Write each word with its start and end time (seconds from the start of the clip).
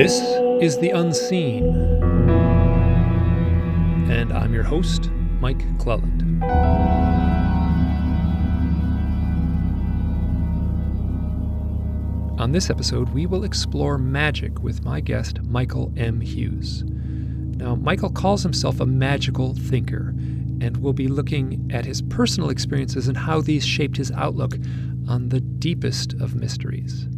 This 0.00 0.20
is 0.62 0.78
The 0.78 0.90
Unseen. 0.90 1.74
And 4.08 4.32
I'm 4.32 4.54
your 4.54 4.62
host, 4.62 5.10
Mike 5.40 5.66
Clelland. 5.78 6.40
On 12.38 12.52
this 12.52 12.70
episode, 12.70 13.08
we 13.08 13.26
will 13.26 13.42
explore 13.42 13.98
magic 13.98 14.62
with 14.62 14.84
my 14.84 15.00
guest, 15.00 15.42
Michael 15.42 15.92
M. 15.96 16.20
Hughes. 16.20 16.84
Now, 16.86 17.74
Michael 17.74 18.10
calls 18.10 18.44
himself 18.44 18.78
a 18.78 18.86
magical 18.86 19.54
thinker, 19.54 20.10
and 20.60 20.76
we'll 20.76 20.92
be 20.92 21.08
looking 21.08 21.68
at 21.72 21.84
his 21.84 22.02
personal 22.02 22.50
experiences 22.50 23.08
and 23.08 23.16
how 23.16 23.40
these 23.40 23.66
shaped 23.66 23.96
his 23.96 24.12
outlook 24.12 24.54
on 25.08 25.30
the 25.30 25.40
deepest 25.40 26.12
of 26.20 26.36
mysteries. 26.36 27.08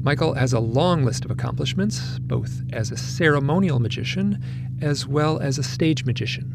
Michael 0.00 0.34
has 0.34 0.52
a 0.52 0.60
long 0.60 1.04
list 1.04 1.24
of 1.24 1.30
accomplishments, 1.30 2.18
both 2.20 2.62
as 2.72 2.90
a 2.90 2.96
ceremonial 2.96 3.80
magician 3.80 4.42
as 4.80 5.06
well 5.06 5.38
as 5.40 5.58
a 5.58 5.62
stage 5.62 6.04
magician. 6.04 6.54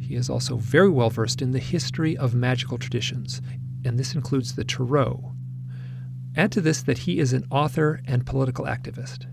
He 0.00 0.16
is 0.16 0.28
also 0.28 0.56
very 0.56 0.90
well 0.90 1.08
versed 1.08 1.40
in 1.40 1.52
the 1.52 1.60
history 1.60 2.16
of 2.16 2.34
magical 2.34 2.78
traditions, 2.78 3.40
and 3.84 3.98
this 3.98 4.14
includes 4.14 4.54
the 4.54 4.64
Tarot. 4.64 5.32
Add 6.36 6.50
to 6.52 6.60
this 6.60 6.82
that 6.82 6.98
he 6.98 7.18
is 7.18 7.32
an 7.32 7.46
author 7.50 8.00
and 8.06 8.26
political 8.26 8.64
activist. 8.64 9.26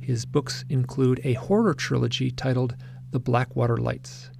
His 0.00 0.24
books 0.24 0.64
include 0.68 1.20
a 1.24 1.34
horror 1.34 1.74
trilogy 1.74 2.30
titled 2.30 2.76
The 3.10 3.20
Blackwater 3.20 3.76
Lights, 3.76 4.30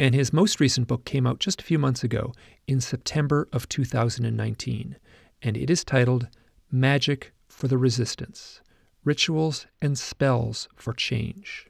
and 0.00 0.14
his 0.14 0.32
most 0.32 0.60
recent 0.60 0.88
book 0.88 1.04
came 1.04 1.26
out 1.26 1.38
just 1.38 1.60
a 1.60 1.64
few 1.64 1.78
months 1.78 2.02
ago 2.02 2.32
in 2.66 2.80
September 2.80 3.48
of 3.52 3.68
2019, 3.68 4.96
and 5.42 5.56
it 5.56 5.70
is 5.70 5.84
titled 5.84 6.28
Magic 6.70 7.32
for 7.58 7.66
the 7.66 7.76
resistance, 7.76 8.60
rituals 9.02 9.66
and 9.82 9.98
spells 9.98 10.68
for 10.76 10.92
change. 10.92 11.66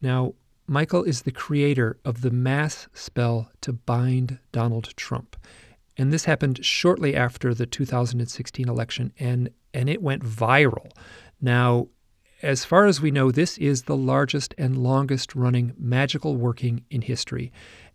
Now, 0.00 0.34
Michael 0.68 1.02
is 1.02 1.22
the 1.22 1.32
creator 1.32 1.98
of 2.04 2.20
the 2.20 2.30
mass 2.30 2.86
spell 2.92 3.50
to 3.62 3.72
bind 3.72 4.38
Donald 4.52 4.94
Trump. 4.96 5.36
And 5.96 6.12
this 6.12 6.26
happened 6.26 6.64
shortly 6.64 7.16
after 7.16 7.52
the 7.52 7.66
2016 7.66 8.68
election, 8.68 9.12
and, 9.18 9.50
and 9.74 9.88
it 9.88 10.00
went 10.00 10.22
viral. 10.22 10.92
Now, 11.40 11.88
as 12.40 12.64
far 12.64 12.86
as 12.86 13.00
we 13.00 13.10
know, 13.10 13.32
this 13.32 13.58
is 13.58 13.82
the 13.82 13.96
largest 13.96 14.54
and 14.56 14.78
longest 14.78 15.34
running 15.34 15.74
magical 15.76 16.36
working 16.36 16.84
in 16.90 17.02
history. 17.02 17.50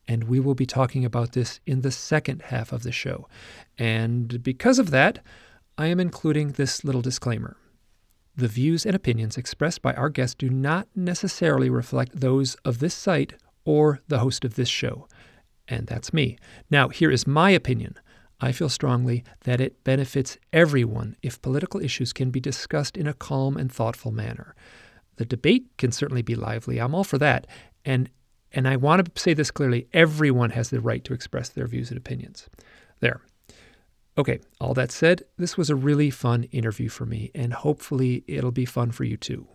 And 0.10 0.26
we 0.26 0.42
will 0.42 0.56
be 0.56 0.66
talking 0.66 1.06
about 1.06 1.32
this 1.32 1.62
in 1.66 1.80
the 1.80 1.92
second 1.92 2.42
half 2.42 2.74
of 2.74 2.84
the 2.84 2.92
show. 2.92 3.30
And 3.78 4.44
because 4.44 4.78
of 4.78 4.92
that, 4.92 5.20
I 5.78 5.88
am 5.88 6.00
including 6.00 6.52
this 6.52 6.84
little 6.84 7.02
disclaimer. 7.02 7.58
The 8.36 8.48
views 8.48 8.86
and 8.86 8.96
opinions 8.96 9.38
expressed 9.38 9.82
by 9.82 9.94
our 9.94 10.10
guests 10.10 10.36
do 10.36 10.50
not 10.50 10.88
necessarily 10.96 11.70
reflect 11.70 12.20
those 12.20 12.56
of 12.66 12.80
this 12.80 12.94
site 12.94 13.34
or 13.66 14.02
the 14.08 14.20
host 14.20 14.46
of 14.46 14.56
this 14.56 14.70
show. 14.70 15.08
And 15.68 15.88
that's 15.88 16.14
me. 16.14 16.38
Now, 16.70 16.90
here 16.90 17.10
is 17.10 17.26
my 17.26 17.50
opinion. 17.52 17.96
I 18.40 18.52
feel 18.52 18.70
strongly 18.70 19.24
that 19.46 19.62
it 19.62 19.84
benefits 19.84 20.38
everyone 20.52 21.16
if 21.24 21.42
political 21.42 21.82
issues 21.82 22.12
can 22.12 22.30
be 22.30 22.40
discussed 22.40 22.98
in 22.98 23.08
a 23.08 23.14
calm 23.14 23.56
and 23.58 23.72
thoughtful 23.72 24.12
manner. 24.12 24.56
The 25.16 25.26
debate 25.26 25.68
can 25.78 25.92
certainly 25.92 26.24
be 26.24 26.36
lively. 26.36 26.80
I'm 26.80 26.94
all 26.94 27.04
for 27.04 27.18
that. 27.20 27.48
And 27.86 28.10
and 28.56 28.68
I 28.68 28.76
want 28.76 29.16
to 29.16 29.22
say 29.22 29.34
this 29.34 29.50
clearly, 29.50 29.88
everyone 29.94 30.52
has 30.52 30.70
the 30.70 30.80
right 30.80 31.04
to 31.06 31.14
express 31.14 31.50
their 31.50 31.66
views 31.66 31.90
and 31.90 31.98
opinions. 31.98 32.50
There. 33.00 33.22
Okay, 34.16 34.40
all 34.62 34.76
that 34.76 34.92
said, 34.92 35.24
this 35.38 35.58
was 35.58 35.72
a 35.72 35.76
really 35.76 36.12
fun 36.12 36.44
interview 36.46 36.88
for 36.88 37.06
me, 37.06 37.32
and 37.34 37.52
hopefully 37.52 38.24
it'll 38.28 38.52
be 38.52 38.66
fun 38.66 38.92
for 38.92 39.06
you 39.06 39.18
too. 39.18 39.48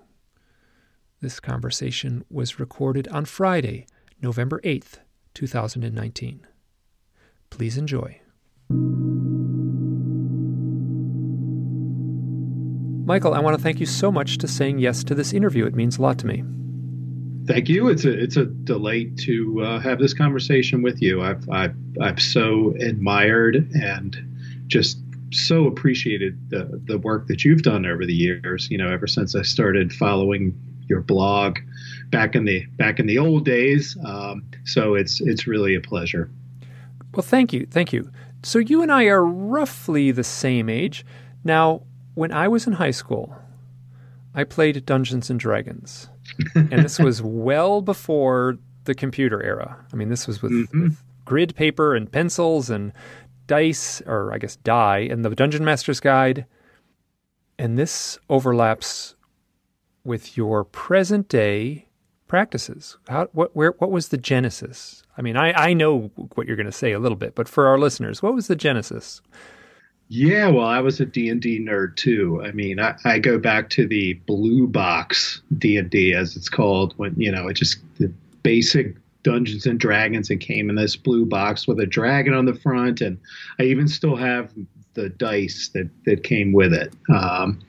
This 1.20 1.38
conversation 1.38 2.24
was 2.28 2.58
recorded 2.58 3.06
on 3.08 3.24
Friday, 3.24 3.86
November 4.20 4.60
8th, 4.64 4.98
2019. 5.34 6.46
Please 7.50 7.78
enjoy. 7.78 8.20
Michael, 13.06 13.34
I 13.34 13.40
want 13.40 13.56
to 13.56 13.62
thank 13.62 13.78
you 13.78 13.86
so 13.86 14.10
much 14.10 14.38
to 14.38 14.48
saying 14.48 14.80
yes 14.80 15.04
to 15.04 15.14
this 15.14 15.32
interview. 15.32 15.66
It 15.66 15.74
means 15.74 15.98
a 15.98 16.02
lot 16.02 16.18
to 16.18 16.26
me. 16.26 16.42
Thank 17.46 17.68
you. 17.68 17.88
It's 17.88 18.04
a 18.04 18.12
it's 18.12 18.36
a 18.36 18.44
delight 18.44 19.16
to 19.20 19.62
uh, 19.62 19.80
have 19.80 19.98
this 19.98 20.12
conversation 20.12 20.82
with 20.82 21.00
you. 21.00 21.22
I've, 21.22 21.48
I've 21.48 21.74
I've 21.98 22.20
so 22.20 22.74
admired 22.78 23.70
and 23.72 24.37
just 24.68 24.98
so 25.30 25.66
appreciated 25.66 26.38
the 26.50 26.80
the 26.84 26.98
work 26.98 27.26
that 27.26 27.44
you've 27.44 27.62
done 27.62 27.84
over 27.84 28.06
the 28.06 28.14
years. 28.14 28.70
You 28.70 28.78
know, 28.78 28.90
ever 28.90 29.06
since 29.06 29.34
I 29.34 29.42
started 29.42 29.92
following 29.92 30.58
your 30.88 31.00
blog 31.00 31.58
back 32.10 32.34
in 32.34 32.44
the 32.44 32.64
back 32.76 32.98
in 32.98 33.06
the 33.06 33.18
old 33.18 33.44
days. 33.44 33.96
Um, 34.04 34.42
so 34.64 34.94
it's 34.94 35.20
it's 35.20 35.46
really 35.46 35.74
a 35.74 35.80
pleasure. 35.80 36.30
Well, 37.14 37.22
thank 37.22 37.52
you, 37.52 37.66
thank 37.70 37.92
you. 37.92 38.10
So 38.42 38.58
you 38.58 38.82
and 38.82 38.92
I 38.92 39.04
are 39.04 39.24
roughly 39.24 40.10
the 40.10 40.24
same 40.24 40.68
age. 40.68 41.04
Now, 41.44 41.82
when 42.14 42.32
I 42.32 42.48
was 42.48 42.66
in 42.66 42.74
high 42.74 42.92
school, 42.92 43.34
I 44.34 44.44
played 44.44 44.84
Dungeons 44.86 45.30
and 45.30 45.40
Dragons, 45.40 46.08
and 46.54 46.84
this 46.84 46.98
was 46.98 47.22
well 47.22 47.82
before 47.82 48.58
the 48.84 48.94
computer 48.94 49.42
era. 49.42 49.76
I 49.92 49.96
mean, 49.96 50.08
this 50.08 50.26
was 50.26 50.42
with, 50.42 50.52
mm-hmm. 50.52 50.82
with 50.84 51.02
grid 51.24 51.54
paper 51.54 51.94
and 51.94 52.10
pencils 52.10 52.70
and 52.70 52.92
dice, 53.48 54.00
or 54.06 54.32
I 54.32 54.38
guess 54.38 54.54
die, 54.54 54.98
in 54.98 55.22
the 55.22 55.30
Dungeon 55.30 55.64
Master's 55.64 55.98
Guide. 55.98 56.46
And 57.58 57.76
this 57.76 58.20
overlaps 58.30 59.16
with 60.04 60.36
your 60.36 60.62
present 60.62 61.28
day 61.28 61.88
practices. 62.28 62.96
How, 63.08 63.28
what, 63.32 63.56
where, 63.56 63.74
what 63.78 63.90
was 63.90 64.08
the 64.08 64.16
genesis? 64.16 65.02
I 65.16 65.22
mean, 65.22 65.36
I, 65.36 65.52
I 65.52 65.72
know 65.72 66.12
what 66.34 66.46
you're 66.46 66.56
going 66.56 66.66
to 66.66 66.72
say 66.72 66.92
a 66.92 67.00
little 67.00 67.16
bit, 67.16 67.34
but 67.34 67.48
for 67.48 67.66
our 67.66 67.78
listeners, 67.78 68.22
what 68.22 68.34
was 68.34 68.46
the 68.46 68.54
genesis? 68.54 69.20
Yeah, 70.08 70.48
well, 70.48 70.66
I 70.66 70.80
was 70.80 71.00
a 71.00 71.06
D&D 71.06 71.60
nerd 71.60 71.96
too. 71.96 72.42
I 72.44 72.52
mean, 72.52 72.78
I, 72.80 72.94
I 73.04 73.18
go 73.18 73.38
back 73.38 73.68
to 73.70 73.86
the 73.86 74.14
blue 74.26 74.66
box 74.66 75.42
D&D 75.58 76.14
as 76.14 76.36
it's 76.36 76.48
called 76.48 76.94
when, 76.96 77.14
you 77.20 77.32
know, 77.32 77.48
it 77.48 77.54
just 77.54 77.78
the 77.98 78.12
basic 78.42 78.94
Dungeons 79.22 79.66
and 79.66 79.78
Dragons 79.78 80.30
and 80.30 80.40
came 80.40 80.70
in 80.70 80.76
this 80.76 80.96
blue 80.96 81.26
box 81.26 81.66
with 81.66 81.80
a 81.80 81.86
dragon 81.86 82.34
on 82.34 82.44
the 82.44 82.54
front, 82.54 83.00
and 83.00 83.18
I 83.58 83.64
even 83.64 83.88
still 83.88 84.16
have 84.16 84.52
the 84.94 85.08
dice 85.08 85.70
that 85.74 85.88
that 86.04 86.24
came 86.24 86.52
with 86.52 86.72
it. 86.72 86.92
Um, 87.08 87.60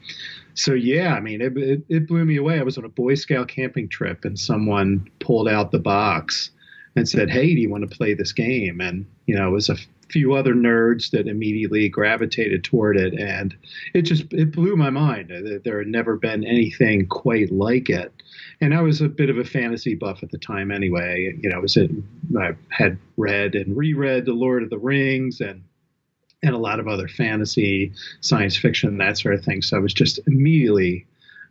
so 0.53 0.73
yeah, 0.73 1.13
I 1.13 1.19
mean, 1.19 1.41
it, 1.41 1.57
it, 1.57 1.81
it 1.89 2.07
blew 2.07 2.25
me 2.25 2.37
away. 2.37 2.59
I 2.59 2.63
was 2.63 2.77
on 2.77 2.85
a 2.85 2.89
Boy 2.89 3.15
Scout 3.15 3.47
camping 3.47 3.87
trip, 3.87 4.25
and 4.25 4.37
someone 4.37 5.09
pulled 5.19 5.47
out 5.47 5.71
the 5.71 5.79
box 5.79 6.51
and 6.95 7.07
said, 7.07 7.29
"Hey, 7.29 7.53
do 7.55 7.61
you 7.61 7.69
want 7.69 7.89
to 7.89 7.95
play 7.95 8.13
this 8.13 8.33
game?" 8.33 8.81
And 8.81 9.05
you 9.25 9.35
know, 9.35 9.47
it 9.47 9.51
was 9.51 9.69
a 9.69 9.77
few 10.09 10.33
other 10.33 10.53
nerds 10.53 11.11
that 11.11 11.27
immediately 11.27 11.89
gravitated 11.89 12.63
toward 12.63 12.97
it, 12.97 13.13
and 13.13 13.55
it 13.93 14.03
just 14.03 14.31
it 14.33 14.51
blew 14.51 14.75
my 14.75 14.89
mind. 14.89 15.31
There 15.63 15.79
had 15.79 15.87
never 15.87 16.17
been 16.17 16.43
anything 16.43 17.07
quite 17.07 17.51
like 17.51 17.89
it 17.89 18.11
and 18.61 18.73
I 18.73 18.81
was 18.81 19.01
a 19.01 19.07
bit 19.07 19.29
of 19.29 19.37
a 19.37 19.43
fantasy 19.43 19.95
buff 19.95 20.21
at 20.21 20.31
the 20.31 20.37
time 20.37 20.71
anyway. 20.71 21.35
You 21.39 21.49
know, 21.49 21.57
I 21.57 21.59
was 21.59 21.77
in, 21.77 22.05
I 22.37 22.51
had 22.69 22.97
read 23.17 23.55
and 23.55 23.75
reread 23.75 24.25
The 24.25 24.33
Lord 24.33 24.63
of 24.63 24.69
the 24.69 24.77
Rings 24.77 25.39
and 25.39 25.63
and 26.41 26.55
a 26.55 26.57
lot 26.57 26.79
of 26.79 26.87
other 26.87 27.09
fantasy, 27.09 27.91
science 28.21 28.55
fiction, 28.55 28.97
that 28.97 29.17
sort 29.17 29.35
of 29.35 29.43
thing. 29.43 29.61
So 29.61 29.75
I 29.75 29.81
was 29.81 29.93
just 29.93 30.21
immediately 30.25 31.05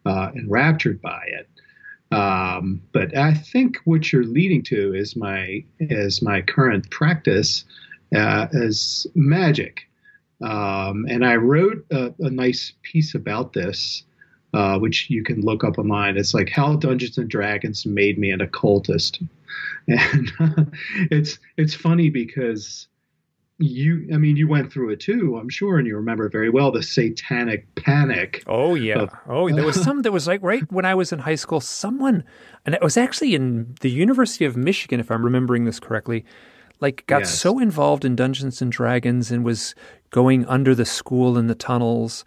uh, 0.06 0.30
enraptured 0.34 1.02
by 1.02 1.22
it. 1.26 1.46
Um, 2.10 2.80
but 2.92 3.14
I 3.14 3.34
think 3.34 3.76
what 3.84 4.10
you're 4.10 4.24
leading 4.24 4.62
to 4.62 4.94
is 4.94 5.14
my 5.14 5.62
is 5.78 6.22
my 6.22 6.40
current 6.40 6.90
practice 6.90 7.64
as 8.12 9.06
magic. 9.14 9.82
Um, 10.40 11.06
and 11.08 11.26
I 11.26 11.34
wrote 11.34 11.84
a, 11.90 12.14
a, 12.20 12.30
nice 12.30 12.72
piece 12.82 13.16
about 13.16 13.54
this 13.54 14.04
uh, 14.54 14.78
which 14.78 15.10
you 15.10 15.22
can 15.22 15.40
look 15.42 15.64
up 15.64 15.78
online. 15.78 16.16
It's 16.16 16.34
like 16.34 16.50
how 16.50 16.76
Dungeons 16.76 17.18
and 17.18 17.28
Dragons 17.28 17.84
made 17.86 18.18
me 18.18 18.30
an 18.30 18.40
occultist, 18.40 19.20
and 19.88 20.32
uh, 20.40 20.64
it's 21.10 21.38
it's 21.56 21.74
funny 21.74 22.10
because 22.10 22.88
you, 23.60 24.08
I 24.14 24.18
mean, 24.18 24.36
you 24.36 24.46
went 24.46 24.72
through 24.72 24.90
it 24.90 25.00
too, 25.00 25.36
I'm 25.36 25.48
sure, 25.48 25.78
and 25.78 25.86
you 25.86 25.96
remember 25.96 26.28
very 26.28 26.48
well 26.48 26.70
the 26.70 26.82
Satanic 26.82 27.74
Panic. 27.74 28.42
Oh 28.46 28.74
yeah, 28.74 29.00
of, 29.00 29.10
oh 29.28 29.50
there 29.50 29.66
was 29.66 29.82
some. 29.82 30.02
There 30.02 30.12
was 30.12 30.26
like 30.26 30.42
right 30.42 30.70
when 30.72 30.84
I 30.84 30.94
was 30.94 31.12
in 31.12 31.20
high 31.20 31.34
school, 31.34 31.60
someone, 31.60 32.24
and 32.64 32.74
it 32.74 32.82
was 32.82 32.96
actually 32.96 33.34
in 33.34 33.74
the 33.80 33.90
University 33.90 34.44
of 34.44 34.56
Michigan, 34.56 35.00
if 35.00 35.10
I'm 35.10 35.24
remembering 35.24 35.64
this 35.64 35.80
correctly. 35.80 36.24
Like 36.80 37.06
got 37.06 37.20
yes. 37.20 37.38
so 37.38 37.58
involved 37.58 38.04
in 38.04 38.16
Dungeons 38.16 38.62
and 38.62 38.70
Dragons 38.70 39.30
and 39.30 39.44
was 39.44 39.74
going 40.10 40.46
under 40.46 40.74
the 40.74 40.86
school 40.86 41.36
in 41.36 41.48
the 41.48 41.54
tunnels 41.54 42.24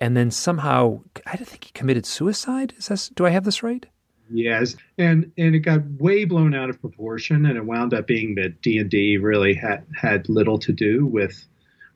and 0.00 0.16
then 0.16 0.30
somehow 0.30 1.00
I 1.26 1.36
don't 1.36 1.46
think 1.46 1.64
he 1.64 1.72
committed 1.72 2.06
suicide. 2.06 2.72
Is 2.78 2.88
that 2.88 3.10
do 3.14 3.26
I 3.26 3.30
have 3.30 3.44
this 3.44 3.62
right? 3.62 3.84
Yes, 4.32 4.76
and 4.96 5.30
and 5.36 5.54
it 5.54 5.60
got 5.60 5.84
way 5.98 6.24
blown 6.24 6.54
out 6.54 6.70
of 6.70 6.80
proportion, 6.80 7.44
and 7.44 7.56
it 7.56 7.64
wound 7.64 7.92
up 7.92 8.06
being 8.06 8.34
that 8.36 8.62
D 8.62 8.78
and 8.78 8.90
D 8.90 9.18
really 9.18 9.54
had 9.54 9.84
had 9.94 10.28
little 10.28 10.58
to 10.60 10.72
do 10.72 11.04
with 11.04 11.46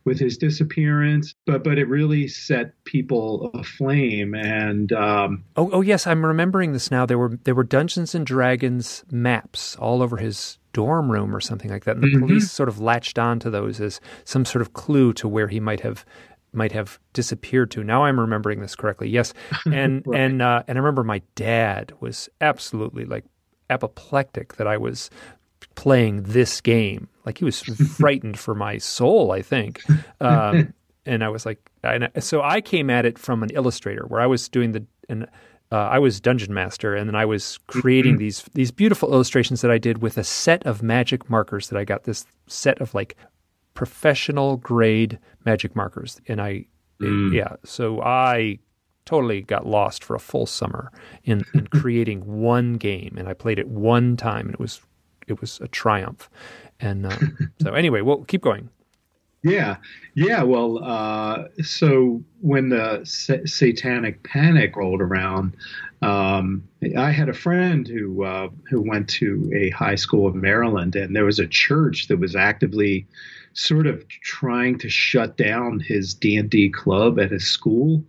with 0.05 0.19
his 0.19 0.37
disappearance, 0.37 1.35
but 1.47 1.65
but 1.65 1.79
it 1.79 1.89
really 1.89 2.29
set 2.29 2.73
people 2.85 3.51
aflame. 3.55 4.35
And 4.35 4.93
um, 4.93 5.45
oh, 5.57 5.71
oh 5.73 5.81
yes, 5.81 6.07
I'm 6.07 6.25
remembering 6.25 6.73
this 6.73 6.91
now. 6.91 7.07
There 7.07 7.19
were 7.19 7.39
there 7.45 7.55
were 7.55 7.65
Dungeons 7.65 8.15
and 8.15 8.27
Dragons 8.27 9.05
maps 9.11 9.77
all 9.77 10.03
over 10.03 10.17
his 10.17 10.59
dorm 10.73 11.11
room 11.11 11.35
or 11.35 11.41
something 11.41 11.71
like 11.71 11.85
that, 11.85 11.97
and 11.97 12.05
the 12.05 12.09
mm-hmm. 12.09 12.27
police 12.27 12.51
sort 12.51 12.69
of 12.69 12.81
latched 12.81 13.19
onto 13.19 13.51
those 13.51 13.81
as 13.81 14.01
some 14.25 14.45
sort 14.45 14.63
of 14.63 14.73
clue 14.73 15.13
to 15.15 15.29
where 15.29 15.49
he 15.49 15.61
might 15.61 15.81
have 15.81 16.05
might 16.53 16.73
have 16.73 16.99
disappeared 17.13 17.71
to. 17.73 17.83
Now 17.83 18.05
I'm 18.05 18.21
remembering 18.21 18.61
this 18.61 18.77
correctly. 18.77 19.09
Yes, 19.09 19.33
and 19.67 20.03
right. 20.07 20.21
and 20.21 20.43
uh, 20.43 20.63
and 20.69 20.79
I 20.79 20.81
remember 20.81 21.05
my 21.05 21.23
dad 21.35 21.93
was 22.01 22.29
absolutely 22.41 23.05
like 23.05 23.25
apoplectic 23.71 24.57
that 24.57 24.67
I 24.67 24.77
was 24.77 25.09
playing 25.75 26.23
this 26.25 26.61
game. 26.61 27.09
Like 27.25 27.39
he 27.39 27.45
was 27.45 27.61
frightened 27.97 28.39
for 28.39 28.55
my 28.55 28.79
soul, 28.79 29.33
I 29.33 29.43
think. 29.43 29.83
Um, 30.21 30.75
and 31.07 31.25
I 31.25 31.29
was 31.29 31.47
like, 31.47 31.71
and 31.83 32.11
so 32.21 32.43
I 32.43 32.61
came 32.61 32.91
at 32.91 33.05
it 33.05 33.19
from 33.19 33.43
an 33.43 33.51
illustrator 33.51 34.05
where 34.07 34.21
I 34.21 34.27
was 34.27 34.49
doing 34.49 34.73
the 34.73 34.87
and. 35.09 35.27
Uh, 35.73 35.89
I 35.91 35.99
was 35.99 36.21
dungeon 36.21 36.55
master, 36.55 36.95
and 36.95 37.09
then 37.09 37.17
I 37.17 37.25
was 37.25 37.59
creating 37.67 38.13
mm-hmm. 38.13 38.21
these 38.21 38.45
these 38.53 38.71
beautiful 38.71 39.13
illustrations 39.13 39.61
that 39.63 39.73
I 39.73 39.79
did 39.79 40.03
with 40.03 40.19
a 40.19 40.23
set 40.23 40.65
of 40.65 40.85
magic 40.85 41.29
markers 41.29 41.69
that 41.69 41.77
I 41.77 41.85
got 41.85 42.05
this 42.05 42.27
set 42.47 42.81
of 42.81 42.95
like 42.95 43.17
professional 43.73 44.59
grade 44.59 45.19
magic 45.45 45.75
markers, 45.75 46.21
and 46.29 46.41
I 46.41 46.67
mm. 47.01 47.33
yeah, 47.33 47.57
so 47.65 48.01
I 48.03 48.61
totally 49.05 49.43
got 49.43 49.67
lost 49.67 50.03
for 50.03 50.15
a 50.15 50.21
full 50.21 50.47
summer 50.47 50.91
in, 51.25 51.45
in 51.55 51.67
creating 51.67 52.21
one 52.21 52.75
game, 52.75 53.17
and 53.19 53.29
I 53.29 53.35
played 53.35 53.59
it 53.59 53.69
one 53.69 54.17
time, 54.17 54.47
and 54.47 54.55
it 54.55 54.61
was 54.61 54.81
it 55.27 55.41
was 55.41 55.61
a 55.61 55.69
triumph. 55.69 56.29
And 56.81 57.07
uh, 57.07 57.17
so 57.63 57.75
anyway, 57.75 58.01
we'll 58.01 58.25
keep 58.25 58.43
going. 58.43 58.69
Yeah, 59.45 59.77
yeah. 60.15 60.43
Well, 60.43 60.83
uh, 60.83 61.49
so 61.63 62.23
when 62.41 62.71
the 62.71 63.03
sa- 63.05 63.45
satanic 63.45 64.23
panic 64.23 64.75
rolled 64.75 65.03
around, 65.03 65.55
um, 66.01 66.67
I 66.97 67.11
had 67.11 67.29
a 67.29 67.35
friend 67.35 67.87
who 67.87 68.25
uh, 68.25 68.49
who 68.71 68.81
went 68.81 69.07
to 69.11 69.53
a 69.55 69.69
high 69.71 69.97
school 69.97 70.29
in 70.29 70.41
Maryland, 70.41 70.97
and 70.97 71.15
there 71.15 71.27
was 71.27 71.39
a 71.39 71.47
church 71.47 72.09
that 72.09 72.19
was 72.19 72.35
actively 72.35 73.07
sort 73.53 73.87
of 73.87 74.09
trying 74.09 74.79
to 74.79 74.89
shut 74.89 75.37
down 75.37 75.79
his 75.79 76.15
D 76.15 76.39
and 76.39 76.49
D 76.49 76.71
club 76.71 77.21
at 77.21 77.31
his 77.31 77.47
school. 77.47 78.03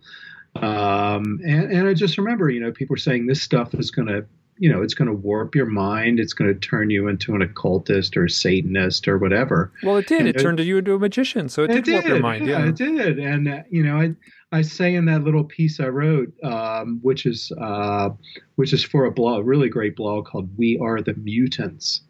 Um, 0.56 1.38
and, 1.44 1.70
and 1.70 1.86
I 1.86 1.92
just 1.92 2.16
remember, 2.16 2.48
you 2.48 2.60
know, 2.60 2.72
people 2.72 2.94
were 2.94 2.98
saying 2.98 3.26
this 3.26 3.42
stuff 3.42 3.74
is 3.74 3.90
going 3.90 4.08
to 4.08 4.24
you 4.58 4.72
know, 4.72 4.82
it's 4.82 4.94
going 4.94 5.08
to 5.08 5.14
warp 5.14 5.54
your 5.54 5.66
mind. 5.66 6.18
It's 6.18 6.32
going 6.32 6.52
to 6.52 6.58
turn 6.58 6.90
you 6.90 7.08
into 7.08 7.34
an 7.34 7.42
occultist 7.42 8.16
or 8.16 8.24
a 8.24 8.30
Satanist 8.30 9.06
or 9.06 9.18
whatever. 9.18 9.72
Well, 9.82 9.96
it 9.96 10.06
did. 10.06 10.20
And 10.20 10.28
it, 10.28 10.38
turned 10.38 10.60
you 10.60 10.78
into 10.78 10.94
a 10.94 10.98
magician, 10.98 11.48
so 11.48 11.64
it, 11.64 11.70
it 11.70 11.84
did, 11.84 11.92
warp 11.92 12.06
your 12.06 12.20
mind. 12.20 12.46
Yeah, 12.46 12.60
yeah, 12.60 12.68
it 12.68 12.76
did. 12.76 13.18
And 13.18 13.48
uh, 13.48 13.62
you 13.70 13.82
know, 13.82 13.96
I 13.96 14.14
I 14.52 14.62
say 14.62 14.94
in 14.94 15.06
that 15.06 15.24
little 15.24 15.44
piece 15.44 15.80
I 15.80 15.88
wrote, 15.88 16.32
um, 16.42 17.00
which 17.02 17.26
is 17.26 17.52
uh, 17.60 18.10
which 18.54 18.72
is 18.72 18.84
for 18.84 19.04
a 19.04 19.10
blog, 19.10 19.46
really 19.46 19.68
great 19.68 19.96
blog 19.96 20.26
called 20.26 20.48
"We 20.56 20.78
Are 20.78 21.02
the 21.02 21.14
Mutants." 21.14 22.00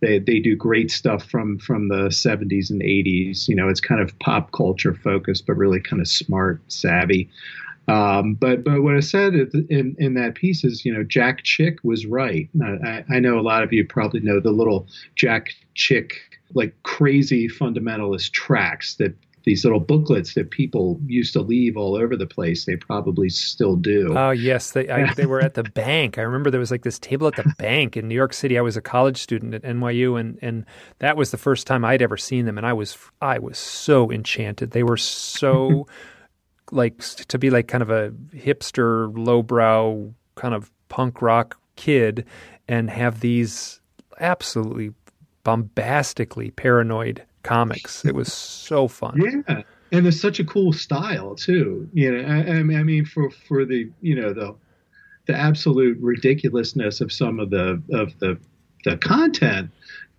They 0.00 0.18
they 0.18 0.40
do 0.40 0.56
great 0.56 0.90
stuff 0.90 1.24
from 1.24 1.58
from 1.58 1.88
the 1.88 2.08
70s 2.08 2.70
and 2.70 2.82
80s. 2.82 3.48
You 3.48 3.54
know, 3.54 3.68
it's 3.68 3.80
kind 3.80 4.00
of 4.00 4.18
pop 4.18 4.52
culture 4.52 4.94
focused, 4.94 5.46
but 5.46 5.56
really 5.56 5.80
kind 5.80 6.02
of 6.02 6.08
smart, 6.08 6.60
savvy. 6.68 7.30
Um, 7.88 8.34
but 8.34 8.64
but 8.64 8.82
what 8.82 8.96
I 8.96 9.00
said 9.00 9.34
in 9.34 9.94
in 9.98 10.14
that 10.14 10.34
piece 10.34 10.64
is, 10.64 10.84
you 10.84 10.92
know, 10.92 11.04
Jack 11.04 11.44
Chick 11.44 11.78
was 11.84 12.06
right. 12.06 12.48
I, 12.62 13.04
I 13.10 13.20
know 13.20 13.38
a 13.38 13.42
lot 13.42 13.62
of 13.62 13.72
you 13.72 13.86
probably 13.86 14.20
know 14.20 14.40
the 14.40 14.50
little 14.50 14.88
Jack 15.14 15.50
Chick 15.74 16.14
like 16.54 16.74
crazy 16.82 17.48
fundamentalist 17.48 18.32
tracks 18.32 18.96
that 18.96 19.14
these 19.46 19.64
little 19.64 19.78
booklets 19.78 20.34
that 20.34 20.50
people 20.50 21.00
used 21.06 21.32
to 21.32 21.40
leave 21.40 21.76
all 21.76 21.94
over 21.94 22.16
the 22.16 22.26
place. 22.26 22.64
They 22.64 22.74
probably 22.74 23.28
still 23.28 23.76
do. 23.76 24.12
Oh 24.18 24.32
yes, 24.32 24.72
they 24.72 24.88
I, 24.88 25.14
they 25.14 25.26
were 25.26 25.40
at 25.40 25.54
the 25.54 25.62
bank. 25.74 26.18
I 26.18 26.22
remember 26.22 26.50
there 26.50 26.60
was 26.60 26.72
like 26.72 26.82
this 26.82 26.98
table 26.98 27.28
at 27.28 27.36
the 27.36 27.54
bank 27.56 27.96
in 27.96 28.08
New 28.08 28.16
York 28.16 28.32
City. 28.32 28.58
I 28.58 28.62
was 28.62 28.76
a 28.76 28.82
college 28.82 29.18
student 29.18 29.54
at 29.54 29.62
NYU, 29.62 30.18
and 30.18 30.36
and 30.42 30.66
that 30.98 31.16
was 31.16 31.30
the 31.30 31.38
first 31.38 31.68
time 31.68 31.84
I'd 31.84 32.02
ever 32.02 32.16
seen 32.16 32.44
them, 32.44 32.58
and 32.58 32.66
I 32.66 32.72
was 32.72 32.98
I 33.22 33.38
was 33.38 33.56
so 33.56 34.10
enchanted. 34.10 34.72
They 34.72 34.82
were 34.82 34.96
so 34.96 35.86
like 36.72 36.98
to 36.98 37.38
be 37.38 37.50
like 37.50 37.68
kind 37.68 37.82
of 37.82 37.90
a 37.90 38.10
hipster, 38.34 39.16
lowbrow 39.16 40.12
kind 40.34 40.54
of 40.54 40.70
punk 40.88 41.22
rock 41.22 41.58
kid 41.76 42.24
and 42.68 42.90
have 42.90 43.20
these 43.20 43.80
absolutely 44.20 44.92
bombastically 45.44 46.50
paranoid 46.50 47.22
comics. 47.42 48.04
It 48.04 48.14
was 48.14 48.32
so 48.32 48.88
fun. 48.88 49.20
Yeah. 49.48 49.62
And 49.92 50.06
it's 50.06 50.20
such 50.20 50.40
a 50.40 50.44
cool 50.44 50.72
style 50.72 51.36
too. 51.36 51.88
You 51.92 52.10
know, 52.10 52.28
I, 52.28 52.58
I 52.58 52.82
mean, 52.82 53.04
for, 53.04 53.30
for 53.30 53.64
the, 53.64 53.88
you 54.00 54.16
know, 54.16 54.32
the, 54.32 54.56
the 55.26 55.36
absolute 55.36 55.96
ridiculousness 56.00 57.00
of 57.00 57.12
some 57.12 57.38
of 57.38 57.50
the, 57.50 57.80
of 57.92 58.18
the, 58.18 58.38
the 58.84 58.96
content, 58.96 59.70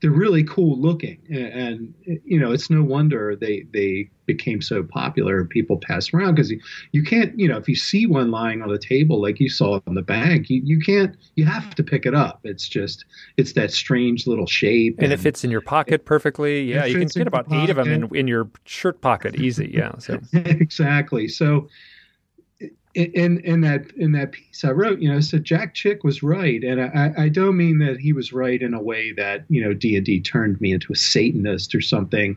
they're 0.01 0.11
really 0.11 0.43
cool 0.43 0.79
looking, 0.79 1.17
and, 1.29 1.93
and, 2.05 2.21
you 2.23 2.39
know 2.39 2.51
it's 2.51 2.69
no 2.69 2.83
wonder 2.83 3.35
they 3.35 3.65
they 3.73 4.09
became 4.25 4.61
so 4.61 4.83
popular. 4.83 5.39
And 5.39 5.49
people 5.49 5.77
pass 5.77 6.13
around 6.13 6.35
because 6.35 6.51
you, 6.51 6.61
you 6.91 7.03
can't 7.03 7.37
you 7.39 7.47
know 7.47 7.57
if 7.57 7.67
you 7.67 7.75
see 7.75 8.05
one 8.05 8.29
lying 8.29 8.61
on 8.61 8.69
the 8.69 8.77
table 8.77 9.19
like 9.21 9.39
you 9.39 9.49
saw 9.49 9.79
on 9.87 9.95
the 9.95 10.03
bank, 10.03 10.49
you, 10.49 10.61
you 10.63 10.79
can't 10.79 11.17
you 11.35 11.45
have 11.45 11.73
to 11.75 11.83
pick 11.83 12.05
it 12.05 12.13
up. 12.13 12.41
It's 12.43 12.67
just 12.67 13.05
it's 13.37 13.53
that 13.53 13.71
strange 13.71 14.27
little 14.27 14.45
shape, 14.45 14.95
and, 14.97 15.05
and 15.05 15.13
it 15.13 15.19
fits 15.19 15.43
in 15.43 15.49
your 15.49 15.61
pocket 15.61 16.05
perfectly. 16.05 16.61
Yeah, 16.61 16.85
you 16.85 16.99
can 16.99 17.09
fit 17.09 17.27
about 17.27 17.51
eight 17.51 17.71
of 17.71 17.77
them 17.77 17.91
in 17.91 18.15
in 18.15 18.27
your 18.27 18.49
shirt 18.65 19.01
pocket 19.01 19.35
easy. 19.35 19.71
Yeah, 19.73 19.97
so 19.97 20.19
exactly. 20.33 21.27
So 21.27 21.69
in 22.97 23.39
in 23.41 23.61
that 23.61 23.91
in 23.95 24.11
that 24.13 24.31
piece. 24.31 24.63
I 24.65 24.71
wrote, 24.71 24.99
you 24.99 25.11
know, 25.11 25.19
said 25.19 25.43
Jack 25.43 25.73
Chick 25.75 26.03
was 26.03 26.23
right, 26.23 26.63
and 26.63 26.81
I, 26.81 27.13
I 27.17 27.29
don't 27.29 27.55
mean 27.55 27.77
that 27.79 27.99
he 27.99 28.11
was 28.11 28.33
right 28.33 28.61
in 28.61 28.73
a 28.73 28.81
way 28.81 29.11
that 29.13 29.45
you 29.49 29.63
know 29.63 29.73
D 29.73 29.95
and 29.95 30.05
D 30.05 30.19
turned 30.19 30.59
me 30.59 30.73
into 30.73 30.91
a 30.91 30.95
Satanist 30.95 31.75
or 31.75 31.81
something, 31.81 32.35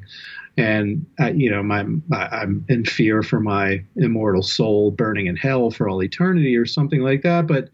and 0.57 1.07
I, 1.19 1.31
you 1.31 1.51
know 1.51 1.63
my, 1.63 1.85
my 2.09 2.29
I'm 2.29 2.65
in 2.69 2.85
fear 2.85 3.23
for 3.23 3.41
my 3.41 3.83
immortal 3.97 4.43
soul 4.43 4.91
burning 4.91 5.27
in 5.27 5.37
hell 5.37 5.71
for 5.71 5.89
all 5.89 6.03
eternity 6.03 6.57
or 6.57 6.67
something 6.67 7.01
like 7.01 7.23
that, 7.23 7.47
but 7.47 7.71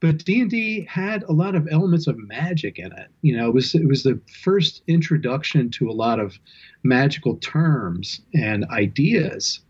but 0.00 0.24
D 0.24 0.40
and 0.40 0.50
D 0.50 0.86
had 0.88 1.22
a 1.24 1.32
lot 1.32 1.54
of 1.54 1.68
elements 1.70 2.06
of 2.06 2.16
magic 2.18 2.78
in 2.78 2.90
it. 2.92 3.08
You 3.20 3.36
know, 3.36 3.48
it 3.48 3.54
was 3.54 3.74
it 3.74 3.86
was 3.86 4.02
the 4.02 4.18
first 4.42 4.82
introduction 4.86 5.70
to 5.72 5.90
a 5.90 5.92
lot 5.92 6.18
of 6.18 6.38
magical 6.82 7.36
terms 7.36 8.22
and 8.32 8.64
ideas 8.70 9.60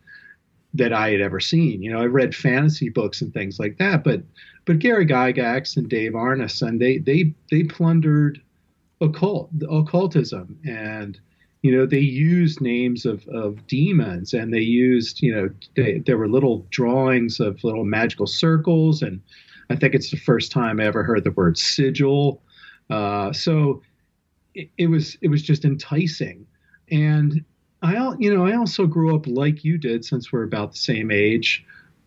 that 0.75 0.93
I 0.93 1.11
had 1.11 1.21
ever 1.21 1.41
seen. 1.41 1.83
You 1.83 1.93
know, 1.93 2.01
I 2.01 2.07
read 2.07 2.35
fantasy 2.35 2.89
books 2.89 3.21
and 3.21 3.33
things 3.33 3.59
like 3.59 3.79
that, 3.79 4.05
but 4.05 4.23
but 4.65 4.79
Gary 4.79 5.07
Gygax 5.07 5.77
and 5.77 5.89
Dave 5.89 6.13
Arneson, 6.13 6.79
they 6.79 6.99
they 6.99 7.35
they 7.51 7.65
plundered 7.65 8.41
occult 9.01 9.51
occultism. 9.69 10.59
And 10.65 11.19
you 11.63 11.77
know 11.77 11.87
they 11.87 12.01
used 12.01 12.61
names 12.61 13.05
of, 13.05 13.27
of 13.29 13.67
demons 13.67 14.33
and 14.33 14.53
they 14.53 14.61
used 14.61 15.21
you 15.23 15.35
know 15.35 15.51
they, 15.77 15.99
there 15.99 16.17
were 16.17 16.29
little 16.29 16.67
drawings 16.71 17.41
of 17.41 17.63
little 17.65 17.85
magical 17.85 18.27
circles. 18.27 19.03
And 19.03 19.21
i 19.71 19.77
think 19.77 19.95
it's 19.95 20.11
the 20.11 20.17
first 20.17 20.53
time 20.53 20.81
i 20.81 20.85
ever 20.85 21.03
heard 21.03 21.25
the 21.25 21.33
word 21.33 21.59
sigil. 21.59 22.43
Uh, 22.89 23.33
so 23.33 23.83
it, 24.55 24.69
it 24.79 24.87
was 24.87 25.17
it 25.21 25.29
was 25.29 25.43
just 25.43 25.65
enticing. 25.65 26.47
And 26.91 27.45
I, 27.83 28.15
you 28.19 28.35
know, 28.35 28.47
I 28.47 28.57
also 28.57 28.87
grew 28.87 29.15
up 29.15 29.27
like 29.27 29.65
you 29.65 29.79
did, 29.79 30.05
since 30.05 30.33
we're 30.33 30.43
about 30.43 30.73
the 30.73 30.79
same 30.79 31.11
age, 31.11 31.65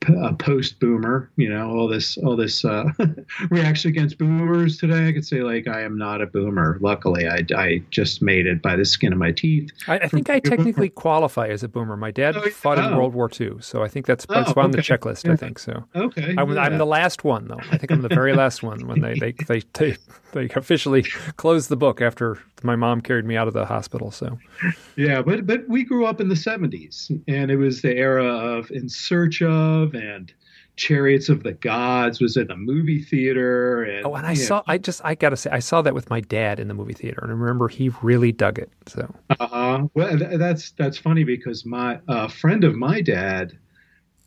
a 0.07 0.33
post 0.33 0.79
boomer, 0.79 1.29
you 1.35 1.49
know, 1.49 1.69
all 1.69 1.87
this 1.87 2.17
all 2.17 2.35
this 2.35 2.65
uh, 2.65 2.85
reaction 3.49 3.89
against 3.89 4.17
boomers 4.17 4.77
today. 4.77 5.07
I 5.07 5.13
could 5.13 5.25
say 5.25 5.41
like 5.41 5.67
I 5.67 5.81
am 5.81 5.97
not 5.97 6.21
a 6.21 6.27
boomer. 6.27 6.77
Luckily, 6.81 7.27
I, 7.27 7.45
I 7.55 7.81
just 7.89 8.21
made 8.21 8.45
it 8.45 8.61
by 8.61 8.75
the 8.75 8.85
skin 8.85 9.13
of 9.13 9.19
my 9.19 9.31
teeth. 9.31 9.71
I, 9.87 9.99
I 9.99 10.07
think 10.07 10.29
I 10.29 10.39
technically 10.39 10.89
qualify 10.89 11.47
as 11.47 11.63
a 11.63 11.67
boomer. 11.67 11.95
My 11.95 12.11
dad 12.11 12.35
oh, 12.35 12.49
fought 12.49 12.79
oh. 12.79 12.87
in 12.87 12.97
World 12.97 13.13
War 13.13 13.29
II, 13.39 13.57
so 13.61 13.83
I 13.83 13.87
think 13.87 14.05
that's, 14.05 14.25
that's 14.25 14.53
oh, 14.55 14.61
on 14.61 14.69
okay. 14.69 14.77
the 14.77 14.81
checklist. 14.81 15.25
Yeah. 15.25 15.33
I 15.33 15.35
think 15.35 15.59
so. 15.59 15.83
Okay, 15.95 16.35
I'm, 16.37 16.57
I'm, 16.57 16.77
the 16.77 16.85
last 16.85 17.23
one 17.23 17.47
though. 17.47 17.61
I 17.71 17.77
think 17.77 17.91
I'm 17.91 18.01
the 18.01 18.09
very 18.09 18.33
last 18.33 18.63
one 18.63 18.87
when 18.87 19.01
they 19.01 19.13
they, 19.17 19.31
they 19.47 19.61
they 19.73 19.97
they 20.33 20.49
officially 20.55 21.03
close 21.37 21.67
the 21.67 21.77
book 21.77 22.01
after 22.01 22.39
my 22.63 22.75
mom 22.75 23.01
carried 23.01 23.25
me 23.25 23.35
out 23.35 23.47
of 23.47 23.53
the 23.53 23.65
hospital. 23.65 24.11
So 24.11 24.37
yeah, 24.95 25.21
but 25.21 25.45
but 25.45 25.67
we 25.67 25.83
grew 25.83 26.05
up 26.05 26.21
in 26.21 26.29
the 26.29 26.35
70s, 26.35 27.09
and 27.27 27.51
it 27.51 27.57
was 27.57 27.81
the 27.81 27.95
era 27.95 28.25
of 28.25 28.71
In 28.71 28.89
Search 28.89 29.41
of 29.41 29.93
and 29.93 30.33
Chariots 30.75 31.29
of 31.29 31.43
the 31.43 31.53
Gods 31.53 32.19
was 32.19 32.35
in 32.35 32.49
a 32.49 32.57
movie 32.57 33.01
theater. 33.01 33.83
And, 33.83 34.05
oh, 34.05 34.15
and 34.15 34.25
I 34.25 34.33
saw, 34.33 34.57
know. 34.57 34.63
I 34.67 34.77
just, 34.79 35.01
I 35.03 35.13
gotta 35.13 35.37
say, 35.37 35.51
I 35.51 35.59
saw 35.59 35.81
that 35.83 35.93
with 35.93 36.09
my 36.09 36.19
dad 36.19 36.59
in 36.59 36.67
the 36.67 36.73
movie 36.73 36.93
theater, 36.93 37.19
and 37.21 37.31
I 37.31 37.35
remember 37.35 37.67
he 37.67 37.91
really 38.01 38.31
dug 38.31 38.57
it. 38.57 38.71
So, 38.87 39.13
uh, 39.39 39.83
well, 39.93 40.17
that's 40.17 40.71
that's 40.71 40.97
funny 40.97 41.23
because 41.23 41.65
my 41.65 41.99
uh, 42.07 42.27
friend 42.27 42.63
of 42.63 42.75
my 42.75 43.01
dad 43.01 43.57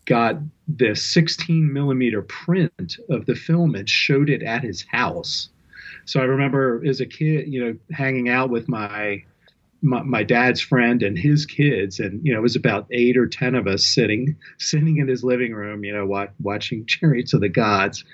got 0.05 0.37
this 0.69 1.05
16 1.05 1.73
millimeter 1.73 2.23
print 2.23 2.97
of 3.11 3.27
the 3.27 3.35
film 3.35 3.75
and 3.75 3.89
showed 3.89 4.31
it 4.31 4.43
at 4.43 4.63
his 4.63 4.85
house. 4.89 5.49
So 6.07 6.21
I 6.21 6.25
remember 6.25 6.83
as 6.87 7.01
a 7.01 7.07
kid, 7.07 7.53
you 7.53 7.63
know, 7.63 7.77
hanging 7.95 8.29
out 8.29 8.51
with 8.51 8.69
my 8.69 9.23
my, 9.83 10.03
my, 10.03 10.23
dad's 10.23 10.61
friend 10.61 11.03
and 11.03 11.19
his 11.19 11.45
kids, 11.45 12.01
and 12.01 12.25
you 12.25 12.33
know, 12.33 12.39
it 12.39 12.43
was 12.43 12.57
about 12.57 12.87
eight 12.91 13.17
or 13.17 13.27
ten 13.27 13.55
of 13.55 13.67
us 13.67 13.85
sitting 13.85 14.35
sitting 14.59 14.97
in 14.97 15.09
his 15.09 15.23
living 15.23 15.53
room, 15.53 15.85
you 15.85 15.93
know, 15.93 16.07
watch, 16.07 16.31
watching 16.41 16.87
Chariots 16.87 17.35
of 17.35 17.41
the 17.41 17.49
Gods. 17.49 18.05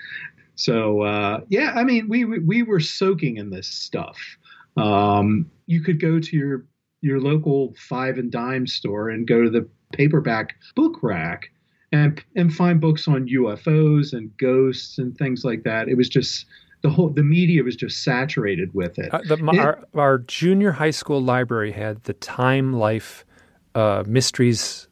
So 0.55 1.03
uh, 1.03 1.41
yeah, 1.49 1.73
I 1.75 1.85
mean, 1.85 2.09
we, 2.09 2.25
we, 2.25 2.39
we 2.41 2.63
were 2.63 2.81
soaking 2.81 3.37
in 3.37 3.51
this 3.51 3.69
stuff. 3.69 4.19
Um, 4.77 5.51
you 5.67 5.83
could 5.83 6.01
go 6.01 6.19
to 6.19 6.37
your 6.37 6.67
your 7.03 7.21
local 7.21 7.75
five 7.77 8.17
and 8.17 8.31
dime 8.31 8.67
store 8.67 9.11
and 9.11 9.27
go 9.27 9.43
to 9.43 9.51
the 9.51 9.69
paperback 9.93 10.55
book 10.75 10.99
rack 11.03 11.51
and 11.93 12.25
and 12.37 12.55
find 12.55 12.81
books 12.81 13.07
on 13.07 13.29
UFOs 13.29 14.15
and 14.15 14.35
ghosts 14.39 14.99
and 14.99 15.17
things 15.17 15.45
like 15.45 15.63
that. 15.65 15.89
It 15.89 15.97
was 15.97 16.09
just 16.09 16.47
the 16.83 16.91
whole 16.91 17.09
the 17.09 17.23
media 17.23 17.63
was 17.63 17.77
just 17.77 18.03
saturated 18.03 18.75
with 18.75 18.99
it. 18.99 19.13
Uh, 19.13 19.21
the, 19.27 19.35
it 19.35 19.59
our, 19.59 19.85
our, 19.95 20.19
junior 20.19 20.73
high 20.73 20.91
school 20.91 21.21
library 21.21 21.73
had 21.73 22.03
the 22.05 22.13
Time 22.13 22.73
Life 22.73 23.25
uh, 23.75 24.05
mysteries 24.07 24.89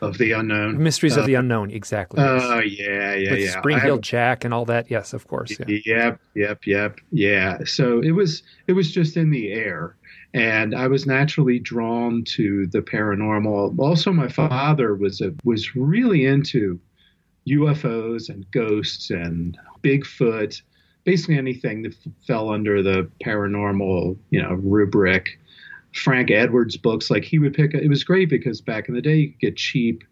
of 0.00 0.18
the 0.18 0.32
unknown. 0.32 0.82
Mysteries 0.82 1.16
uh, 1.16 1.20
of 1.20 1.26
the 1.26 1.34
unknown, 1.34 1.70
exactly. 1.70 2.22
Oh 2.22 2.60
yeah, 2.60 3.14
yeah, 3.14 3.30
With 3.30 3.40
yeah. 3.40 3.58
Spring 3.58 4.00
Jack 4.00 4.44
and 4.44 4.54
all 4.54 4.64
that. 4.66 4.90
Yes, 4.90 5.12
of 5.12 5.26
course. 5.26 5.56
Yeah. 5.58 5.78
Yep, 5.84 6.20
yep, 6.34 6.66
yep. 6.66 7.00
Yeah. 7.10 7.58
So 7.64 8.00
it 8.00 8.12
was 8.12 8.42
it 8.66 8.72
was 8.72 8.92
just 8.92 9.16
in 9.16 9.30
the 9.30 9.52
air, 9.52 9.96
and 10.32 10.74
I 10.74 10.86
was 10.86 11.06
naturally 11.06 11.58
drawn 11.58 12.24
to 12.36 12.66
the 12.68 12.80
paranormal. 12.80 13.78
Also, 13.78 14.12
my 14.12 14.28
father 14.28 14.94
was 14.94 15.20
a, 15.20 15.34
was 15.44 15.74
really 15.74 16.26
into 16.26 16.78
UFOs 17.48 18.28
and 18.28 18.50
ghosts 18.50 19.10
and 19.10 19.58
Bigfoot, 19.82 20.62
basically 21.04 21.38
anything 21.38 21.82
that 21.82 21.92
f- 21.92 22.12
fell 22.26 22.50
under 22.50 22.82
the 22.82 23.10
paranormal, 23.24 24.16
you 24.30 24.42
know, 24.42 24.54
rubric. 24.54 25.38
Frank 25.92 26.32
Edwards 26.32 26.76
books, 26.76 27.08
like 27.08 27.22
he 27.22 27.38
would 27.38 27.54
pick. 27.54 27.72
It 27.72 27.88
was 27.88 28.02
great 28.02 28.28
because 28.28 28.60
back 28.60 28.88
in 28.88 28.96
the 28.96 29.00
day, 29.00 29.14
you 29.14 29.28
could 29.30 29.38
get 29.38 29.56
cheap 29.56 30.02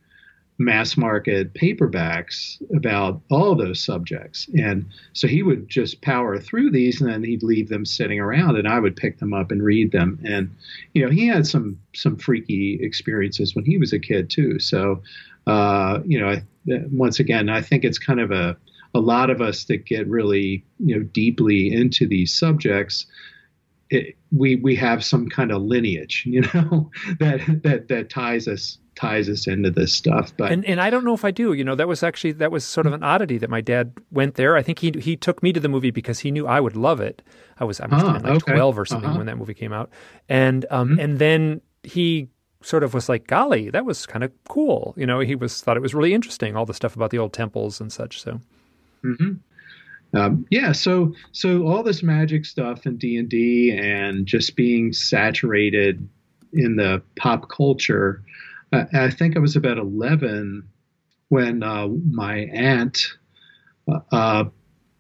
mass 0.59 0.97
market 0.97 1.53
paperbacks 1.55 2.63
about 2.77 3.21
all 3.31 3.55
those 3.55 3.83
subjects. 3.83 4.49
And 4.57 4.87
so 5.13 5.27
he 5.27 5.43
would 5.43 5.69
just 5.69 6.03
power 6.03 6.39
through 6.39 6.71
these 6.71 7.01
and 7.01 7.11
then 7.11 7.25
he'd 7.25 7.43
leave 7.43 7.69
them 7.69 7.85
sitting 7.85 8.21
around 8.21 8.57
and 8.57 8.69
I 8.69 8.79
would 8.79 8.97
pick 8.97 9.19
them 9.19 9.35
up 9.35 9.51
and 9.51 9.63
read 9.63 9.93
them. 9.93 10.19
And, 10.25 10.55
you 10.95 11.05
know, 11.05 11.11
he 11.11 11.27
had 11.27 11.47
some, 11.47 11.79
some 11.95 12.17
freaky 12.17 12.79
experiences 12.81 13.55
when 13.55 13.65
he 13.65 13.79
was 13.79 13.93
a 13.93 13.99
kid 13.99 14.31
too. 14.31 14.59
So, 14.59 15.03
uh, 15.47 16.01
you 16.05 16.21
know, 16.21 16.29
I, 16.29 16.43
once 16.91 17.19
again, 17.19 17.49
I 17.49 17.61
think 17.61 17.85
it's 17.85 17.99
kind 17.99 18.21
of 18.21 18.31
a, 18.31 18.57
a 18.95 19.01
lot 19.01 19.31
of 19.31 19.41
us 19.41 19.65
that 19.65 19.87
get 19.87 20.07
really, 20.09 20.65
you 20.79 20.97
know, 20.97 21.03
deeply 21.03 21.73
into 21.73 22.07
these 22.07 22.35
subjects. 22.35 23.07
It, 23.91 24.17
we 24.31 24.57
we 24.57 24.75
have 24.77 25.05
some 25.05 25.29
kind 25.29 25.53
of 25.53 25.63
lineage, 25.63 26.25
you 26.27 26.41
know, 26.55 26.91
that 27.21 27.41
that 27.63 27.89
that 27.89 28.11
ties 28.11 28.49
us 28.49 28.79
ties 28.95 29.29
us 29.29 29.47
into 29.47 29.71
this 29.71 29.93
stuff. 29.93 30.33
But 30.37 30.53
and, 30.53 30.65
and 30.65 30.81
I 30.81 30.91
don't 30.91 31.05
know 31.05 31.15
if 31.15 31.25
I 31.25 31.31
do. 31.31 31.53
You 31.53 31.65
know, 31.65 31.75
that 31.75 31.89
was 31.89 32.03
actually 32.03 32.33
that 32.33 32.51
was 32.51 32.65
sort 32.65 32.87
of 32.87 32.93
an 32.93 33.03
oddity 33.03 33.39
that 33.39 33.51
my 33.51 33.61
dad 33.61 33.93
went 34.11 34.35
there. 34.35 34.57
I 34.57 34.63
think 34.63 34.79
he 34.79 34.93
he 34.99 35.17
took 35.17 35.43
me 35.43 35.53
to 35.53 35.61
the 35.61 35.69
movie 35.69 35.91
because 35.91 36.21
he 36.21 36.31
knew 36.31 36.47
I 36.47 36.61
would 36.61 36.77
love 36.77 37.01
it. 37.01 37.23
I 37.59 37.65
was 37.65 37.81
I 37.81 37.87
must 37.87 38.07
have 38.07 38.15
been 38.15 38.23
like 38.23 38.43
okay. 38.43 38.53
twelve 38.53 38.79
or 38.79 38.85
something 38.85 39.11
uh-huh. 39.11 39.19
when 39.19 39.27
that 39.27 39.39
movie 39.39 39.55
came 39.55 39.73
out, 39.73 39.91
and 40.29 40.67
um 40.71 40.91
mm-hmm. 40.91 41.01
and 41.01 41.19
then 41.19 41.61
he 41.83 42.29
sort 42.63 42.85
of 42.85 42.95
was 42.95 43.09
like, 43.09 43.27
golly, 43.27 43.71
that 43.71 43.85
was 43.85 44.07
kind 44.07 44.25
of 44.25 44.33
cool. 44.49 44.95
You 44.97 45.07
know, 45.07 45.21
he 45.21 45.35
was 45.35 45.61
thought 45.61 45.77
it 45.77 45.83
was 45.83 45.95
really 45.95 46.15
interesting 46.15 46.57
all 46.57 46.67
the 46.67 46.75
stuff 46.75 46.97
about 46.97 47.11
the 47.11 47.19
old 47.19 47.33
temples 47.33 47.81
and 47.81 47.93
such. 47.93 48.23
So. 48.23 48.41
Mm-hmm. 49.05 49.33
Um, 50.15 50.47
yeah, 50.51 50.73
so 50.73 51.15
so 51.33 51.67
all 51.67 51.83
this 51.83 52.03
magic 52.03 52.45
stuff 52.45 52.85
and 52.85 52.99
D 52.99 53.17
and 53.17 53.29
D 53.29 53.77
and 53.77 54.27
just 54.27 54.57
being 54.57 54.93
saturated 54.93 56.07
in 56.53 56.77
the 56.77 57.03
pop 57.17 57.49
culture 57.49 58.23
I, 58.73 59.11
think 59.11 59.37
I 59.37 59.41
was 59.41 59.57
about 59.57 59.79
11 59.79 60.67
when 61.29 61.63
uh, 61.63 61.89
my 62.11 62.41
aunt 62.53 63.07
uh, 63.89 64.01
uh 64.11 64.45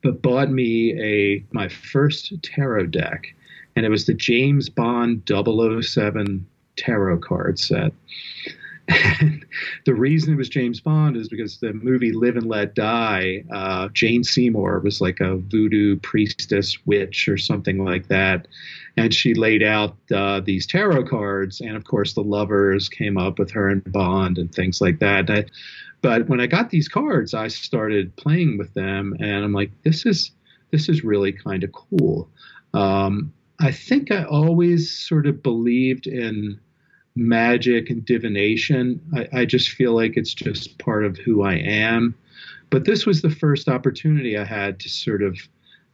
bought 0.03 0.51
me 0.51 1.01
a 1.01 1.45
my 1.53 1.69
first 1.69 2.33
tarot 2.43 2.87
deck, 2.87 3.27
and 3.77 3.87
it 3.87 3.89
was 3.89 4.07
the 4.07 4.15
James 4.15 4.69
Bond 4.69 5.23
007 5.29 6.45
tarot 6.77 7.19
card 7.19 7.59
set. 7.59 7.93
The 9.85 9.95
reason 9.95 10.33
it 10.33 10.37
was 10.37 10.49
James 10.49 10.81
Bond 10.81 11.17
is 11.17 11.29
because 11.29 11.59
the 11.59 11.73
movie 11.73 12.13
Live 12.13 12.37
and 12.37 12.47
Let 12.47 12.75
Die, 12.75 13.45
uh, 13.53 13.89
Jane 13.89 14.25
Seymour 14.25 14.81
was 14.81 15.01
like 15.01 15.21
a 15.21 15.37
voodoo 15.37 15.97
priestess 15.97 16.79
witch 16.87 17.29
or 17.29 17.37
something 17.37 17.85
like 17.85 18.09
that 18.09 18.47
and 18.97 19.15
she 19.15 19.35
laid 19.35 19.63
out 19.63 19.97
uh, 20.15 20.41
these 20.41 20.67
tarot 20.67 21.05
cards, 21.05 21.61
and 21.61 21.77
of 21.77 21.85
course 21.85 22.15
the 22.15 22.23
lovers 22.23 22.89
came 22.89 23.17
up 23.17 23.39
with 23.39 23.51
her 23.53 23.69
and 23.69 23.91
Bond 23.91 24.39
and 24.39 24.55
things 24.55 24.81
like 24.81 24.99
that. 24.99 25.31
I, 25.31 25.47
but 26.03 26.29
when 26.29 26.41
I 26.41 26.47
got 26.47 26.71
these 26.71 26.89
cards, 26.89 27.33
I 27.33 27.49
started 27.49 28.15
playing 28.17 28.59
with 28.59 28.75
them, 28.75 29.17
and 29.21 29.45
I'm 29.45 29.53
like, 29.53 29.71
this 29.83 30.05
is 30.05 30.33
this 30.71 30.89
is 30.89 31.05
really 31.05 31.33
kind 31.33 31.65
of 31.65 31.73
cool. 31.73 32.29
Um, 32.75 33.33
I 33.61 33.71
think 33.73 34.11
I 34.11 34.25
always 34.25 34.91
sort 34.91 35.27
of 35.27 35.43
believed 35.43 36.07
in 36.07 36.59
magic 37.15 37.91
and 37.91 38.05
divination. 38.05 39.01
I, 39.15 39.41
I 39.41 39.45
just 39.45 39.71
feel 39.71 39.95
like 39.95 40.17
it's 40.17 40.35
just 40.35 40.79
part 40.79 41.05
of 41.05 41.19
who 41.19 41.43
I 41.43 41.55
am. 41.55 42.15
But 42.71 42.85
this 42.85 43.05
was 43.05 43.21
the 43.21 43.31
first 43.31 43.69
opportunity 43.69 44.39
I 44.39 44.45
had 44.45 44.81
to 44.81 44.89
sort 44.89 45.23
of 45.23 45.39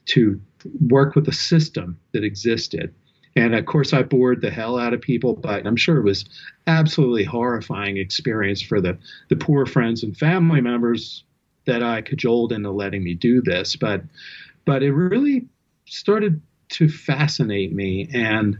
to 0.07 0.41
work 0.89 1.15
with 1.15 1.29
a 1.29 1.33
system 1.33 1.99
that 2.13 2.25
existed. 2.25 2.95
And 3.37 3.55
of 3.55 3.67
course, 3.67 3.93
I 3.93 4.03
bored 4.03 4.41
the 4.41 4.51
hell 4.51 4.79
out 4.79 4.95
of 4.95 5.01
people, 5.01 5.35
but 5.35 5.67
I'm 5.67 5.77
sure 5.77 5.99
it 5.99 6.05
was 6.05 6.25
absolutely 6.67 7.25
horrifying 7.25 7.97
experience 7.97 8.63
for 8.63 8.81
the, 8.81 8.99
the 9.29 9.37
poor 9.37 9.67
friends 9.67 10.03
and 10.03 10.17
family 10.17 10.61
members 10.61 11.25
that 11.67 11.83
I 11.83 12.01
cajoled 12.01 12.53
into 12.53 12.71
letting 12.71 13.05
me 13.05 13.15
do 13.15 13.43
this. 13.43 13.77
But 13.77 14.03
but 14.65 14.83
it 14.83 14.93
really 14.93 15.47
started 15.87 16.41
to 16.71 16.89
fascinate 16.89 17.73
me, 17.73 18.09
and 18.13 18.59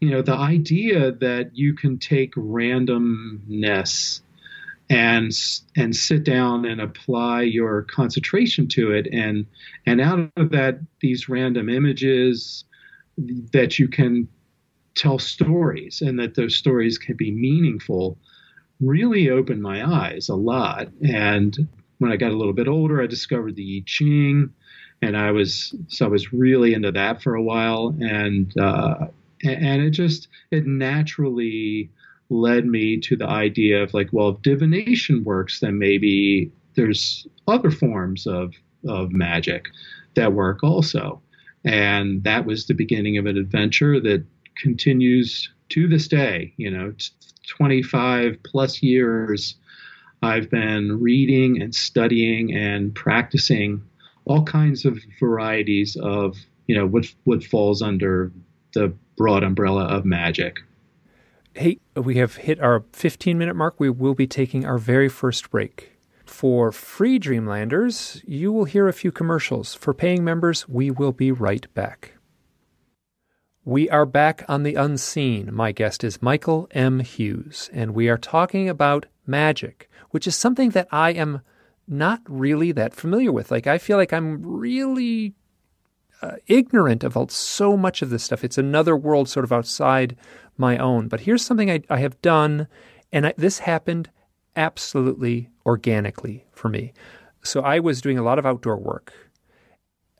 you 0.00 0.10
know 0.10 0.22
the 0.22 0.34
idea 0.34 1.12
that 1.12 1.50
you 1.54 1.74
can 1.74 1.98
take 1.98 2.34
randomness 2.34 4.20
and 4.88 5.32
and 5.76 5.96
sit 5.96 6.22
down 6.24 6.64
and 6.64 6.80
apply 6.80 7.42
your 7.42 7.82
concentration 7.82 8.68
to 8.68 8.92
it 8.92 9.06
and 9.12 9.46
and 9.84 10.00
out 10.00 10.30
of 10.36 10.50
that 10.50 10.78
these 11.00 11.28
random 11.28 11.68
images 11.68 12.64
that 13.52 13.78
you 13.78 13.88
can 13.88 14.28
tell 14.94 15.18
stories 15.18 16.02
and 16.02 16.18
that 16.18 16.34
those 16.34 16.54
stories 16.54 16.98
can 16.98 17.16
be 17.16 17.30
meaningful 17.30 18.16
really 18.80 19.30
opened 19.30 19.62
my 19.62 19.86
eyes 19.86 20.28
a 20.28 20.34
lot. 20.34 20.88
And 21.08 21.56
when 21.98 22.12
I 22.12 22.16
got 22.16 22.32
a 22.32 22.36
little 22.36 22.52
bit 22.52 22.68
older 22.68 23.02
I 23.02 23.06
discovered 23.06 23.56
the 23.56 23.78
I 23.78 23.82
Ching 23.86 24.52
and 25.02 25.16
I 25.16 25.30
was 25.30 25.74
so 25.88 26.06
I 26.06 26.08
was 26.08 26.32
really 26.32 26.74
into 26.74 26.92
that 26.92 27.22
for 27.22 27.34
a 27.34 27.42
while. 27.42 27.94
And 28.00 28.56
uh, 28.58 29.06
and 29.44 29.82
it 29.82 29.90
just 29.90 30.28
it 30.50 30.66
naturally 30.66 31.90
led 32.28 32.66
me 32.66 32.98
to 32.98 33.16
the 33.16 33.28
idea 33.28 33.82
of 33.82 33.94
like, 33.94 34.08
well, 34.12 34.30
if 34.30 34.42
divination 34.42 35.24
works, 35.24 35.60
then 35.60 35.78
maybe 35.78 36.50
there's 36.74 37.26
other 37.48 37.70
forms 37.70 38.26
of, 38.26 38.54
of 38.88 39.12
magic 39.12 39.68
that 40.14 40.32
work 40.32 40.62
also. 40.62 41.20
And 41.64 42.22
that 42.24 42.46
was 42.46 42.66
the 42.66 42.74
beginning 42.74 43.18
of 43.18 43.26
an 43.26 43.36
adventure 43.36 44.00
that 44.00 44.24
continues 44.56 45.50
to 45.70 45.88
this 45.88 46.08
day. 46.08 46.52
You 46.56 46.70
know, 46.70 46.92
25 47.48 48.38
plus 48.44 48.82
years, 48.82 49.56
I've 50.22 50.50
been 50.50 51.00
reading 51.00 51.60
and 51.60 51.74
studying 51.74 52.54
and 52.54 52.94
practicing 52.94 53.82
all 54.24 54.42
kinds 54.42 54.84
of 54.84 54.98
varieties 55.20 55.96
of, 55.96 56.36
you 56.66 56.76
know, 56.76 56.86
what, 56.86 57.06
what 57.24 57.44
falls 57.44 57.82
under 57.82 58.32
the 58.74 58.92
broad 59.16 59.42
umbrella 59.42 59.84
of 59.84 60.04
magic. 60.04 60.60
Hey, 61.54 61.78
we 61.94 62.16
have 62.16 62.36
hit 62.36 62.60
our 62.60 62.84
15 62.92 63.38
minute 63.38 63.56
mark. 63.56 63.80
We 63.80 63.90
will 63.90 64.14
be 64.14 64.26
taking 64.26 64.66
our 64.66 64.78
very 64.78 65.08
first 65.08 65.50
break. 65.50 65.92
For 66.26 66.72
free 66.72 67.18
Dreamlanders, 67.18 68.20
you 68.26 68.52
will 68.52 68.64
hear 68.64 68.88
a 68.88 68.92
few 68.92 69.12
commercials. 69.12 69.74
For 69.74 69.94
paying 69.94 70.24
members, 70.24 70.68
we 70.68 70.90
will 70.90 71.12
be 71.12 71.32
right 71.32 71.72
back. 71.72 72.12
We 73.64 73.88
are 73.90 74.06
back 74.06 74.44
on 74.48 74.62
the 74.62 74.74
unseen. 74.74 75.52
My 75.52 75.72
guest 75.72 76.04
is 76.04 76.22
Michael 76.22 76.68
M. 76.72 77.00
Hughes, 77.00 77.70
and 77.72 77.94
we 77.94 78.08
are 78.08 78.18
talking 78.18 78.68
about 78.68 79.06
magic, 79.26 79.90
which 80.10 80.26
is 80.26 80.36
something 80.36 80.70
that 80.70 80.88
I 80.92 81.10
am 81.12 81.40
not 81.88 82.20
really 82.28 82.70
that 82.72 82.94
familiar 82.94 83.32
with. 83.32 83.50
Like, 83.50 83.66
I 83.66 83.78
feel 83.78 83.96
like 83.96 84.12
I'm 84.12 84.42
really 84.42 85.34
uh, 86.22 86.36
ignorant 86.46 87.04
of 87.04 87.30
so 87.30 87.76
much 87.76 88.02
of 88.02 88.10
this 88.10 88.24
stuff. 88.24 88.44
It's 88.44 88.58
another 88.58 88.96
world 88.96 89.28
sort 89.28 89.44
of 89.44 89.52
outside 89.52 90.16
my 90.56 90.78
own. 90.78 91.08
But 91.08 91.20
here's 91.20 91.44
something 91.44 91.70
I, 91.70 91.82
I 91.90 91.98
have 91.98 92.20
done, 92.22 92.68
and 93.12 93.26
I, 93.26 93.34
this 93.36 93.58
happened 93.60 94.10
absolutely 94.54 95.50
organically 95.64 96.44
for 96.52 96.68
me. 96.68 96.92
So 97.42 97.60
I 97.60 97.78
was 97.78 98.00
doing 98.00 98.18
a 98.18 98.22
lot 98.22 98.38
of 98.38 98.46
outdoor 98.46 98.76
work, 98.76 99.12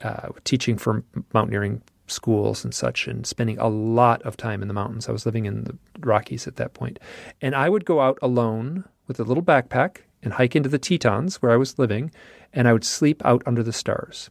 uh, 0.01 0.29
teaching 0.43 0.77
for 0.77 1.03
mountaineering 1.33 1.81
schools 2.07 2.63
and 2.63 2.73
such 2.73 3.07
and 3.07 3.25
spending 3.25 3.57
a 3.57 3.67
lot 3.67 4.21
of 4.21 4.37
time 4.37 4.61
in 4.61 4.67
the 4.67 4.73
mountains. 4.73 5.09
I 5.09 5.11
was 5.11 5.25
living 5.25 5.45
in 5.45 5.65
the 5.65 5.77
Rockies 5.99 6.47
at 6.47 6.55
that 6.55 6.73
point. 6.73 6.99
And 7.41 7.55
I 7.55 7.69
would 7.69 7.85
go 7.85 7.99
out 7.99 8.17
alone 8.21 8.85
with 9.07 9.19
a 9.19 9.23
little 9.23 9.43
backpack 9.43 9.97
and 10.23 10.33
hike 10.33 10.55
into 10.55 10.69
the 10.69 10.79
Tetons 10.79 11.41
where 11.41 11.51
I 11.51 11.57
was 11.57 11.77
living, 11.77 12.11
and 12.53 12.67
I 12.67 12.73
would 12.73 12.85
sleep 12.85 13.23
out 13.25 13.43
under 13.45 13.61
the 13.61 13.73
stars. 13.73 14.29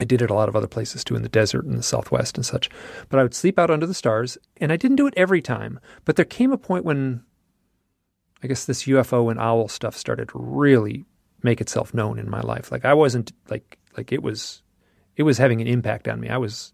I 0.00 0.04
did 0.04 0.22
it 0.22 0.30
a 0.30 0.34
lot 0.34 0.48
of 0.48 0.56
other 0.56 0.66
places 0.66 1.04
too, 1.04 1.14
in 1.14 1.22
the 1.22 1.28
desert 1.28 1.64
in 1.64 1.76
the 1.76 1.82
Southwest 1.82 2.36
and 2.36 2.44
such. 2.44 2.68
But 3.08 3.20
I 3.20 3.22
would 3.22 3.34
sleep 3.34 3.58
out 3.58 3.70
under 3.70 3.86
the 3.86 3.94
stars, 3.94 4.36
and 4.56 4.72
I 4.72 4.76
didn't 4.76 4.96
do 4.96 5.06
it 5.06 5.14
every 5.16 5.40
time. 5.40 5.78
But 6.04 6.16
there 6.16 6.24
came 6.24 6.52
a 6.52 6.58
point 6.58 6.84
when 6.84 7.22
I 8.42 8.46
guess 8.46 8.64
this 8.64 8.84
UFO 8.84 9.30
and 9.30 9.40
owl 9.40 9.68
stuff 9.68 9.96
started 9.96 10.30
really 10.34 11.06
make 11.42 11.60
itself 11.60 11.94
known 11.94 12.18
in 12.18 12.28
my 12.28 12.40
life. 12.40 12.70
Like 12.72 12.84
I 12.84 12.94
wasn't 12.94 13.32
like 13.48 13.78
like 13.96 14.12
it 14.12 14.22
was 14.22 14.62
it 15.16 15.22
was 15.22 15.38
having 15.38 15.60
an 15.60 15.66
impact 15.66 16.08
on 16.08 16.20
me. 16.20 16.28
I 16.28 16.38
was 16.38 16.72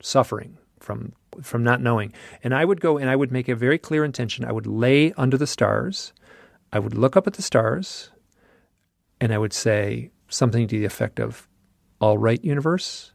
suffering 0.00 0.58
from 0.78 1.12
from 1.42 1.62
not 1.62 1.80
knowing. 1.80 2.12
And 2.44 2.54
I 2.54 2.64
would 2.64 2.80
go 2.80 2.98
and 2.98 3.08
I 3.08 3.16
would 3.16 3.32
make 3.32 3.48
a 3.48 3.56
very 3.56 3.78
clear 3.78 4.04
intention. 4.04 4.44
I 4.44 4.52
would 4.52 4.66
lay 4.66 5.12
under 5.14 5.36
the 5.36 5.46
stars. 5.46 6.12
I 6.72 6.78
would 6.78 6.96
look 6.96 7.16
up 7.16 7.26
at 7.26 7.34
the 7.34 7.42
stars 7.42 8.10
and 9.20 9.32
I 9.32 9.38
would 9.38 9.52
say 9.52 10.10
something 10.28 10.68
to 10.68 10.78
the 10.78 10.84
effect 10.84 11.18
of 11.18 11.48
all 12.00 12.18
right, 12.18 12.42
universe, 12.42 13.12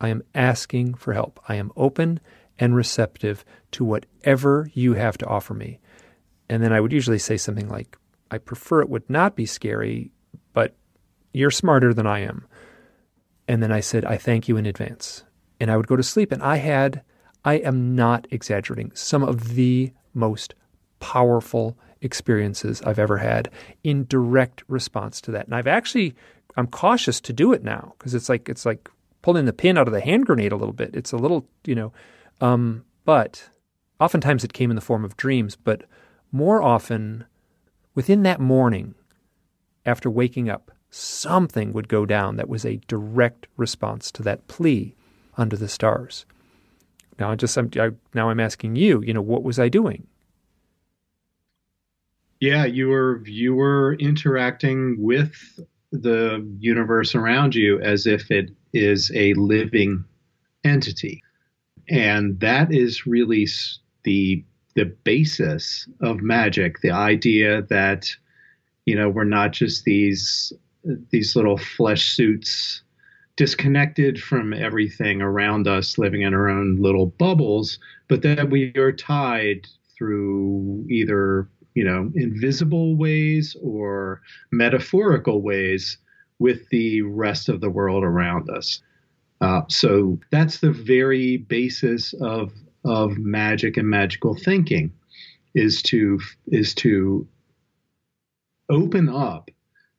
I 0.00 0.08
am 0.08 0.22
asking 0.34 0.94
for 0.94 1.12
help. 1.12 1.40
I 1.48 1.56
am 1.56 1.72
open 1.76 2.20
and 2.58 2.74
receptive 2.74 3.44
to 3.72 3.84
whatever 3.84 4.70
you 4.74 4.94
have 4.94 5.18
to 5.18 5.26
offer 5.26 5.54
me. 5.54 5.80
And 6.48 6.62
then 6.62 6.72
I 6.72 6.80
would 6.80 6.92
usually 6.92 7.18
say 7.18 7.36
something 7.36 7.68
like, 7.68 7.96
I 8.30 8.38
prefer 8.38 8.80
it 8.80 8.88
would 8.88 9.08
not 9.08 9.36
be 9.36 9.46
scary, 9.46 10.10
but 10.52 10.74
you're 11.32 11.50
smarter 11.50 11.92
than 11.92 12.06
I 12.06 12.20
am. 12.20 12.46
And 13.46 13.62
then 13.62 13.72
I 13.72 13.80
said, 13.80 14.04
I 14.04 14.16
thank 14.16 14.48
you 14.48 14.56
in 14.56 14.66
advance. 14.66 15.24
And 15.60 15.70
I 15.70 15.76
would 15.76 15.86
go 15.86 15.96
to 15.96 16.02
sleep. 16.02 16.32
And 16.32 16.42
I 16.42 16.56
had, 16.56 17.02
I 17.44 17.54
am 17.54 17.94
not 17.94 18.26
exaggerating, 18.30 18.92
some 18.94 19.22
of 19.22 19.54
the 19.54 19.92
most 20.14 20.54
powerful 21.00 21.78
experiences 22.00 22.82
I've 22.82 22.98
ever 22.98 23.18
had 23.18 23.50
in 23.82 24.06
direct 24.06 24.62
response 24.68 25.20
to 25.22 25.30
that. 25.32 25.46
And 25.46 25.54
I've 25.54 25.66
actually 25.66 26.14
I'm 26.58 26.66
cautious 26.66 27.20
to 27.20 27.32
do 27.32 27.52
it 27.52 27.62
now 27.62 27.94
because 27.96 28.16
it's 28.16 28.28
like 28.28 28.48
it's 28.48 28.66
like 28.66 28.90
pulling 29.22 29.44
the 29.44 29.52
pin 29.52 29.78
out 29.78 29.86
of 29.86 29.94
the 29.94 30.00
hand 30.00 30.26
grenade 30.26 30.50
a 30.50 30.56
little 30.56 30.72
bit. 30.72 30.90
It's 30.92 31.12
a 31.12 31.16
little, 31.16 31.46
you 31.64 31.76
know, 31.76 31.92
um, 32.40 32.84
but 33.04 33.48
oftentimes 34.00 34.42
it 34.42 34.52
came 34.52 34.68
in 34.68 34.74
the 34.74 34.82
form 34.82 35.04
of 35.04 35.16
dreams. 35.16 35.54
But 35.54 35.84
more 36.32 36.60
often, 36.60 37.26
within 37.94 38.24
that 38.24 38.40
morning, 38.40 38.96
after 39.86 40.10
waking 40.10 40.50
up, 40.50 40.72
something 40.90 41.72
would 41.72 41.86
go 41.86 42.04
down 42.04 42.34
that 42.36 42.48
was 42.48 42.64
a 42.64 42.80
direct 42.88 43.46
response 43.56 44.10
to 44.10 44.24
that 44.24 44.48
plea 44.48 44.96
under 45.36 45.56
the 45.56 45.68
stars. 45.68 46.26
Now, 47.20 47.30
I 47.30 47.36
just 47.36 47.56
I'm, 47.56 47.70
I, 47.78 47.90
now 48.14 48.30
I'm 48.30 48.40
asking 48.40 48.74
you, 48.74 49.00
you 49.02 49.14
know, 49.14 49.22
what 49.22 49.44
was 49.44 49.60
I 49.60 49.68
doing? 49.68 50.08
Yeah, 52.40 52.64
you 52.64 52.88
were 52.88 53.22
you 53.26 53.54
were 53.54 53.94
interacting 53.94 54.96
with 54.98 55.60
the 55.92 56.46
universe 56.58 57.14
around 57.14 57.54
you 57.54 57.80
as 57.80 58.06
if 58.06 58.30
it 58.30 58.50
is 58.72 59.10
a 59.14 59.34
living 59.34 60.04
entity. 60.64 61.22
And 61.88 62.38
that 62.40 62.72
is 62.72 63.06
really 63.06 63.46
the 64.04 64.44
the 64.74 64.84
basis 64.84 65.88
of 66.00 66.20
magic, 66.20 66.80
the 66.82 66.90
idea 66.92 67.62
that 67.62 68.08
you 68.88 68.94
know, 68.94 69.10
we're 69.10 69.24
not 69.24 69.52
just 69.52 69.84
these 69.84 70.50
these 71.10 71.36
little 71.36 71.58
flesh 71.58 72.14
suits 72.14 72.82
disconnected 73.36 74.18
from 74.18 74.54
everything 74.54 75.20
around 75.20 75.68
us 75.68 75.98
living 75.98 76.22
in 76.22 76.32
our 76.32 76.48
own 76.48 76.76
little 76.76 77.06
bubbles, 77.06 77.78
but 78.08 78.22
that 78.22 78.48
we 78.48 78.72
are 78.76 78.92
tied 78.92 79.66
through 79.94 80.86
either 80.88 81.46
you 81.78 81.84
know, 81.84 82.10
invisible 82.16 82.96
ways 82.96 83.54
or 83.62 84.20
metaphorical 84.50 85.42
ways 85.42 85.96
with 86.40 86.68
the 86.70 87.02
rest 87.02 87.48
of 87.48 87.60
the 87.60 87.70
world 87.70 88.02
around 88.02 88.50
us. 88.50 88.82
Uh, 89.40 89.60
so 89.68 90.18
that's 90.32 90.58
the 90.58 90.72
very 90.72 91.36
basis 91.36 92.14
of 92.20 92.52
of 92.84 93.16
magic 93.16 93.76
and 93.76 93.88
magical 93.88 94.34
thinking 94.34 94.90
is 95.54 95.80
to 95.82 96.18
is 96.48 96.74
to 96.74 97.28
open 98.68 99.08
up 99.08 99.48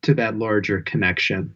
to 0.02 0.14
that 0.14 0.36
larger 0.36 0.82
connection 0.82 1.56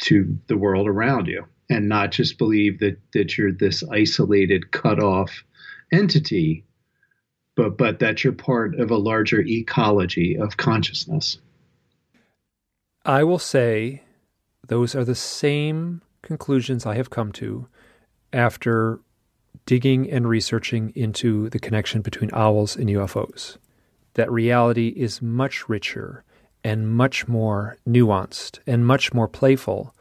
to 0.00 0.38
the 0.48 0.58
world 0.58 0.86
around 0.86 1.28
you 1.28 1.46
and 1.70 1.88
not 1.88 2.10
just 2.10 2.36
believe 2.36 2.78
that 2.80 2.98
that 3.14 3.38
you're 3.38 3.52
this 3.52 3.82
isolated 3.90 4.70
cut 4.70 5.02
off 5.02 5.44
entity 5.94 6.62
but 7.56 7.76
but 7.76 7.98
that 7.98 8.22
you're 8.22 8.32
part 8.32 8.78
of 8.78 8.90
a 8.90 8.96
larger 8.96 9.40
ecology 9.40 10.36
of 10.36 10.56
consciousness. 10.56 11.38
I 13.04 13.24
will 13.24 13.38
say 13.38 14.02
those 14.68 14.94
are 14.94 15.04
the 15.04 15.14
same 15.14 16.02
conclusions 16.22 16.86
I 16.86 16.96
have 16.96 17.10
come 17.10 17.32
to 17.32 17.68
after 18.32 19.00
digging 19.64 20.10
and 20.10 20.28
researching 20.28 20.92
into 20.94 21.48
the 21.50 21.58
connection 21.58 22.02
between 22.02 22.30
owls 22.32 22.76
and 22.76 22.88
UFOs. 22.88 23.56
That 24.14 24.30
reality 24.30 24.88
is 24.88 25.22
much 25.22 25.68
richer 25.68 26.24
and 26.62 26.88
much 26.88 27.28
more 27.28 27.78
nuanced 27.88 28.58
and 28.66 28.86
much 28.86 29.14
more 29.14 29.28
playful 29.28 29.94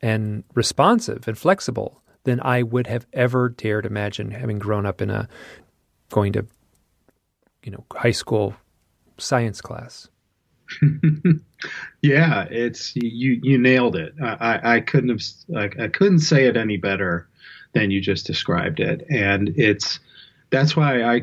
and 0.00 0.44
responsive 0.54 1.26
and 1.26 1.36
flexible 1.36 2.02
than 2.24 2.40
I 2.40 2.62
would 2.62 2.86
have 2.86 3.06
ever 3.12 3.48
dared 3.48 3.86
imagine 3.86 4.30
having 4.30 4.58
grown 4.58 4.86
up 4.86 5.00
in 5.00 5.10
a 5.10 5.28
going 6.10 6.32
to 6.34 6.46
you 7.62 7.72
know 7.72 7.84
high 7.92 8.10
school 8.10 8.54
science 9.18 9.60
class. 9.60 10.08
yeah, 12.02 12.44
it's 12.50 12.94
you. 12.96 13.40
You 13.42 13.58
nailed 13.58 13.96
it. 13.96 14.14
I, 14.22 14.76
I 14.76 14.80
couldn't 14.80 15.10
have. 15.10 15.22
I, 15.56 15.84
I 15.84 15.88
couldn't 15.88 16.20
say 16.20 16.46
it 16.46 16.56
any 16.56 16.76
better 16.76 17.28
than 17.72 17.90
you 17.90 18.00
just 18.00 18.26
described 18.26 18.80
it. 18.80 19.04
And 19.10 19.50
it's 19.56 20.00
that's 20.50 20.76
why 20.76 21.02
I 21.02 21.22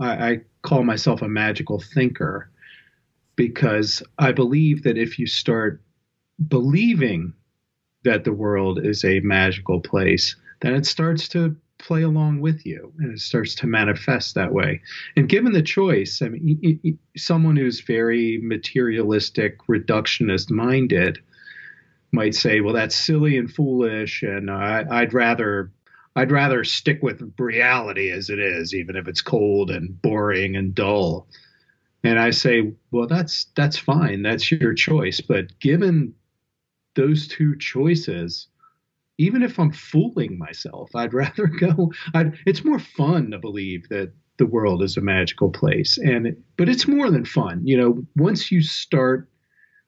I 0.00 0.40
call 0.62 0.84
myself 0.84 1.22
a 1.22 1.28
magical 1.28 1.80
thinker 1.80 2.50
because 3.36 4.02
I 4.18 4.32
believe 4.32 4.84
that 4.84 4.96
if 4.96 5.18
you 5.18 5.26
start 5.26 5.80
believing 6.48 7.32
that 8.04 8.24
the 8.24 8.32
world 8.32 8.84
is 8.84 9.04
a 9.04 9.20
magical 9.20 9.80
place, 9.80 10.36
then 10.60 10.74
it 10.74 10.86
starts 10.86 11.28
to 11.28 11.56
play 11.78 12.02
along 12.02 12.40
with 12.40 12.64
you 12.64 12.92
and 12.98 13.12
it 13.12 13.20
starts 13.20 13.54
to 13.56 13.66
manifest 13.66 14.34
that 14.34 14.52
way. 14.52 14.80
And 15.16 15.28
given 15.28 15.52
the 15.52 15.62
choice 15.62 16.22
i 16.22 16.28
mean 16.28 16.98
someone 17.16 17.56
who's 17.56 17.80
very 17.80 18.38
materialistic 18.42 19.58
reductionist 19.68 20.50
minded 20.50 21.18
might 22.12 22.34
say 22.34 22.60
well 22.60 22.74
that's 22.74 22.94
silly 22.94 23.36
and 23.36 23.52
foolish 23.52 24.22
and 24.22 24.50
I, 24.50 24.84
i'd 24.88 25.12
rather 25.12 25.72
i'd 26.16 26.30
rather 26.30 26.62
stick 26.64 27.02
with 27.02 27.22
reality 27.38 28.10
as 28.10 28.30
it 28.30 28.38
is 28.38 28.72
even 28.72 28.96
if 28.96 29.08
it's 29.08 29.20
cold 29.22 29.70
and 29.70 30.00
boring 30.00 30.56
and 30.56 30.74
dull. 30.74 31.26
And 32.04 32.18
i 32.18 32.30
say 32.30 32.72
well 32.90 33.06
that's 33.06 33.46
that's 33.56 33.78
fine. 33.78 34.22
That's 34.22 34.50
your 34.50 34.74
choice. 34.74 35.20
But 35.20 35.58
given 35.58 36.14
those 36.94 37.26
two 37.26 37.56
choices 37.56 38.46
even 39.18 39.42
if 39.42 39.58
I'm 39.58 39.72
fooling 39.72 40.38
myself, 40.38 40.90
I'd 40.94 41.14
rather 41.14 41.46
go. 41.60 41.92
I'd, 42.14 42.38
it's 42.46 42.64
more 42.64 42.78
fun 42.78 43.30
to 43.30 43.38
believe 43.38 43.88
that 43.88 44.12
the 44.36 44.46
world 44.46 44.82
is 44.82 44.96
a 44.96 45.00
magical 45.00 45.50
place, 45.50 45.98
and 45.98 46.36
but 46.56 46.68
it's 46.68 46.88
more 46.88 47.10
than 47.10 47.24
fun. 47.24 47.60
You 47.64 47.76
know, 47.76 48.06
once 48.16 48.50
you 48.50 48.62
start, 48.62 49.28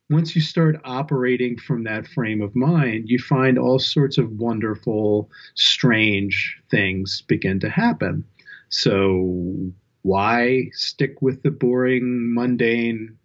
once 0.09 0.37
you 0.37 0.41
start 0.41 0.81
operating 0.85 1.59
from 1.59 1.85
that 1.85 2.07
frame 2.07 2.41
of 2.41 2.55
mind, 2.55 3.09
you 3.09 3.19
find 3.19 3.59
all 3.59 3.79
sorts 3.79 4.19
of 4.19 4.31
wonderful, 4.33 5.29
strange 5.55 6.57
things 6.71 7.23
begin 7.23 7.59
to 7.61 7.71
happen. 7.71 8.25
So 8.69 9.73
why 10.03 10.71
stick 10.73 11.21
with 11.21 11.43
the 11.43 11.51
boring, 11.51 12.33
mundane, 12.33 13.17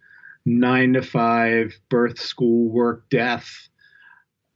nine 0.44 0.94
to 0.94 1.02
five 1.02 1.78
birth, 1.88 2.18
school, 2.18 2.68
work, 2.68 3.08
death? 3.10 3.68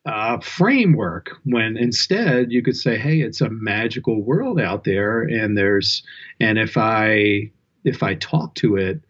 Uh, 0.07 0.39
framework 0.39 1.37
when 1.45 1.77
instead 1.77 2.53
you 2.53 2.63
could 2.63 2.77
say 2.77 2.97
hey 2.97 3.21
it's 3.21 3.41
a 3.41 3.51
magical 3.51 4.23
world 4.23 4.61
out 4.61 4.85
there 4.85 5.23
and 5.23 5.59
there's 5.59 6.03
and 6.39 6.59
if 6.59 6.77
i 6.77 7.51
if 7.85 8.05
i 8.05 8.15
talk 8.15 8.55
to 8.55 8.77
it 8.77 9.01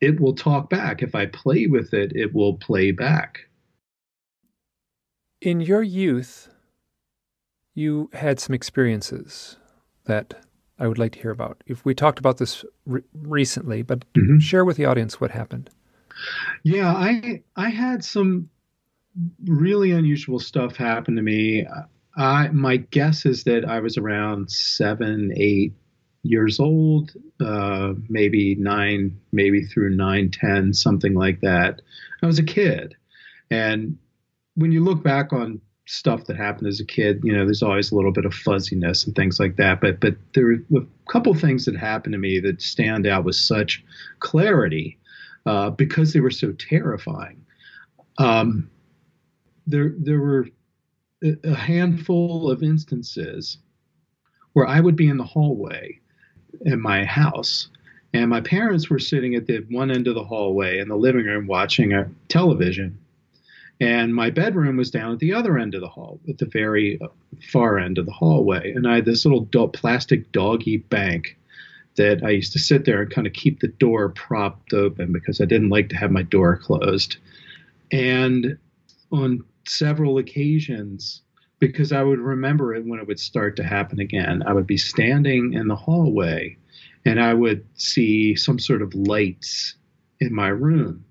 it 0.00 0.20
will 0.20 0.34
talk 0.34 0.68
back. 0.68 1.02
If 1.02 1.14
i 1.14 1.26
play 1.26 1.66
with 1.66 1.92
it 1.92 2.12
it 2.14 2.34
will 2.34 2.54
play 2.54 2.90
back. 2.92 3.48
In 5.40 5.60
your 5.60 5.82
youth 5.82 6.50
you 7.74 8.08
had 8.12 8.38
some 8.38 8.54
experiences 8.54 9.56
that 10.04 10.34
i 10.78 10.86
would 10.86 10.98
like 10.98 11.12
to 11.12 11.20
hear 11.20 11.32
about. 11.32 11.64
If 11.66 11.84
we 11.84 11.94
talked 11.94 12.20
about 12.20 12.38
this 12.38 12.64
re- 12.86 13.02
recently 13.12 13.82
but 13.82 14.04
mm-hmm. 14.14 14.38
share 14.38 14.64
with 14.64 14.76
the 14.76 14.84
audience 14.84 15.20
what 15.20 15.32
happened. 15.32 15.68
Yeah 16.62 16.92
i 16.92 17.42
i 17.56 17.70
had 17.70 18.04
some 18.04 18.50
really 19.46 19.92
unusual 19.92 20.38
stuff 20.38 20.76
happened 20.76 21.16
to 21.16 21.22
me. 21.22 21.66
I 22.16 22.48
my 22.48 22.76
guess 22.76 23.26
is 23.26 23.44
that 23.44 23.64
I 23.64 23.80
was 23.80 23.96
around 23.96 24.50
seven, 24.50 25.32
eight 25.36 25.72
years 26.22 26.58
old, 26.58 27.12
uh, 27.40 27.94
maybe 28.08 28.54
nine, 28.56 29.18
maybe 29.32 29.62
through 29.64 29.96
nine, 29.96 30.30
ten, 30.30 30.72
something 30.72 31.14
like 31.14 31.40
that. 31.40 31.82
I 32.22 32.26
was 32.26 32.38
a 32.38 32.44
kid, 32.44 32.96
and 33.50 33.98
when 34.54 34.72
you 34.72 34.82
look 34.82 35.02
back 35.02 35.32
on 35.32 35.60
stuff 35.86 36.24
that 36.24 36.36
happened 36.36 36.66
as 36.66 36.80
a 36.80 36.84
kid, 36.84 37.20
you 37.22 37.32
know, 37.32 37.44
there's 37.44 37.62
always 37.62 37.92
a 37.92 37.94
little 37.94 38.12
bit 38.12 38.24
of 38.24 38.32
fuzziness 38.32 39.04
and 39.04 39.14
things 39.14 39.38
like 39.38 39.56
that. 39.56 39.80
But 39.80 40.00
but 40.00 40.16
there 40.34 40.46
were 40.70 40.80
a 40.80 41.10
couple 41.12 41.34
things 41.34 41.64
that 41.64 41.76
happened 41.76 42.12
to 42.12 42.18
me 42.18 42.40
that 42.40 42.62
stand 42.62 43.06
out 43.06 43.24
with 43.24 43.36
such 43.36 43.84
clarity 44.20 44.98
uh, 45.46 45.70
because 45.70 46.12
they 46.12 46.20
were 46.20 46.30
so 46.30 46.52
terrifying. 46.52 47.44
Um, 48.18 48.70
there 49.66 49.94
there 49.96 50.20
were 50.20 50.48
a 51.22 51.54
handful 51.54 52.50
of 52.50 52.62
instances 52.62 53.58
where 54.52 54.66
I 54.66 54.80
would 54.80 54.96
be 54.96 55.08
in 55.08 55.16
the 55.16 55.24
hallway 55.24 56.00
in 56.62 56.80
my 56.80 57.04
house. 57.04 57.68
And 58.12 58.30
my 58.30 58.40
parents 58.40 58.88
were 58.88 58.98
sitting 58.98 59.34
at 59.34 59.46
the 59.46 59.64
one 59.70 59.90
end 59.90 60.06
of 60.06 60.14
the 60.14 60.24
hallway 60.24 60.78
in 60.78 60.88
the 60.88 60.96
living 60.96 61.24
room 61.24 61.46
watching 61.46 61.92
a 61.92 62.08
television. 62.28 62.98
And 63.80 64.14
my 64.14 64.30
bedroom 64.30 64.76
was 64.76 64.90
down 64.90 65.12
at 65.12 65.18
the 65.18 65.34
other 65.34 65.58
end 65.58 65.74
of 65.74 65.80
the 65.80 65.88
hall, 65.88 66.20
at 66.28 66.38
the 66.38 66.46
very 66.46 67.00
uh, 67.00 67.08
far 67.50 67.78
end 67.78 67.98
of 67.98 68.06
the 68.06 68.12
hallway. 68.12 68.72
And 68.72 68.86
I 68.86 68.96
had 68.96 69.04
this 69.04 69.24
little 69.24 69.40
do- 69.40 69.66
plastic 69.66 70.30
doggy 70.30 70.76
bank 70.76 71.36
that 71.96 72.22
I 72.22 72.30
used 72.30 72.52
to 72.52 72.60
sit 72.60 72.84
there 72.84 73.02
and 73.02 73.10
kind 73.10 73.26
of 73.26 73.32
keep 73.32 73.60
the 73.60 73.68
door 73.68 74.10
propped 74.10 74.72
open 74.72 75.12
because 75.12 75.40
I 75.40 75.44
didn't 75.44 75.70
like 75.70 75.88
to 75.88 75.96
have 75.96 76.12
my 76.12 76.22
door 76.22 76.56
closed. 76.56 77.16
And 77.90 78.58
on 79.10 79.44
several 79.68 80.18
occasions, 80.18 81.22
because 81.58 81.92
I 81.92 82.02
would 82.02 82.18
remember 82.18 82.74
it 82.74 82.84
when 82.84 83.00
it 83.00 83.06
would 83.06 83.20
start 83.20 83.56
to 83.56 83.64
happen 83.64 84.00
again, 84.00 84.42
I 84.46 84.52
would 84.52 84.66
be 84.66 84.76
standing 84.76 85.54
in 85.54 85.68
the 85.68 85.76
hallway 85.76 86.56
and 87.04 87.20
I 87.20 87.34
would 87.34 87.64
see 87.74 88.34
some 88.34 88.58
sort 88.58 88.82
of 88.82 88.94
lights 88.94 89.74
in 90.20 90.34
my 90.34 90.48
room. 90.48 91.04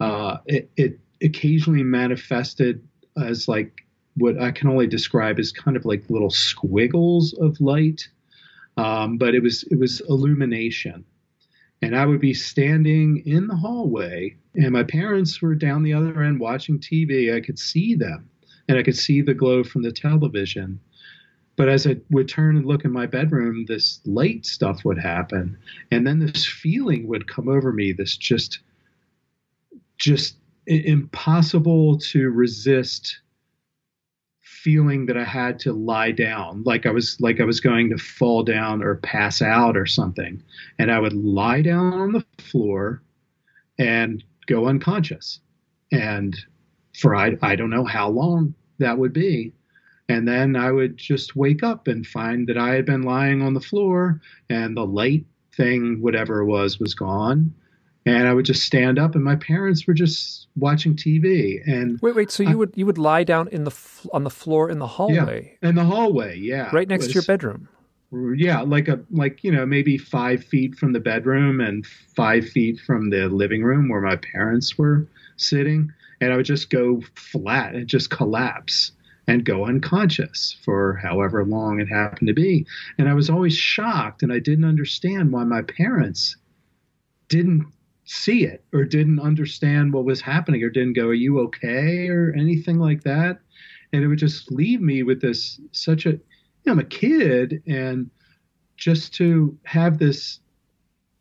Uh, 0.00 0.38
it, 0.46 0.70
it 0.76 0.98
occasionally 1.22 1.82
manifested 1.82 2.86
as 3.16 3.48
like 3.48 3.86
what 4.16 4.40
I 4.40 4.50
can 4.50 4.68
only 4.68 4.86
describe 4.86 5.38
as 5.38 5.52
kind 5.52 5.76
of 5.76 5.84
like 5.84 6.08
little 6.08 6.30
squiggles 6.30 7.34
of 7.34 7.60
light, 7.60 8.08
um, 8.76 9.18
but 9.18 9.34
it 9.34 9.42
was 9.42 9.62
it 9.64 9.78
was 9.78 10.00
illumination. 10.08 11.04
And 11.82 11.94
I 11.94 12.06
would 12.06 12.20
be 12.20 12.34
standing 12.34 13.22
in 13.26 13.46
the 13.48 13.56
hallway, 13.56 14.36
and 14.54 14.72
my 14.72 14.82
parents 14.82 15.42
were 15.42 15.54
down 15.54 15.82
the 15.82 15.92
other 15.92 16.22
end 16.22 16.40
watching 16.40 16.78
TV. 16.78 17.34
I 17.34 17.40
could 17.40 17.58
see 17.58 17.94
them, 17.94 18.28
and 18.68 18.78
I 18.78 18.82
could 18.82 18.96
see 18.96 19.20
the 19.20 19.34
glow 19.34 19.62
from 19.62 19.82
the 19.82 19.92
television. 19.92 20.80
But 21.56 21.68
as 21.68 21.86
I 21.86 21.96
would 22.10 22.28
turn 22.28 22.56
and 22.56 22.66
look 22.66 22.84
in 22.84 22.92
my 22.92 23.06
bedroom, 23.06 23.64
this 23.66 24.00
light 24.04 24.46
stuff 24.46 24.84
would 24.84 24.98
happen, 24.98 25.56
and 25.90 26.06
then 26.06 26.18
this 26.18 26.46
feeling 26.46 27.06
would 27.08 27.28
come 27.28 27.48
over 27.48 27.72
me. 27.72 27.92
This 27.92 28.16
just, 28.16 28.60
just 29.98 30.36
impossible 30.66 31.98
to 31.98 32.30
resist 32.30 33.20
feeling 34.66 35.06
that 35.06 35.16
I 35.16 35.22
had 35.22 35.60
to 35.60 35.72
lie 35.72 36.10
down, 36.10 36.64
like 36.64 36.86
I 36.86 36.90
was 36.90 37.20
like 37.20 37.40
I 37.40 37.44
was 37.44 37.60
going 37.60 37.88
to 37.90 37.98
fall 37.98 38.42
down 38.42 38.82
or 38.82 38.96
pass 38.96 39.40
out 39.40 39.76
or 39.76 39.86
something. 39.86 40.42
And 40.80 40.90
I 40.90 40.98
would 40.98 41.12
lie 41.12 41.62
down 41.62 41.92
on 41.92 42.10
the 42.10 42.24
floor 42.42 43.00
and 43.78 44.24
go 44.48 44.66
unconscious. 44.66 45.38
And 45.92 46.36
for 46.98 47.14
I, 47.14 47.36
I 47.42 47.54
don't 47.54 47.70
know 47.70 47.84
how 47.84 48.08
long 48.08 48.56
that 48.78 48.98
would 48.98 49.12
be. 49.12 49.52
And 50.08 50.26
then 50.26 50.56
I 50.56 50.72
would 50.72 50.96
just 50.96 51.36
wake 51.36 51.62
up 51.62 51.86
and 51.86 52.04
find 52.04 52.48
that 52.48 52.58
I 52.58 52.70
had 52.70 52.86
been 52.86 53.02
lying 53.02 53.42
on 53.42 53.54
the 53.54 53.60
floor 53.60 54.20
and 54.50 54.76
the 54.76 54.84
light 54.84 55.26
thing, 55.56 56.02
whatever 56.02 56.40
it 56.40 56.46
was, 56.46 56.80
was 56.80 56.92
gone 56.92 57.54
and 58.06 58.28
I 58.28 58.32
would 58.32 58.44
just 58.44 58.62
stand 58.62 58.98
up, 59.00 59.16
and 59.16 59.24
my 59.24 59.34
parents 59.34 59.86
were 59.86 59.92
just 59.92 60.46
watching 60.54 60.94
TV. 60.94 61.60
And 61.66 61.98
wait, 62.00 62.14
wait, 62.14 62.30
so 62.30 62.44
you 62.44 62.56
would 62.56 62.72
you 62.76 62.86
would 62.86 62.98
lie 62.98 63.24
down 63.24 63.48
in 63.48 63.64
the 63.64 63.76
on 64.12 64.22
the 64.22 64.30
floor 64.30 64.70
in 64.70 64.78
the 64.78 64.86
hallway? 64.86 65.58
Yeah, 65.60 65.68
in 65.68 65.74
the 65.74 65.84
hallway, 65.84 66.38
yeah, 66.38 66.70
right 66.72 66.88
next 66.88 67.06
was, 67.06 67.12
to 67.12 67.14
your 67.14 67.24
bedroom. 67.24 67.68
Yeah, 68.12 68.60
like 68.60 68.86
a 68.86 69.00
like 69.10 69.42
you 69.42 69.50
know 69.50 69.66
maybe 69.66 69.98
five 69.98 70.44
feet 70.44 70.76
from 70.76 70.92
the 70.92 71.00
bedroom 71.00 71.60
and 71.60 71.84
five 72.14 72.48
feet 72.48 72.78
from 72.86 73.10
the 73.10 73.28
living 73.28 73.64
room 73.64 73.88
where 73.88 74.00
my 74.00 74.16
parents 74.16 74.78
were 74.78 75.08
sitting, 75.36 75.92
and 76.20 76.32
I 76.32 76.36
would 76.36 76.46
just 76.46 76.70
go 76.70 77.02
flat 77.16 77.74
and 77.74 77.88
just 77.88 78.10
collapse 78.10 78.92
and 79.26 79.44
go 79.44 79.66
unconscious 79.66 80.56
for 80.64 80.94
however 81.02 81.44
long 81.44 81.80
it 81.80 81.86
happened 81.86 82.28
to 82.28 82.34
be. 82.34 82.64
And 82.96 83.08
I 83.08 83.14
was 83.14 83.28
always 83.28 83.56
shocked, 83.56 84.22
and 84.22 84.32
I 84.32 84.38
didn't 84.38 84.64
understand 84.64 85.32
why 85.32 85.42
my 85.42 85.62
parents 85.62 86.36
didn't 87.28 87.66
see 88.06 88.44
it 88.44 88.64
or 88.72 88.84
didn't 88.84 89.20
understand 89.20 89.92
what 89.92 90.04
was 90.04 90.20
happening 90.20 90.62
or 90.62 90.70
didn't 90.70 90.94
go, 90.94 91.08
Are 91.08 91.14
you 91.14 91.40
okay? 91.40 92.08
or 92.08 92.32
anything 92.36 92.78
like 92.78 93.02
that. 93.02 93.40
And 93.92 94.02
it 94.02 94.08
would 94.08 94.18
just 94.18 94.50
leave 94.50 94.80
me 94.80 95.02
with 95.02 95.20
this 95.20 95.60
such 95.72 96.06
a, 96.06 96.10
you 96.10 96.20
know, 96.66 96.72
I'm 96.72 96.78
a 96.78 96.84
kid 96.84 97.62
and 97.66 98.10
just 98.76 99.14
to 99.14 99.56
have 99.64 99.98
this 99.98 100.40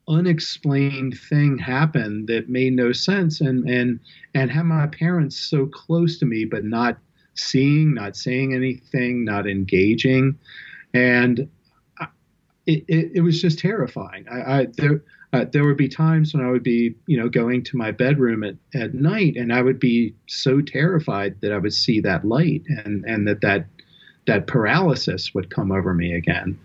unexplained 0.07 1.17
thing 1.17 1.57
happen 1.57 2.25
that 2.27 2.47
made 2.47 2.73
no 2.73 2.91
sense 2.91 3.41
and 3.41 3.67
and 3.67 3.99
and 4.35 4.51
have 4.51 4.65
my 4.65 4.85
parents 4.85 5.35
so 5.35 5.65
close 5.65 6.19
to 6.19 6.27
me 6.27 6.45
but 6.45 6.63
not 6.63 6.99
seeing 7.33 7.95
not 7.95 8.15
saying 8.15 8.53
anything 8.53 9.25
not 9.25 9.47
engaging 9.47 10.37
and 10.93 11.49
it, 12.65 12.83
it, 12.87 13.11
it 13.15 13.21
was 13.21 13.41
just 13.41 13.59
terrifying 13.59 14.25
I, 14.29 14.59
I 14.59 14.67
there 14.77 15.03
uh, 15.35 15.45
there 15.51 15.65
would 15.65 15.75
be 15.75 15.89
times 15.89 16.33
when 16.33 16.45
I 16.45 16.49
would 16.49 16.63
be, 16.63 16.95
you 17.07 17.17
know, 17.17 17.27
going 17.27 17.61
to 17.63 17.75
my 17.77 17.91
bedroom 17.91 18.41
at, 18.43 18.55
at 18.73 18.93
night, 18.93 19.35
and 19.35 19.51
I 19.51 19.61
would 19.61 19.79
be 19.79 20.15
so 20.27 20.61
terrified 20.61 21.41
that 21.41 21.51
I 21.51 21.57
would 21.57 21.73
see 21.73 21.99
that 22.01 22.23
light, 22.25 22.63
and 22.67 23.03
and 23.03 23.27
that 23.27 23.41
that 23.41 23.65
that 24.27 24.47
paralysis 24.47 25.33
would 25.33 25.49
come 25.49 25.73
over 25.73 25.93
me 25.93 26.13
again. 26.13 26.57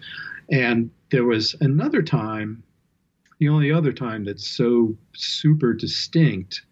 And 0.52 0.90
there 1.10 1.24
was 1.24 1.56
another 1.60 2.00
time, 2.00 2.62
the 3.40 3.48
only 3.48 3.72
other 3.72 3.92
time 3.92 4.24
that's 4.24 4.48
so 4.48 4.96
super 5.16 5.74
distinct 5.74 6.62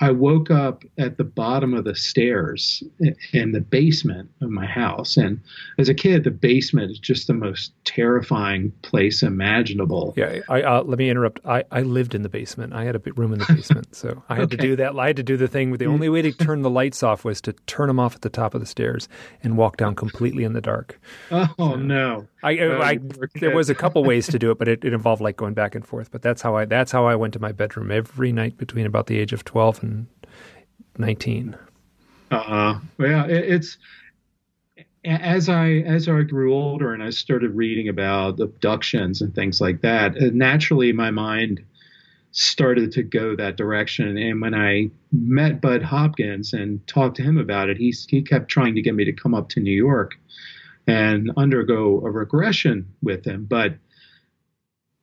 I 0.00 0.12
woke 0.12 0.52
up 0.52 0.84
at 0.98 1.18
the 1.18 1.24
bottom 1.24 1.74
of 1.74 1.84
the 1.84 1.96
stairs 1.96 2.82
in 3.32 3.50
the 3.50 3.60
basement 3.60 4.30
of 4.40 4.50
my 4.50 4.66
house. 4.66 5.16
And 5.16 5.40
as 5.78 5.88
a 5.88 5.94
kid, 5.94 6.22
the 6.22 6.30
basement 6.30 6.92
is 6.92 6.98
just 7.00 7.26
the 7.26 7.34
most 7.34 7.72
terrifying 7.84 8.72
place 8.82 9.22
imaginable. 9.22 10.14
Yeah, 10.16 10.40
I, 10.48 10.62
uh, 10.62 10.84
let 10.84 10.98
me 10.98 11.10
interrupt. 11.10 11.40
I, 11.44 11.64
I 11.72 11.82
lived 11.82 12.14
in 12.14 12.22
the 12.22 12.28
basement. 12.28 12.72
I 12.72 12.84
had 12.84 12.94
a 12.94 13.00
room 13.16 13.32
in 13.32 13.40
the 13.40 13.52
basement, 13.52 13.96
so 13.96 14.22
I 14.28 14.36
had 14.36 14.44
okay. 14.44 14.56
to 14.56 14.62
do 14.62 14.76
that. 14.76 14.96
I 14.96 15.08
had 15.08 15.16
to 15.16 15.24
do 15.24 15.36
the 15.36 15.48
thing. 15.48 15.72
The 15.72 15.86
only 15.86 16.08
way 16.08 16.22
to 16.22 16.32
turn 16.44 16.62
the 16.62 16.70
lights 16.70 17.02
off 17.02 17.24
was 17.24 17.40
to 17.40 17.52
turn 17.66 17.88
them 17.88 17.98
off 17.98 18.14
at 18.14 18.20
the 18.22 18.30
top 18.30 18.54
of 18.54 18.60
the 18.60 18.66
stairs 18.66 19.08
and 19.42 19.56
walk 19.56 19.76
down 19.76 19.96
completely 19.96 20.44
in 20.44 20.52
the 20.52 20.60
dark. 20.60 21.00
Oh 21.32 21.48
so 21.58 21.74
no! 21.74 22.28
I, 22.44 22.92
I 22.92 22.98
there 23.34 23.54
was 23.54 23.70
a 23.70 23.74
couple 23.74 24.04
ways 24.04 24.26
to 24.28 24.38
do 24.38 24.50
it, 24.50 24.58
but 24.58 24.68
it, 24.68 24.84
it 24.84 24.92
involved 24.92 25.22
like 25.22 25.36
going 25.36 25.54
back 25.54 25.74
and 25.74 25.84
forth. 25.86 26.10
But 26.10 26.22
that's 26.22 26.42
how 26.42 26.56
I 26.56 26.66
that's 26.66 26.92
how 26.92 27.06
I 27.06 27.16
went 27.16 27.32
to 27.34 27.40
my 27.40 27.52
bedroom 27.52 27.90
every 27.90 28.32
night 28.32 28.56
between 28.58 28.86
about 28.86 29.06
the 29.06 29.18
age 29.18 29.32
of 29.32 29.44
twelve 29.44 29.82
and 29.82 30.06
19. 30.98 31.56
Uh, 32.30 32.78
well, 32.98 33.28
it, 33.28 33.44
it's 33.44 33.78
as 35.04 35.48
I 35.48 35.68
as 35.86 36.08
I 36.08 36.22
grew 36.22 36.54
older 36.54 36.92
and 36.92 37.02
I 37.02 37.10
started 37.10 37.54
reading 37.54 37.88
about 37.88 38.40
abductions 38.40 39.20
and 39.20 39.34
things 39.34 39.60
like 39.60 39.80
that. 39.82 40.16
Uh, 40.16 40.30
naturally, 40.32 40.92
my 40.92 41.10
mind 41.10 41.64
started 42.32 42.90
to 42.92 43.02
go 43.02 43.36
that 43.36 43.56
direction. 43.56 44.18
And 44.18 44.40
when 44.40 44.54
I 44.54 44.90
met 45.12 45.60
Bud 45.60 45.82
Hopkins 45.82 46.52
and 46.52 46.84
talked 46.86 47.16
to 47.16 47.22
him 47.22 47.38
about 47.38 47.70
it, 47.70 47.76
he 47.76 47.94
he 48.08 48.22
kept 48.22 48.48
trying 48.48 48.74
to 48.74 48.82
get 48.82 48.94
me 48.94 49.04
to 49.04 49.12
come 49.12 49.34
up 49.34 49.48
to 49.50 49.60
New 49.60 49.76
York 49.76 50.14
and 50.86 51.30
undergo 51.36 52.02
a 52.04 52.10
regression 52.10 52.86
with 53.02 53.24
him, 53.24 53.46
but 53.46 53.74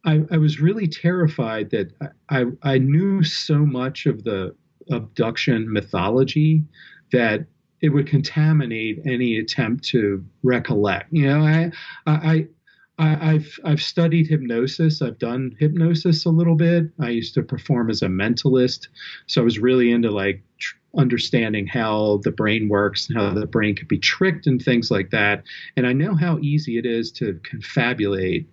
I, 0.06 0.24
I, 0.32 0.38
was 0.38 0.60
really 0.60 0.88
terrified 0.88 1.70
that 1.72 1.91
I, 2.30 2.46
I, 2.63 2.78
knew 2.80 3.24
so 3.24 3.60
much 3.60 4.08
of 4.08 4.24
the 4.24 4.56
abduction 4.89 5.72
mythology 5.72 6.63
that 7.12 7.46
it 7.82 7.89
would 7.89 8.08
contaminate 8.08 9.00
any 9.06 9.38
attempt 9.38 9.84
to 9.86 10.26
recollect. 10.44 11.12
You 11.12 11.28
know, 11.28 11.41
I, 11.41 11.72
I, 12.08 12.48
I, 12.98 13.34
have 13.34 13.48
I've 13.63 13.82
studied 13.82 14.28
hypnosis. 14.28 15.02
I've 15.02 15.20
done 15.20 15.56
hypnosis 15.60 16.26
a 16.26 16.30
little 16.30 16.56
bit. 16.56 16.86
I 17.00 17.10
used 17.10 17.34
to 17.36 17.44
perform 17.44 17.89
as 17.89 18.02
a 18.02 18.08
mentalist, 18.08 18.88
so 19.28 19.41
I 19.41 19.44
was 19.44 19.60
really 19.60 19.91
into 19.91 20.12
like 20.12 20.44
understanding 20.97 21.67
how 21.67 22.19
the 22.23 22.32
brain 22.32 22.67
works 22.67 23.08
and 23.08 23.17
how 23.17 23.34
the 23.34 23.47
brain 23.47 23.75
could 23.75 23.88
be 23.88 23.97
tricked 23.97 24.47
and 24.47 24.62
things 24.62 24.91
like 24.91 25.10
that. 25.12 25.43
And 25.77 25.88
I 25.88 25.93
know 25.93 26.15
how 26.15 26.38
easy 26.39 26.77
it 26.77 26.86
is 26.86 27.12
to 27.13 27.39
confabulate 27.43 28.45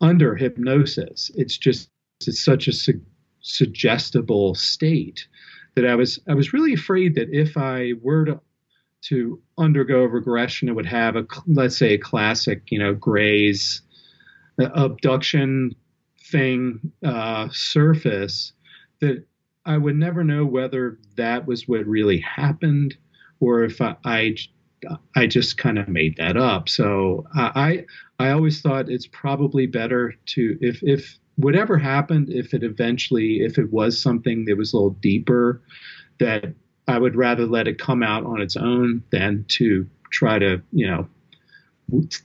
under 0.00 0.34
hypnosis. 0.34 1.30
It's 1.36 1.56
just 1.56 1.88
it's 2.20 2.44
such 2.44 2.66
a 2.66 2.72
su- 2.72 3.00
suggestible 3.40 4.54
state 4.54 5.26
that 5.74 5.86
I 5.86 5.94
was 5.94 6.18
I 6.28 6.34
was 6.34 6.52
really 6.52 6.72
afraid 6.72 7.14
that 7.14 7.28
if 7.30 7.56
I 7.56 7.92
were 8.02 8.24
to 8.24 8.40
to 9.02 9.40
undergo 9.56 10.04
regression, 10.04 10.68
it 10.68 10.74
would 10.74 10.86
have 10.86 11.16
a 11.16 11.26
let's 11.46 11.76
say 11.76 11.94
a 11.94 11.98
classic, 11.98 12.62
you 12.70 12.78
know, 12.78 12.94
Gray's 12.94 13.82
uh, 14.60 14.70
abduction 14.74 15.76
thing 16.20 16.92
uh, 17.04 17.48
surface 17.52 18.52
that 19.00 19.24
I 19.66 19.76
would 19.76 19.96
never 19.96 20.24
know 20.24 20.46
whether 20.46 20.98
that 21.16 21.46
was 21.46 21.66
what 21.68 21.86
really 21.86 22.20
happened 22.20 22.96
or 23.40 23.64
if 23.64 23.80
I, 23.80 23.96
I, 24.04 24.36
I 25.14 25.26
just 25.26 25.58
kind 25.58 25.78
of 25.78 25.88
made 25.88 26.16
that 26.16 26.36
up. 26.36 26.68
So 26.68 27.26
I, 27.34 27.84
I 28.18 28.30
always 28.30 28.60
thought 28.60 28.88
it's 28.88 29.08
probably 29.08 29.66
better 29.66 30.14
to, 30.26 30.56
if, 30.60 30.82
if 30.82 31.18
whatever 31.34 31.76
happened, 31.76 32.30
if 32.30 32.54
it 32.54 32.62
eventually, 32.62 33.40
if 33.40 33.58
it 33.58 33.72
was 33.72 34.00
something 34.00 34.44
that 34.46 34.56
was 34.56 34.72
a 34.72 34.76
little 34.76 34.90
deeper, 34.90 35.60
that 36.18 36.54
I 36.88 36.98
would 36.98 37.16
rather 37.16 37.46
let 37.46 37.68
it 37.68 37.78
come 37.78 38.02
out 38.02 38.24
on 38.24 38.40
its 38.40 38.56
own 38.56 39.02
than 39.10 39.44
to 39.48 39.86
try 40.10 40.38
to, 40.38 40.62
you 40.72 40.86
know, 40.86 41.08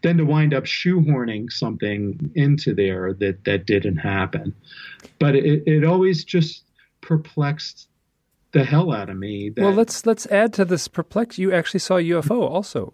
then 0.01 0.17
to 0.17 0.23
wind 0.25 0.54
up 0.54 0.63
shoehorning 0.63 1.51
something 1.51 2.32
into 2.36 2.73
there 2.73 3.13
that 3.13 3.43
that 3.43 3.65
didn't 3.65 3.97
happen. 3.97 4.56
But 5.19 5.36
it, 5.36 5.63
it 5.67 5.84
always 5.84 6.23
just 6.23 6.63
perplexed 7.02 7.88
the 8.52 8.64
hell 8.64 8.92
out 8.92 9.10
of 9.10 9.18
me. 9.18 9.50
That, 9.50 9.62
well, 9.64 9.74
let's 9.74 10.06
let's 10.06 10.26
add 10.28 10.54
to 10.54 10.66
this 10.66 10.88
perplex. 10.88 11.38
You 11.38 11.54
actually 11.54 11.80
saw 11.80 11.98
a 11.98 12.04
UFO 12.04 12.42
also. 12.42 12.94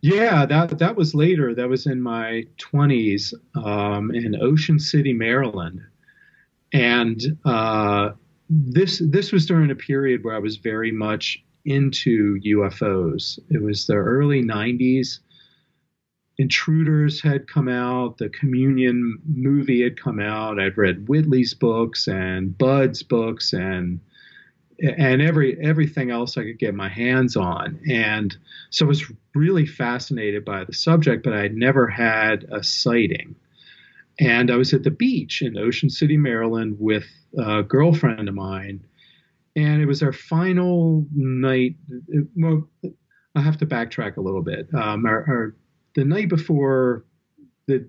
Yeah, 0.00 0.44
that 0.46 0.78
that 0.78 0.96
was 0.96 1.14
later. 1.14 1.54
That 1.54 1.68
was 1.68 1.86
in 1.86 2.00
my 2.00 2.44
twenties 2.58 3.32
um, 3.54 4.10
in 4.14 4.40
Ocean 4.40 4.78
City, 4.78 5.12
Maryland, 5.12 5.80
and 6.72 7.20
uh, 7.44 8.10
this 8.50 9.02
this 9.04 9.32
was 9.32 9.46
during 9.46 9.70
a 9.70 9.74
period 9.74 10.24
where 10.24 10.34
I 10.34 10.40
was 10.40 10.56
very 10.56 10.92
much 10.92 11.42
into 11.64 12.38
UFOs. 12.40 13.38
It 13.50 13.62
was 13.62 13.86
the 13.86 13.94
early 13.94 14.42
'90s. 14.42 15.20
Intruders 16.36 17.22
had 17.22 17.46
come 17.46 17.68
out, 17.68 18.18
the 18.18 18.28
Communion 18.28 19.20
movie 19.24 19.82
had 19.82 20.00
come 20.00 20.18
out. 20.18 20.58
I'd 20.58 20.76
read 20.76 21.08
Whitley's 21.08 21.54
books 21.54 22.08
and 22.08 22.56
Bud's 22.58 23.02
books 23.02 23.52
and 23.52 24.00
and 24.80 25.22
every 25.22 25.56
everything 25.60 26.10
else 26.10 26.36
I 26.36 26.42
could 26.42 26.58
get 26.58 26.74
my 26.74 26.88
hands 26.88 27.36
on. 27.36 27.78
And 27.88 28.36
so 28.70 28.84
I 28.84 28.88
was 28.88 29.12
really 29.34 29.66
fascinated 29.66 30.44
by 30.44 30.64
the 30.64 30.72
subject, 30.72 31.22
but 31.22 31.32
I 31.32 31.42
had 31.42 31.54
never 31.54 31.86
had 31.86 32.44
a 32.50 32.64
sighting. 32.64 33.36
And 34.18 34.50
I 34.50 34.56
was 34.56 34.72
at 34.72 34.82
the 34.82 34.90
beach 34.90 35.42
in 35.42 35.56
Ocean 35.56 35.90
City, 35.90 36.16
Maryland, 36.16 36.76
with 36.78 37.06
a 37.38 37.62
girlfriend 37.62 38.28
of 38.28 38.34
mine, 38.34 38.84
and 39.56 39.82
it 39.82 39.86
was 39.86 40.02
our 40.02 40.12
final 40.12 41.06
night. 41.14 41.76
Well, 42.36 42.68
I 43.34 43.40
have 43.40 43.58
to 43.58 43.66
backtrack 43.66 44.16
a 44.16 44.20
little 44.20 44.42
bit. 44.42 44.72
Um, 44.72 45.04
our, 45.04 45.24
our 45.28 45.54
the 45.94 46.04
night 46.04 46.28
before 46.28 47.04
the, 47.66 47.88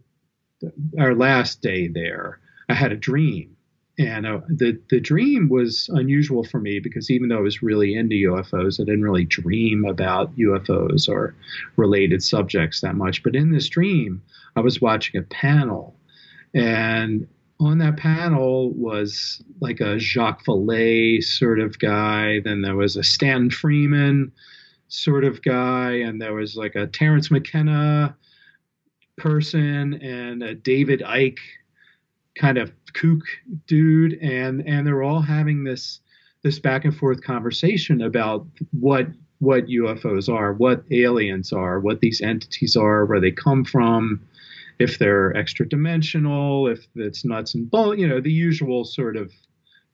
the, 0.62 0.72
our 1.00 1.16
last 1.16 1.62
day 1.62 1.88
there, 1.88 2.40
I 2.70 2.74
had 2.74 2.92
a 2.92 2.98
dream, 2.98 3.56
and 3.98 4.26
uh, 4.26 4.42
the 4.48 4.80
the 4.90 5.00
dream 5.00 5.50
was 5.50 5.90
unusual 5.94 6.44
for 6.44 6.60
me 6.60 6.80
because 6.80 7.10
even 7.10 7.30
though 7.30 7.38
I 7.38 7.42
was 7.42 7.62
really 7.62 7.96
into 7.96 8.16
UFOs, 8.30 8.80
I 8.80 8.84
didn't 8.84 9.04
really 9.04 9.26
dream 9.26 9.86
about 9.86 10.36
UFOs 10.36 11.08
or 11.08 11.36
related 11.76 12.24
subjects 12.24 12.82
that 12.82 12.96
much. 12.96 13.24
But 13.24 13.36
in 13.36 13.52
this 13.52 13.70
dream, 13.70 14.22
I 14.56 14.62
was 14.62 14.82
watching 14.82 15.20
a 15.20 15.24
panel, 15.24 15.96
and 16.54 17.28
on 17.60 17.78
that 17.78 17.98
panel 17.98 18.72
was 18.72 19.42
like 19.62 19.80
a 19.80 19.98
Jacques 19.98 20.46
Vallée 20.46 21.24
sort 21.24 21.60
of 21.60 21.80
guy. 21.80 22.42
Then 22.42 22.62
there 22.62 22.76
was 22.76 22.96
a 22.98 23.04
Stan 23.04 23.50
Friedman 23.50 24.32
sort 24.88 25.24
of 25.24 25.42
guy, 25.42 25.94
and 25.94 26.22
there 26.22 26.34
was 26.34 26.56
like 26.56 26.76
a 26.76 26.88
Terence 26.88 27.32
McKenna 27.32 28.16
person 29.18 29.96
and 29.96 30.44
a 30.44 30.56
David 30.56 31.02
Icke 31.02 31.40
kind 32.36 32.58
of 32.58 32.72
kook 32.94 33.22
dude, 33.68 34.14
and 34.22 34.62
and 34.68 34.86
they're 34.86 35.04
all 35.04 35.22
having 35.22 35.64
this 35.64 36.00
this 36.44 36.60
back 36.60 36.86
and 36.86 36.96
forth 36.96 37.22
conversation 37.22 38.02
about 38.02 38.46
what 38.72 39.08
what 39.40 39.66
UFOs 39.66 40.30
are, 40.34 40.54
what 40.54 40.84
aliens 40.92 41.52
are, 41.52 41.80
what 41.80 42.00
these 42.00 42.22
entities 42.22 42.76
are, 42.76 43.06
where 43.06 43.20
they 43.20 43.32
come 43.32 43.66
from, 43.66 44.22
if 44.80 44.98
they're 44.98 45.36
extra 45.36 45.68
dimensional, 45.68 46.68
if 46.68 46.88
it's 46.96 47.26
nuts 47.26 47.54
and 47.54 47.70
bolts, 47.70 48.00
you 48.00 48.08
know, 48.08 48.22
the 48.22 48.32
usual 48.32 48.86
sort 48.86 49.18
of 49.18 49.32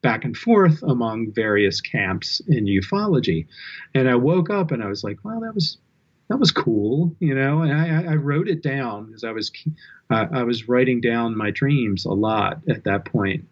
back 0.01 0.25
and 0.25 0.35
forth 0.35 0.81
among 0.83 1.31
various 1.31 1.81
camps 1.81 2.41
in 2.47 2.65
ufology. 2.65 3.47
And 3.93 4.09
I 4.09 4.15
woke 4.15 4.49
up 4.49 4.71
and 4.71 4.83
I 4.83 4.87
was 4.87 5.03
like, 5.03 5.23
wow, 5.23 5.39
that 5.39 5.53
was 5.53 5.77
that 6.29 6.39
was 6.39 6.51
cool, 6.51 7.15
you 7.19 7.35
know. 7.35 7.61
And 7.61 7.73
I, 7.73 8.13
I 8.13 8.15
wrote 8.15 8.47
it 8.47 8.63
down 8.63 9.07
because 9.07 9.23
I 9.23 9.31
was 9.31 9.51
uh, 10.09 10.27
I 10.31 10.43
was 10.43 10.67
writing 10.67 11.01
down 11.01 11.37
my 11.37 11.51
dreams 11.51 12.05
a 12.05 12.11
lot 12.11 12.61
at 12.69 12.85
that 12.85 13.05
point. 13.05 13.47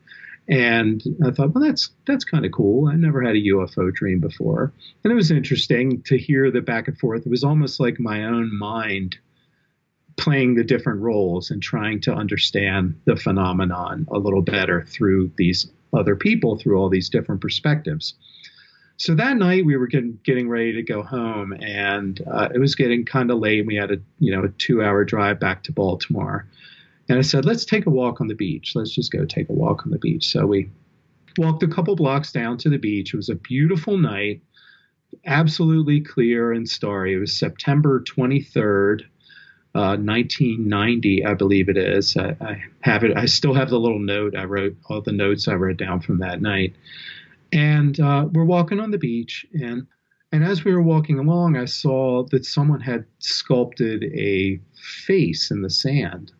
And 0.48 1.04
I 1.24 1.30
thought, 1.30 1.54
well, 1.54 1.64
that's 1.64 1.92
that's 2.08 2.24
kind 2.24 2.46
of 2.46 2.52
cool. 2.52 2.88
I 2.88 2.96
never 2.96 3.22
had 3.22 3.36
a 3.36 3.42
UFO 3.42 3.94
dream 3.94 4.20
before, 4.20 4.74
and 5.04 5.12
it 5.12 5.16
was 5.16 5.30
interesting 5.30 6.02
to 6.04 6.18
hear 6.18 6.50
the 6.50 6.62
back 6.62 6.88
and 6.88 6.98
forth. 6.98 7.26
It 7.26 7.30
was 7.30 7.44
almost 7.44 7.80
like 7.80 8.00
my 8.00 8.24
own 8.24 8.58
mind 8.58 9.18
playing 10.20 10.56
the 10.56 10.64
different 10.64 11.02
roles 11.02 11.50
and 11.50 11.64
trying 11.64 12.02
to 12.02 12.14
understand 12.14 13.00
the 13.06 13.16
phenomenon 13.16 14.06
a 14.12 14.20
little 14.20 14.42
better 14.42 14.86
through 14.86 15.32
these 15.38 15.72
other 15.94 16.16
people 16.16 16.58
through 16.58 16.78
all 16.78 16.90
these 16.90 17.10
different 17.10 17.42
perspectives. 17.42 18.14
So 18.98 19.16
that 19.16 19.38
night 19.38 19.66
we 19.66 19.78
were 19.78 19.88
getting 19.88 20.20
getting 20.24 20.50
ready 20.50 20.74
to 20.74 20.84
go 20.84 21.02
home, 21.02 21.54
and 21.54 22.22
uh, 22.30 22.50
it 22.54 22.60
was 22.60 22.76
getting 22.76 23.06
kind 23.06 23.32
of 23.32 23.40
late. 23.40 23.66
We 23.66 23.76
had 23.76 23.92
a 23.92 23.98
you 24.20 24.36
know 24.36 24.44
a 24.44 24.50
two 24.50 24.84
hour 24.84 25.06
drive 25.06 25.40
back 25.40 25.64
to 25.64 25.72
Baltimore, 25.72 26.46
and 27.08 27.18
I 27.18 27.22
said, 27.22 27.46
let's 27.46 27.64
take 27.64 27.86
a 27.86 27.90
walk 27.90 28.20
on 28.20 28.28
the 28.28 28.36
beach. 28.36 28.74
Let's 28.76 28.94
just 28.94 29.12
go 29.12 29.26
take 29.26 29.50
a 29.50 29.54
walk 29.54 29.86
on 29.86 29.92
the 29.92 29.98
beach. 29.98 30.28
So 30.28 30.46
we 30.46 30.70
walked 31.38 31.64
a 31.64 31.68
couple 31.68 31.96
blocks 31.96 32.34
down 32.34 32.58
to 32.60 32.70
the 32.70 32.78
beach. 32.78 33.14
It 33.14 33.18
was 33.18 33.30
a 33.30 33.36
beautiful 33.36 33.98
night, 33.98 34.42
absolutely 35.26 36.02
clear 36.02 36.52
and 36.52 36.68
starry. 36.68 37.14
It 37.14 37.20
was 37.20 37.34
September 37.34 38.02
23rd, 38.02 39.04
1990, 39.98 41.24
uh, 41.24 41.32
I 41.32 41.34
believe 41.34 41.70
it 41.70 41.78
is. 41.78 42.18
I, 42.18 42.36
I, 42.42 42.64
have 42.82 43.04
it. 43.04 43.16
I 43.18 43.26
still 43.26 43.54
have 43.54 43.70
the 43.70 43.80
little 43.80 44.00
note 44.00 44.36
I 44.36 44.46
wrote, 44.46 44.76
all 44.86 45.02
the 45.02 45.12
notes 45.12 45.48
I 45.48 45.54
wrote 45.54 45.78
down 45.78 46.02
from 46.02 46.20
that 46.20 46.42
night. 46.42 46.76
And 47.52 48.00
uh, 48.00 48.28
we're 48.32 48.46
walking 48.46 48.80
on 48.80 48.92
the 48.92 48.98
beach, 48.98 49.46
and 49.54 49.88
and 50.32 50.44
as 50.44 50.64
we 50.64 50.74
were 50.74 50.82
walking 50.82 51.18
along, 51.18 51.58
I 51.58 51.66
saw 51.66 52.24
that 52.26 52.46
someone 52.46 52.80
had 52.80 53.06
sculpted 53.18 54.04
a 54.04 54.60
face 55.06 55.50
in 55.50 55.64
the 55.64 55.70
sand, 55.72 56.32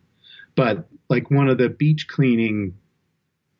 but 0.54 0.86
like 1.08 1.30
one 1.30 1.48
of 1.48 1.58
the 1.58 1.68
beach 1.68 2.06
cleaning 2.06 2.74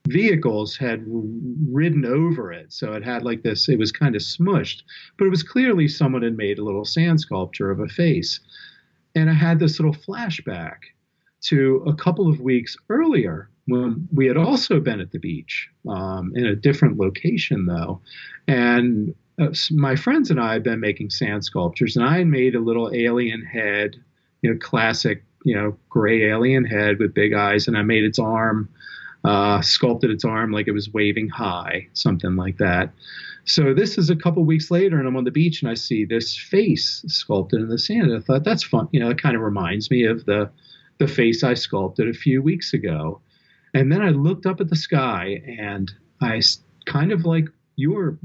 vehicles 0.09 0.77
had 0.77 1.05
ridden 1.07 2.05
over 2.05 2.53
it. 2.53 2.73
So 2.73 2.93
it 2.93 3.05
had 3.05 3.25
like 3.25 3.43
this, 3.43 3.69
it 3.69 3.79
was 3.79 3.93
kind 3.93 4.15
of 4.15 4.23
smushed, 4.23 4.83
but 5.19 5.27
it 5.27 5.31
was 5.31 5.43
clearly 5.43 5.89
someone 5.89 6.23
had 6.23 6.37
made 6.37 6.59
a 6.59 6.65
little 6.65 6.85
sand 6.85 7.21
sculpture 7.21 7.71
of 7.71 7.81
a 7.81 7.89
face. 7.89 8.41
And 9.15 9.31
I 9.31 9.35
had 9.35 9.59
this 9.59 9.79
little 9.79 9.95
flashback 9.95 10.77
to 11.43 11.83
a 11.87 11.95
couple 11.95 12.29
of 12.29 12.41
weeks 12.41 12.77
earlier 12.89 13.49
when 13.67 14.09
we 14.13 14.27
had 14.27 14.37
also 14.37 14.81
been 14.81 15.01
at 15.01 15.13
the 15.13 15.19
beach 15.19 15.69
um, 15.89 16.33
in 16.35 16.47
a 16.47 16.57
different 16.57 16.99
location, 16.99 17.67
though. 17.67 18.01
And 18.47 19.15
uh, 19.41 19.49
my 19.71 19.97
friends 19.97 20.31
and 20.31 20.41
I 20.41 20.53
had 20.53 20.63
been 20.63 20.81
making 20.81 21.11
sand 21.11 21.45
sculptures, 21.45 21.97
and 21.97 22.05
I 22.05 22.19
had 22.19 22.27
made 22.27 22.55
a 22.55 22.61
little 22.61 22.91
alien 22.93 23.43
head, 23.43 23.97
you 24.43 24.51
know, 24.51 24.59
classic, 24.59 25.25
you 25.45 25.55
know, 25.55 25.77
gray 25.89 26.25
alien 26.25 26.65
head 26.65 26.99
with 26.99 27.15
big 27.15 27.33
eyes, 27.33 27.67
and 27.67 27.77
I 27.79 27.83
made 27.83 28.05
its 28.05 28.19
arm, 28.19 28.69
uh, 29.25 29.61
sculpted 29.63 30.11
its 30.11 30.25
arm 30.25 30.53
like 30.53 30.69
it 30.69 30.73
was 30.73 30.93
waving 30.93 31.29
high, 31.29 31.89
something 31.95 32.37
like 32.37 32.59
that. 32.59 32.93
So 33.45 33.75
this 33.75 33.99
is 33.99 34.11
a 34.11 34.17
couple 34.17 34.45
weeks 34.45 34.71
later, 34.71 34.99
and 34.99 35.09
I'm 35.09 35.17
on 35.17 35.25
the 35.25 35.31
beach, 35.31 35.63
and 35.63 35.71
I 35.71 35.75
see 35.75 36.05
this 36.05 36.37
face 36.37 37.05
sculpted 37.09 37.61
in 37.61 37.69
the 37.69 37.79
sand. 37.79 38.11
And 38.11 38.17
I 38.17 38.21
thought 38.21 38.45
that's 38.45 38.63
fun. 38.63 38.89
You 38.93 39.01
know, 39.01 39.11
it 39.11 39.21
kind 39.21 39.37
of 39.37 39.43
reminds 39.43 39.91
me 39.91 40.05
of 40.05 40.25
the 40.27 40.51
the 40.99 41.09
face 41.09 41.43
I 41.43 41.55
sculpted 41.55 42.09
a 42.09 42.13
few 42.13 42.43
weeks 42.43 42.75
ago. 42.75 43.23
And 43.73 43.91
then 43.91 44.03
I 44.03 44.11
looked 44.11 44.45
up 44.45 44.61
at 44.61 44.69
the 44.69 44.77
sky, 44.77 45.43
and 45.59 45.91
I 46.21 46.43
kind 46.85 47.11
of 47.11 47.25
like 47.25 47.47
your, 47.77 48.19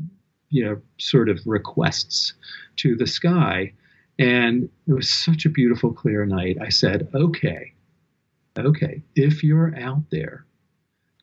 you 0.50 0.66
know, 0.66 0.82
sort 0.98 1.30
of 1.30 1.40
requests 1.46 2.34
to 2.78 2.96
the 2.96 3.08
sky. 3.08 3.72
And 4.20 4.70
it 4.88 4.94
was 4.94 5.10
such 5.10 5.46
a 5.46 5.50
beautiful, 5.50 5.94
clear 5.94 6.26
night. 6.26 6.58
I 6.62 6.70
said, 6.70 7.08
okay, 7.14 7.74
okay, 8.58 9.02
if 9.16 9.44
you're 9.44 9.78
out 9.78 10.04
there 10.10 10.46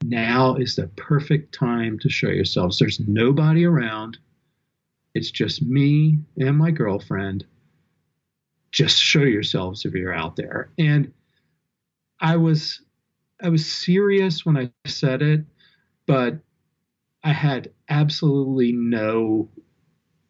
now 0.05 0.57
is 0.57 0.77
the 0.77 0.89
perfect 0.89 1.55
time 1.55 1.99
to 2.01 2.09
show 2.09 2.29
yourselves. 2.29 2.79
There's 2.79 3.01
nobody 3.01 3.65
around. 3.65 4.19
It's 5.15 5.31
just 5.31 5.63
me 5.63 6.19
and 6.39 6.57
my 6.57 6.71
girlfriend. 6.71 7.45
Just 8.71 8.99
show 8.99 9.23
yourselves 9.23 9.85
if 9.85 9.93
you're 9.95 10.15
out 10.15 10.37
there. 10.37 10.71
And 10.79 11.13
I 12.21 12.37
was 12.37 12.81
I 13.43 13.49
was 13.49 13.71
serious 13.71 14.47
when 14.47 14.57
I 14.57 14.71
said 14.87 15.21
it, 15.21 15.45
but 16.07 16.39
I 17.25 17.33
had 17.33 17.73
absolutely 17.89 18.73
no 18.73 19.49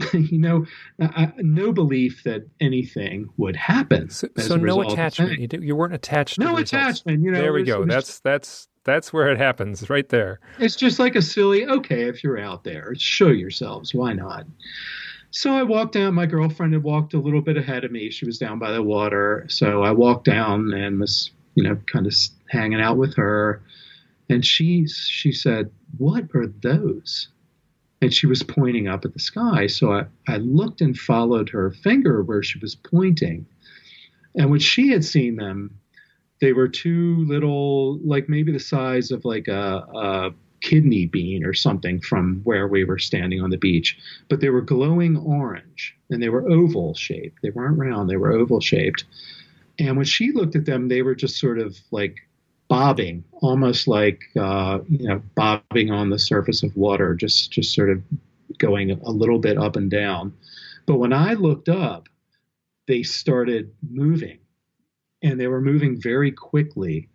you 0.13 0.39
know, 0.39 0.67
I, 1.01 1.33
no 1.39 1.73
belief 1.73 2.23
that 2.25 2.47
anything 2.61 3.29
would 3.37 3.57
happen. 3.57 4.11
So, 4.11 4.29
so 4.37 4.57
no 4.57 4.81
attachment. 4.81 5.39
You, 5.53 5.61
you, 5.61 5.77
weren't 5.77 5.95
attached. 5.95 6.39
No 6.39 6.57
attachment. 6.57 7.23
You 7.23 7.31
know, 7.31 7.41
there 7.41 7.53
we 7.53 7.61
was, 7.61 7.69
go. 7.69 7.85
That's 7.85 8.21
that's 8.21 8.69
that's 8.85 9.13
where 9.13 9.31
it 9.31 9.39
happens, 9.39 9.89
right 9.89 10.09
there. 10.09 10.41
It's 10.59 10.77
just 10.77 10.99
like 10.99 11.15
a 11.15 11.23
silly. 11.23 11.67
Okay, 11.67 12.03
if 12.09 12.23
you're 12.23 12.39
out 12.39 12.65
there, 12.65 12.95
show 12.97 13.29
yourselves. 13.29 13.95
Why 13.95 14.13
not? 14.13 14.47
So 15.31 15.53
I 15.53 15.63
walked 15.63 15.95
down. 15.95 16.15
My 16.15 16.27
girlfriend 16.27 16.73
had 16.75 16.83
walked 16.83 17.15
a 17.15 17.21
little 17.21 17.41
bit 17.41 17.57
ahead 17.57 17.85
of 17.85 17.93
me. 17.93 18.11
She 18.11 18.27
was 18.27 18.39
down 18.39 18.59
by 18.59 18.73
the 18.73 18.83
water. 18.83 19.47
So 19.49 19.83
I 19.83 19.93
walked 19.93 20.25
down 20.25 20.73
and 20.73 21.01
was, 21.01 21.31
you 21.55 21.63
know, 21.63 21.77
kind 21.91 22.07
of 22.07 22.15
hanging 22.51 22.81
out 22.81 22.97
with 22.97 23.15
her. 23.17 23.63
And 24.29 24.45
she 24.45 24.87
she 24.87 25.33
said, 25.33 25.71
"What 25.99 26.25
are 26.35 26.47
those?" 26.47 27.29
and 28.03 28.13
she 28.13 28.27
was 28.27 28.43
pointing 28.43 28.89
up 28.89 29.05
at 29.05 29.13
the 29.13 29.21
sky. 29.21 29.69
So 29.69 29.93
I, 29.93 30.07
I 30.29 30.39
looked 30.39 30.81
and 30.81 30.99
followed 30.99 31.49
her 31.51 31.71
finger 31.71 32.23
where 32.23 32.43
she 32.43 32.59
was 32.59 32.75
pointing. 32.75 33.47
And 34.35 34.51
when 34.51 34.59
she 34.59 34.89
had 34.89 35.05
seen 35.05 35.37
them, 35.37 35.79
they 36.43 36.53
were 36.53 36.67
two 36.67 37.25
little, 37.27 37.99
like 37.99 38.29
maybe 38.29 38.51
the 38.51 38.59
size 38.59 39.13
of 39.13 39.25
like 39.25 39.47
a, 39.47 39.87
a 39.95 40.31
kidney 40.61 41.07
bean 41.07 41.45
or 41.45 41.55
something 41.55 42.01
from 42.01 42.41
where 42.43 42.67
we 42.67 42.83
were 42.83 42.99
standing 42.99 43.41
on 43.41 43.51
the 43.51 43.57
beach. 43.57 43.97
But 44.29 44.41
they 44.41 44.51
were 44.51 44.61
glowing 44.61 45.17
orange 45.17 45.97
and 46.11 46.21
they 46.21 46.29
were 46.29 46.51
oval 46.51 46.95
shaped. 46.95 47.39
They 47.43 47.51
weren't 47.51 47.79
round, 47.79 48.11
they 48.11 48.17
were 48.17 48.33
oval 48.33 48.61
shaped. 48.61 49.05
And 49.79 49.97
when 49.97 50.05
she 50.05 50.33
looked 50.33 50.57
at 50.57 50.67
them, 50.67 50.89
they 50.89 51.03
were 51.03 51.15
just 51.15 51.39
sort 51.39 51.61
of 51.61 51.79
like 51.93 52.17
bobbing, 52.67 53.23
almost 53.35 53.87
like 53.87 54.23
uh, 54.37 54.81
you 54.89 55.07
know 55.07 55.23
bobbing 55.37 55.93
on 55.93 56.11
the 56.11 56.19
surface 56.19 56.65
of 56.65 56.77
water, 56.77 57.15
just 57.15 57.53
just 57.53 57.73
sort 57.73 57.89
of 57.89 58.03
going 58.59 58.91
a 58.91 59.11
little 59.11 59.39
bit 59.39 59.59
up 59.59 59.77
and 59.77 59.91
down. 59.91 60.33
But 60.87 60.97
when 60.97 61.13
I 61.13 61.35
looked 61.35 61.69
up, 61.69 62.09
they 62.89 63.05
started 63.05 63.73
moving, 63.89 64.39
and 65.23 65.39
they 65.39 65.47
were 65.47 65.61
moving 65.61 66.01
very 66.01 66.33
quickly, 66.33 67.09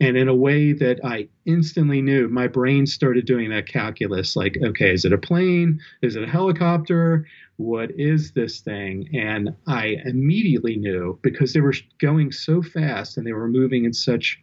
and 0.00 0.16
in 0.16 0.28
a 0.28 0.34
way 0.34 0.72
that 0.72 0.98
I 1.04 1.28
instantly 1.46 2.02
knew. 2.02 2.28
My 2.28 2.46
brain 2.46 2.86
started 2.86 3.26
doing 3.26 3.50
that 3.50 3.68
calculus, 3.68 4.36
like, 4.36 4.56
okay, 4.62 4.92
is 4.92 5.04
it 5.04 5.12
a 5.12 5.18
plane? 5.18 5.80
Is 6.02 6.16
it 6.16 6.24
a 6.24 6.30
helicopter? 6.30 7.26
What 7.56 7.90
is 7.92 8.32
this 8.32 8.60
thing? 8.60 9.08
And 9.14 9.54
I 9.66 9.98
immediately 10.04 10.76
knew 10.76 11.18
because 11.22 11.52
they 11.52 11.60
were 11.60 11.74
going 12.00 12.32
so 12.32 12.62
fast 12.62 13.16
and 13.16 13.26
they 13.26 13.32
were 13.32 13.48
moving 13.48 13.84
in 13.84 13.92
such 13.92 14.42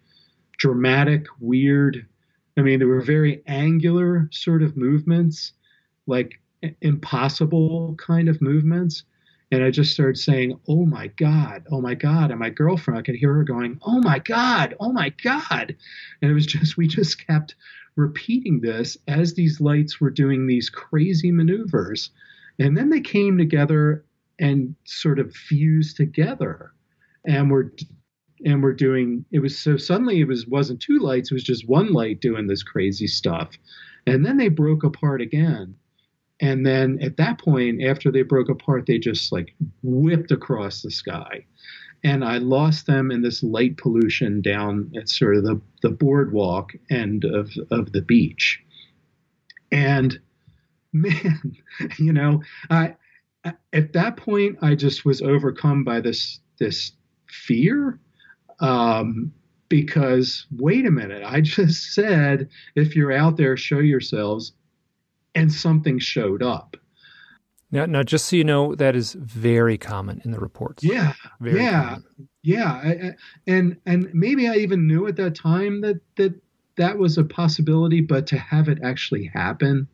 dramatic, 0.57 1.25
weird. 1.39 2.05
I 2.57 2.61
mean, 2.61 2.79
they 2.79 2.85
were 2.85 3.01
very 3.01 3.43
angular 3.47 4.29
sort 4.31 4.63
of 4.63 4.77
movements, 4.77 5.53
like 6.07 6.39
impossible 6.81 7.95
kind 7.97 8.29
of 8.29 8.41
movements. 8.41 9.03
And 9.51 9.63
I 9.63 9.71
just 9.71 9.93
started 9.93 10.17
saying, 10.17 10.59
Oh 10.67 10.85
my 10.85 11.07
God, 11.07 11.65
oh 11.71 11.81
my 11.81 11.93
God. 11.93 12.31
And 12.31 12.39
my 12.39 12.49
girlfriend, 12.49 12.97
I 12.97 13.03
could 13.03 13.15
hear 13.15 13.33
her 13.33 13.43
going, 13.43 13.79
Oh 13.83 13.99
my 13.99 14.19
God, 14.19 14.75
oh 14.79 14.91
my 14.91 15.09
God. 15.23 15.75
And 16.21 16.31
it 16.31 16.33
was 16.33 16.45
just, 16.45 16.77
we 16.77 16.87
just 16.87 17.25
kept 17.27 17.55
repeating 17.95 18.61
this 18.61 18.97
as 19.07 19.33
these 19.33 19.59
lights 19.59 19.99
were 19.99 20.09
doing 20.09 20.47
these 20.47 20.69
crazy 20.69 21.31
maneuvers. 21.31 22.11
And 22.59 22.77
then 22.77 22.89
they 22.89 23.01
came 23.01 23.37
together 23.37 24.05
and 24.39 24.75
sort 24.85 25.19
of 25.19 25.33
fused 25.33 25.97
together 25.97 26.73
and 27.25 27.51
were 27.51 27.71
and 28.43 28.63
we're 28.63 28.73
doing 28.73 29.23
it 29.31 29.39
was 29.39 29.57
so 29.57 29.77
suddenly 29.77 30.19
it 30.19 30.27
was 30.27 30.47
wasn't 30.47 30.81
two 30.81 30.97
lights 30.99 31.31
it 31.31 31.35
was 31.35 31.43
just 31.43 31.69
one 31.69 31.93
light 31.93 32.19
doing 32.19 32.47
this 32.47 32.63
crazy 32.63 33.05
stuff 33.07 33.51
and 34.07 34.25
then 34.25 34.37
they 34.37 34.47
broke 34.47 34.83
apart 34.83 35.21
again 35.21 35.75
and 36.41 36.65
then 36.65 36.99
at 37.01 37.17
that 37.17 37.39
point 37.39 37.81
after 37.83 38.11
they 38.11 38.23
broke 38.23 38.49
apart 38.49 38.85
they 38.85 38.97
just 38.97 39.31
like 39.31 39.53
whipped 39.83 40.31
across 40.31 40.81
the 40.81 40.91
sky. 40.91 41.45
And 42.03 42.25
i 42.25 42.39
lost 42.39 42.87
them 42.87 43.11
in 43.11 43.21
this 43.21 43.43
light 43.43 43.77
pollution 43.77 44.41
down 44.41 44.91
at 44.97 45.07
sort 45.07 45.37
of 45.37 45.43
the, 45.43 45.61
the 45.81 45.91
boardwalk 45.91 46.73
end 46.89 47.25
of, 47.25 47.51
of 47.69 47.91
the 47.91 48.01
beach. 48.01 48.59
And 49.71 50.19
man 50.93 51.55
you 51.97 52.11
know 52.11 52.43
i 52.69 52.93
at 53.71 53.93
that 53.93 54.17
point 54.17 54.57
i 54.61 54.75
just 54.75 55.05
was 55.05 55.21
overcome 55.21 55.85
by 55.85 56.01
this 56.01 56.41
this 56.59 56.91
fear 57.27 57.97
um, 58.61 59.33
because 59.67 60.45
wait 60.57 60.85
a 60.85 60.91
minute, 60.91 61.23
I 61.25 61.41
just 61.41 61.93
said 61.93 62.49
if 62.75 62.95
you're 62.95 63.11
out 63.11 63.37
there, 63.37 63.57
show 63.57 63.79
yourselves, 63.79 64.53
and 65.35 65.51
something 65.51 65.99
showed 65.99 66.43
up. 66.43 66.77
Now, 67.71 67.85
now, 67.85 68.03
just 68.03 68.25
so 68.25 68.35
you 68.35 68.43
know, 68.43 68.75
that 68.75 68.95
is 68.95 69.13
very 69.13 69.77
common 69.77 70.21
in 70.25 70.31
the 70.31 70.39
reports. 70.39 70.83
Yeah, 70.83 71.13
very 71.39 71.61
yeah, 71.61 71.83
common. 71.83 72.03
yeah, 72.43 72.71
I, 72.71 73.11
and 73.47 73.77
and 73.85 74.09
maybe 74.13 74.49
I 74.49 74.55
even 74.55 74.87
knew 74.87 75.07
at 75.07 75.15
that 75.15 75.35
time 75.35 75.79
that 75.81 76.01
that 76.17 76.33
that 76.75 76.97
was 76.97 77.17
a 77.17 77.23
possibility, 77.23 78.01
but 78.01 78.27
to 78.27 78.37
have 78.37 78.67
it 78.67 78.79
actually 78.83 79.31
happen 79.33 79.87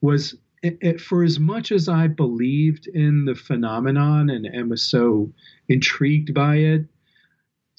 was 0.00 0.34
it, 0.62 0.78
it, 0.80 1.00
for 1.00 1.22
as 1.22 1.38
much 1.38 1.70
as 1.70 1.88
I 1.88 2.06
believed 2.06 2.86
in 2.86 3.24
the 3.24 3.34
phenomenon 3.34 4.30
and, 4.30 4.46
and 4.46 4.70
was 4.70 4.82
so 4.82 5.32
intrigued 5.68 6.32
by 6.32 6.56
it, 6.56 6.86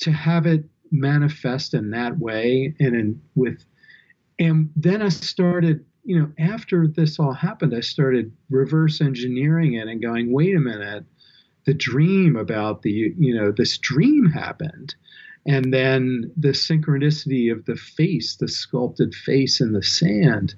to 0.01 0.11
have 0.11 0.45
it 0.45 0.65
manifest 0.91 1.73
in 1.73 1.89
that 1.91 2.19
way 2.19 2.75
and 2.79 2.95
in 2.95 3.21
with 3.33 3.65
and 4.39 4.69
then 4.75 5.01
I 5.01 5.09
started, 5.09 5.85
you 6.03 6.19
know, 6.19 6.31
after 6.37 6.87
this 6.87 7.19
all 7.19 7.33
happened, 7.33 7.73
I 7.75 7.81
started 7.81 8.31
reverse 8.49 9.01
engineering 9.01 9.73
it 9.73 9.87
and 9.87 10.01
going, 10.01 10.31
wait 10.31 10.55
a 10.55 10.59
minute, 10.59 11.05
the 11.65 11.73
dream 11.73 12.35
about 12.35 12.81
the, 12.81 13.13
you 13.17 13.35
know, 13.35 13.51
this 13.51 13.77
dream 13.77 14.25
happened. 14.25 14.95
And 15.45 15.73
then 15.73 16.31
the 16.37 16.49
synchronicity 16.49 17.51
of 17.51 17.65
the 17.65 17.75
face, 17.75 18.35
the 18.35 18.47
sculpted 18.47 19.13
face 19.13 19.59
in 19.59 19.73
the 19.73 19.83
sand. 19.83 20.55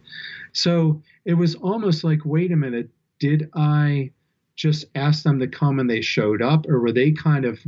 So 0.53 1.01
it 1.25 1.35
was 1.35 1.55
almost 1.55 2.03
like, 2.03 2.19
wait 2.23 2.51
a 2.51 2.55
minute, 2.55 2.89
did 3.19 3.49
I 3.55 4.11
just 4.55 4.85
ask 4.95 5.23
them 5.23 5.39
to 5.39 5.47
come 5.47 5.79
and 5.79 5.89
they 5.89 6.01
showed 6.01 6.41
up, 6.41 6.67
or 6.67 6.79
were 6.79 6.91
they 6.91 7.11
kind 7.11 7.45
of 7.45 7.59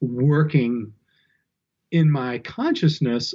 working 0.00 0.92
in 1.90 2.10
my 2.10 2.38
consciousness 2.38 3.34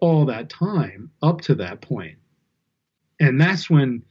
all 0.00 0.24
that 0.26 0.48
time 0.48 1.10
up 1.22 1.40
to 1.42 1.54
that 1.56 1.80
point. 1.80 2.16
And 3.20 3.40
that's 3.40 3.70
when 3.70 4.02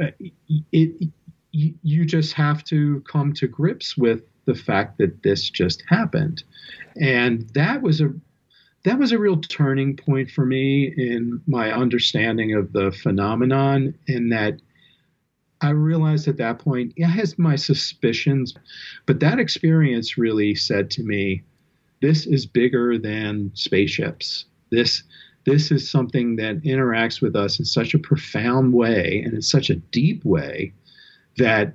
uh, 0.00 0.06
it, 0.18 0.32
it, 0.72 1.10
you 1.52 2.04
just 2.04 2.32
have 2.32 2.64
to 2.64 3.02
come 3.10 3.32
to 3.34 3.46
grips 3.46 3.96
with 3.96 4.22
the 4.44 4.54
fact 4.54 4.98
that 4.98 5.22
this 5.22 5.50
just 5.50 5.82
happened. 5.88 6.42
And 7.00 7.48
that 7.50 7.82
was 7.82 8.00
a 8.00 8.12
that 8.84 8.98
was 8.98 9.12
a 9.12 9.18
real 9.18 9.40
turning 9.40 9.96
point 9.96 10.28
for 10.28 10.44
me 10.44 10.92
in 10.96 11.40
my 11.46 11.70
understanding 11.70 12.52
of 12.52 12.72
the 12.72 12.90
phenomenon 12.90 13.94
in 14.08 14.30
that 14.30 14.60
I 15.60 15.70
realized 15.70 16.26
at 16.26 16.38
that 16.38 16.58
point, 16.58 16.92
yeah, 16.96 17.06
I 17.06 17.10
had 17.10 17.38
my 17.38 17.54
suspicions, 17.54 18.54
but 19.06 19.20
that 19.20 19.38
experience 19.38 20.18
really 20.18 20.56
said 20.56 20.90
to 20.92 21.04
me, 21.04 21.44
this 22.00 22.26
is 22.26 22.44
bigger 22.44 22.98
than 22.98 23.52
spaceships. 23.54 24.46
This 24.72 25.04
this 25.44 25.70
is 25.70 25.90
something 25.90 26.36
that 26.36 26.62
interacts 26.62 27.20
with 27.20 27.34
us 27.34 27.58
in 27.58 27.64
such 27.64 27.94
a 27.94 27.98
profound 27.98 28.72
way 28.72 29.22
and 29.24 29.34
in 29.34 29.42
such 29.42 29.70
a 29.70 29.76
deep 29.76 30.24
way 30.24 30.72
that 31.38 31.74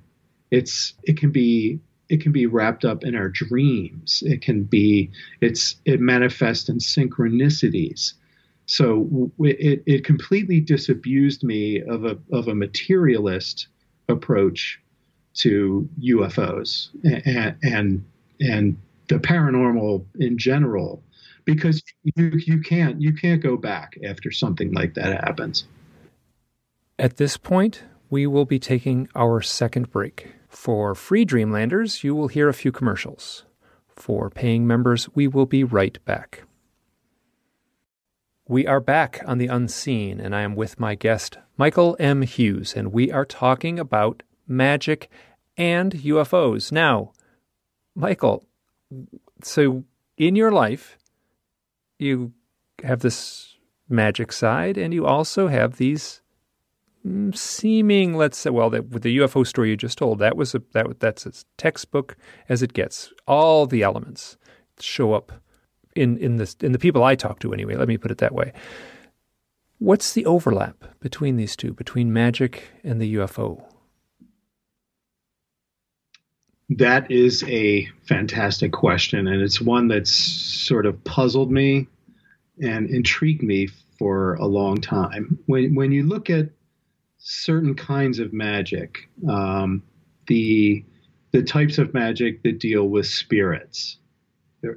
it's 0.51 0.93
it 1.03 1.17
can 1.17 1.31
be 1.31 1.79
it 2.09 2.21
can 2.21 2.31
be 2.31 2.45
wrapped 2.45 2.85
up 2.85 3.03
in 3.03 3.15
our 3.15 3.29
dreams. 3.29 4.23
It 4.25 4.41
can 4.41 4.63
be 4.63 5.11
it's 5.41 5.75
it 5.85 5.99
manifests 5.99 6.69
in 6.69 6.77
synchronicities. 6.77 8.13
So 8.65 9.31
it, 9.39 9.83
it 9.85 10.03
completely 10.05 10.59
disabused 10.59 11.43
me 11.43 11.81
of 11.81 12.05
a 12.05 12.17
of 12.31 12.47
a 12.47 12.55
materialist 12.55 13.67
approach 14.09 14.79
to 15.35 15.87
UFOs 16.01 16.89
and 17.25 17.55
and, 17.63 18.05
and 18.39 18.77
the 19.07 19.19
paranormal 19.19 20.05
in 20.19 20.37
general 20.37 21.01
because 21.47 21.81
you 22.03 22.31
you 22.45 22.61
can't 22.61 23.01
you 23.01 23.13
can't 23.13 23.41
go 23.41 23.57
back 23.57 23.97
after 24.05 24.29
something 24.29 24.73
like 24.73 24.93
that 24.93 25.23
happens. 25.23 25.65
At 26.99 27.17
this 27.17 27.37
point, 27.37 27.83
we 28.09 28.27
will 28.27 28.45
be 28.45 28.59
taking 28.59 29.07
our 29.15 29.41
second 29.41 29.89
break. 29.89 30.33
For 30.49 30.93
free 30.93 31.25
Dreamlanders, 31.25 32.03
you 32.03 32.13
will 32.13 32.27
hear 32.27 32.49
a 32.49 32.53
few 32.53 32.71
commercials. 32.71 33.45
For 33.87 34.29
paying 34.29 34.67
members, 34.67 35.09
we 35.15 35.27
will 35.27 35.45
be 35.45 35.63
right 35.63 35.97
back. 36.05 36.43
We 38.47 38.67
are 38.67 38.79
back 38.79 39.21
on 39.25 39.37
the 39.37 39.47
unseen, 39.47 40.19
and 40.19 40.35
I 40.35 40.41
am 40.41 40.55
with 40.55 40.79
my 40.79 40.95
guest, 40.95 41.37
Michael 41.57 41.95
M. 41.99 42.21
Hughes, 42.21 42.73
and 42.73 42.93
we 42.93 43.11
are 43.11 43.25
talking 43.25 43.79
about 43.79 44.23
magic 44.47 45.09
and 45.57 45.91
UFOs. 45.93 46.71
Now, 46.71 47.13
Michael, 47.95 48.45
so 49.43 49.83
in 50.17 50.35
your 50.35 50.51
life, 50.51 50.97
you 51.99 52.33
have 52.83 52.99
this 52.99 53.55
magic 53.89 54.31
side, 54.31 54.77
and 54.77 54.93
you 54.93 55.05
also 55.05 55.47
have 55.47 55.77
these 55.77 56.21
mm, 57.05 57.35
seeming, 57.35 58.15
let's 58.15 58.37
say, 58.37 58.49
well, 58.49 58.69
that, 58.69 58.89
with 58.89 59.03
the 59.03 59.17
UFO 59.17 59.45
story 59.45 59.69
you 59.69 59.77
just 59.77 59.97
told, 59.97 60.19
that 60.19 60.37
was 60.37 60.53
a, 60.53 60.61
that 60.73 60.99
that's 60.99 61.25
as 61.25 61.45
textbook 61.57 62.15
as 62.49 62.61
it 62.61 62.73
gets. 62.73 63.11
All 63.27 63.65
the 63.65 63.83
elements 63.83 64.37
show 64.79 65.13
up 65.13 65.31
in 65.95 66.17
in 66.17 66.37
this 66.37 66.55
in 66.61 66.71
the 66.71 66.79
people 66.79 67.03
I 67.03 67.15
talk 67.15 67.39
to 67.39 67.53
anyway. 67.53 67.75
Let 67.75 67.87
me 67.87 67.97
put 67.97 68.11
it 68.11 68.19
that 68.19 68.33
way. 68.33 68.53
What's 69.79 70.13
the 70.13 70.25
overlap 70.25 70.99
between 70.99 71.37
these 71.37 71.55
two, 71.55 71.73
between 71.73 72.11
magic 72.11 72.63
and 72.83 72.99
the 72.99 73.15
UFO? 73.15 73.63
That 76.69 77.09
is 77.09 77.43
a 77.43 77.85
fantastic 78.07 78.73
question, 78.73 79.27
and 79.27 79.41
it's 79.41 79.61
one 79.61 79.87
that's 79.87 80.11
sort 80.11 80.85
of 80.85 81.01
puzzled 81.05 81.49
me 81.49 81.87
and 82.61 82.89
intrigued 82.89 83.41
me 83.41 83.67
for 83.97 84.33
a 84.35 84.45
long 84.45 84.81
time. 84.81 85.39
When 85.45 85.75
when 85.75 85.93
you 85.93 86.03
look 86.03 86.29
at 86.29 86.49
certain 87.19 87.73
kinds 87.73 88.19
of 88.19 88.33
magic, 88.33 89.09
um, 89.29 89.81
the 90.27 90.83
the 91.31 91.41
types 91.41 91.77
of 91.77 91.93
magic 91.93 92.43
that 92.43 92.59
deal 92.59 92.89
with 92.89 93.07
spirits, 93.07 93.97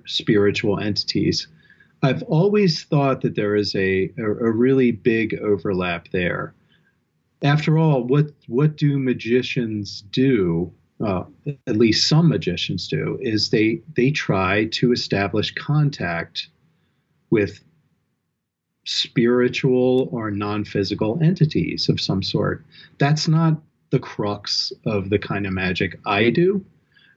spiritual 0.06 0.78
entities, 0.78 1.48
I've 2.02 2.22
always 2.24 2.84
thought 2.84 3.20
that 3.22 3.34
there 3.34 3.56
is 3.56 3.74
a, 3.74 4.12
a, 4.16 4.24
a 4.24 4.50
really 4.52 4.92
big 4.92 5.34
overlap 5.40 6.08
there. 6.12 6.54
After 7.42 7.78
all, 7.78 8.04
what 8.04 8.26
what 8.46 8.76
do 8.76 8.96
magicians 8.96 10.02
do 10.12 10.72
uh, 11.04 11.24
at 11.66 11.76
least 11.76 12.08
some 12.08 12.28
magicians 12.28 12.88
do, 12.88 13.18
is 13.20 13.50
they 13.50 13.80
they 13.96 14.10
try 14.10 14.66
to 14.72 14.92
establish 14.92 15.54
contact 15.54 16.48
with 17.30 17.62
spiritual 18.84 20.08
or 20.10 20.30
non-physical 20.30 21.18
entities 21.22 21.88
of 21.88 22.00
some 22.00 22.22
sort. 22.22 22.64
That's 22.98 23.28
not 23.28 23.62
the 23.90 23.98
crux 23.98 24.72
of 24.86 25.10
the 25.10 25.18
kind 25.18 25.46
of 25.46 25.52
magic 25.52 25.98
I 26.06 26.30
do, 26.30 26.64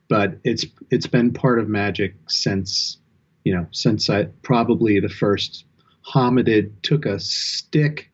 but 0.08 0.38
it's 0.44 0.66
it's 0.90 1.08
been 1.08 1.34
part 1.34 1.60
of 1.60 1.68
magic 1.68 2.16
since 2.28 2.98
you 3.44 3.54
know 3.54 3.68
since 3.72 4.10
I 4.10 4.26
probably 4.44 5.00
the 5.00 5.10
first 5.10 5.66
hominid 6.06 6.72
took 6.82 7.06
a 7.06 7.20
stick 7.20 8.10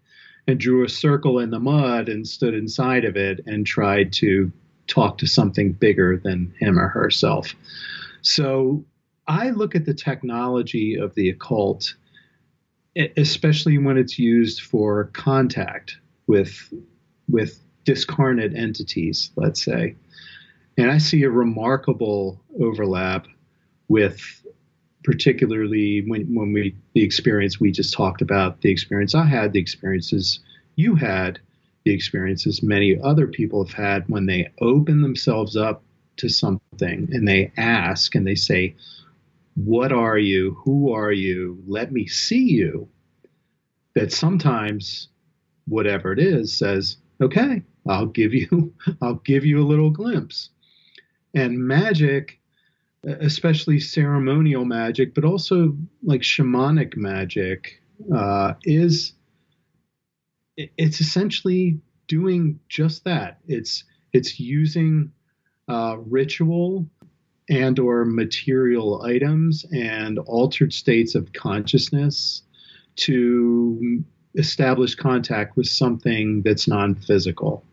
and 0.47 0.59
drew 0.59 0.83
a 0.83 0.89
circle 0.89 1.39
in 1.39 1.51
the 1.51 1.59
mud 1.59 2.09
and 2.09 2.27
stood 2.27 2.53
inside 2.53 3.05
of 3.05 3.15
it 3.15 3.41
and 3.45 3.65
tried 3.65 4.13
to 4.13 4.51
talk 4.89 5.17
to 5.19 5.27
something 5.27 5.71
bigger 5.71 6.17
than 6.17 6.53
him 6.59 6.77
or 6.77 6.89
herself. 6.89 7.55
So 8.21 8.83
I 9.27 9.51
look 9.51 9.75
at 9.75 9.85
the 9.85 9.93
technology 9.93 10.95
of 10.95 11.15
the 11.15 11.29
occult, 11.29 11.95
especially 13.15 13.77
when 13.77 13.97
it's 13.97 14.19
used 14.19 14.61
for 14.61 15.05
contact 15.13 15.97
with 16.27 16.73
with 17.29 17.61
discarnate 17.85 18.55
entities, 18.55 19.31
let's 19.35 19.63
say, 19.63 19.95
and 20.77 20.91
I 20.91 20.97
see 20.97 21.23
a 21.23 21.29
remarkable 21.29 22.41
overlap 22.59 23.27
with 23.87 24.43
particularly 25.03 26.03
when 26.07 26.33
when 26.33 26.51
we 26.51 26.75
the 26.93 27.03
experience 27.03 27.59
we 27.59 27.71
just 27.71 27.93
talked 27.93 28.21
about, 28.21 28.61
the 28.61 28.71
experience 28.71 29.15
I 29.15 29.25
had, 29.25 29.53
the 29.53 29.59
experiences 29.59 30.39
you 30.75 30.95
had 30.95 31.39
the 31.89 31.95
experiences 31.95 32.61
many 32.61 32.99
other 33.01 33.25
people 33.25 33.65
have 33.65 33.73
had 33.73 34.07
when 34.09 34.27
they 34.27 34.51
open 34.61 35.01
themselves 35.01 35.57
up 35.57 35.81
to 36.17 36.29
something 36.29 37.09
and 37.11 37.27
they 37.27 37.51
ask 37.57 38.13
and 38.13 38.27
they 38.27 38.35
say, 38.35 38.75
What 39.55 39.91
are 39.91 40.19
you? 40.19 40.55
Who 40.63 40.93
are 40.93 41.11
you? 41.11 41.63
Let 41.65 41.91
me 41.91 42.05
see 42.05 42.43
you. 42.43 42.87
That 43.95 44.13
sometimes 44.13 45.07
whatever 45.67 46.13
it 46.13 46.19
is 46.19 46.55
says, 46.55 46.97
Okay, 47.21 47.63
I'll 47.87 48.05
give 48.05 48.35
you 48.35 48.71
I'll 49.01 49.21
give 49.25 49.43
you 49.43 49.59
a 49.59 49.65
little 49.65 49.89
glimpse. 49.89 50.51
And 51.33 51.57
magic, 51.57 52.39
especially 53.03 53.79
ceremonial 53.79 54.63
magic, 54.63 55.15
but 55.15 55.25
also 55.25 55.75
like 56.03 56.21
shamanic 56.21 56.95
magic, 56.95 57.81
uh, 58.15 58.53
is 58.63 59.13
it's 60.77 60.99
essentially 60.99 61.79
doing 62.07 62.59
just 62.67 63.03
that. 63.05 63.39
It's 63.47 63.83
it's 64.13 64.39
using 64.39 65.11
uh, 65.67 65.97
ritual 65.99 66.85
and 67.49 67.79
or 67.79 68.05
material 68.05 69.03
items 69.03 69.65
and 69.71 70.19
altered 70.19 70.73
states 70.73 71.15
of 71.15 71.31
consciousness 71.33 72.43
to 72.95 74.03
establish 74.35 74.95
contact 74.95 75.55
with 75.55 75.67
something 75.67 76.41
that's 76.43 76.67
non-physical 76.67 77.63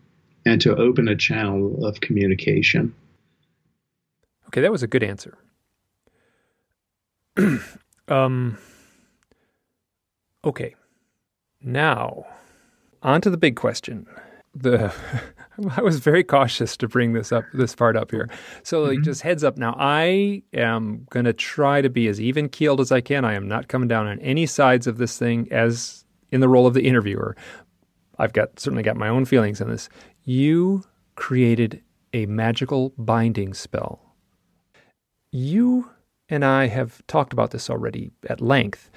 and 0.45 0.61
to 0.61 0.75
open 0.75 1.07
a 1.07 1.15
channel 1.15 1.85
of 1.85 1.99
communication. 1.99 2.93
Okay, 4.47 4.61
that 4.61 4.71
was 4.71 4.81
a 4.81 4.87
good 4.87 5.03
answer. 5.03 5.37
um, 8.07 8.57
okay, 10.43 10.73
now 11.61 12.25
on 13.03 13.21
to 13.21 13.29
the 13.29 13.37
big 13.37 13.55
question. 13.55 14.05
The 14.55 14.93
I 15.75 15.81
was 15.81 15.99
very 15.99 16.23
cautious 16.23 16.77
to 16.77 16.87
bring 16.87 17.13
this 17.13 17.31
up, 17.31 17.43
this 17.53 17.75
part 17.75 17.95
up 17.95 18.11
here. 18.11 18.29
So, 18.63 18.83
like, 18.83 18.93
mm-hmm. 18.93 19.03
just 19.03 19.21
heads 19.21 19.43
up. 19.43 19.57
Now, 19.57 19.75
I 19.77 20.43
am 20.53 21.07
going 21.09 21.25
to 21.25 21.33
try 21.33 21.81
to 21.81 21.89
be 21.89 22.07
as 22.07 22.21
even 22.21 22.47
keeled 22.49 22.79
as 22.79 22.91
I 22.91 23.01
can. 23.01 23.25
I 23.25 23.33
am 23.33 23.47
not 23.47 23.67
coming 23.67 23.87
down 23.87 24.07
on 24.07 24.19
any 24.19 24.45
sides 24.45 24.85
of 24.85 24.97
this 24.97 25.17
thing 25.17 25.47
as 25.51 26.05
in 26.31 26.41
the 26.41 26.49
role 26.49 26.67
of 26.67 26.73
the 26.73 26.85
interviewer. 26.85 27.35
I've 28.19 28.33
got 28.33 28.59
certainly 28.59 28.83
got 28.83 28.97
my 28.97 29.07
own 29.07 29.25
feelings 29.25 29.61
on 29.61 29.69
this. 29.69 29.89
You 30.23 30.83
created 31.15 31.81
a 32.13 32.25
magical 32.25 32.93
binding 32.97 33.53
spell. 33.53 34.01
You 35.31 35.89
and 36.29 36.43
I 36.43 36.67
have 36.67 37.05
talked 37.07 37.33
about 37.33 37.51
this 37.51 37.69
already 37.69 38.11
at 38.29 38.41
length, 38.41 38.89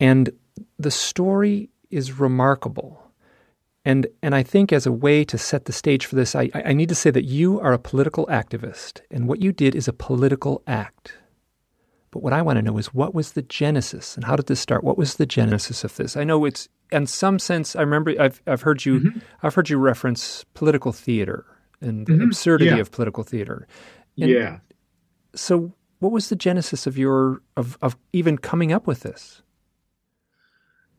and 0.00 0.30
the 0.78 0.90
story 0.90 1.70
is 1.90 2.18
remarkable. 2.18 3.03
And, 3.84 4.06
and 4.22 4.34
I 4.34 4.42
think 4.42 4.72
as 4.72 4.86
a 4.86 4.92
way 4.92 5.24
to 5.24 5.36
set 5.36 5.66
the 5.66 5.72
stage 5.72 6.06
for 6.06 6.16
this, 6.16 6.34
I, 6.34 6.50
I 6.54 6.72
need 6.72 6.88
to 6.88 6.94
say 6.94 7.10
that 7.10 7.24
you 7.24 7.60
are 7.60 7.72
a 7.74 7.78
political 7.78 8.26
activist, 8.26 9.00
and 9.10 9.28
what 9.28 9.42
you 9.42 9.52
did 9.52 9.74
is 9.74 9.88
a 9.88 9.92
political 9.92 10.62
act. 10.66 11.18
But 12.10 12.22
what 12.22 12.32
I 12.32 12.42
want 12.42 12.58
to 12.58 12.62
know 12.62 12.78
is 12.78 12.94
what 12.94 13.12
was 13.12 13.32
the 13.32 13.42
genesis 13.42 14.14
and 14.14 14.24
how 14.24 14.36
did 14.36 14.46
this 14.46 14.60
start? 14.60 14.84
What 14.84 14.96
was 14.96 15.16
the 15.16 15.26
genesis 15.26 15.82
of 15.82 15.96
this? 15.96 16.16
I 16.16 16.22
know 16.22 16.44
it's 16.44 16.68
in 16.92 17.08
some 17.08 17.40
sense. 17.40 17.74
I 17.74 17.80
remember 17.80 18.14
I've 18.20 18.40
I've 18.46 18.62
heard 18.62 18.84
you 18.84 19.00
mm-hmm. 19.00 19.18
I've 19.42 19.54
heard 19.54 19.68
you 19.68 19.78
reference 19.78 20.44
political 20.54 20.92
theater 20.92 21.44
and 21.80 22.06
mm-hmm. 22.06 22.18
the 22.18 22.24
absurdity 22.24 22.70
yeah. 22.70 22.76
of 22.76 22.92
political 22.92 23.24
theater. 23.24 23.66
And 24.16 24.30
yeah. 24.30 24.58
So, 25.34 25.74
what 25.98 26.12
was 26.12 26.28
the 26.28 26.36
genesis 26.36 26.86
of 26.86 26.96
your 26.96 27.42
of 27.56 27.76
of 27.82 27.96
even 28.12 28.38
coming 28.38 28.72
up 28.72 28.86
with 28.86 29.00
this? 29.00 29.42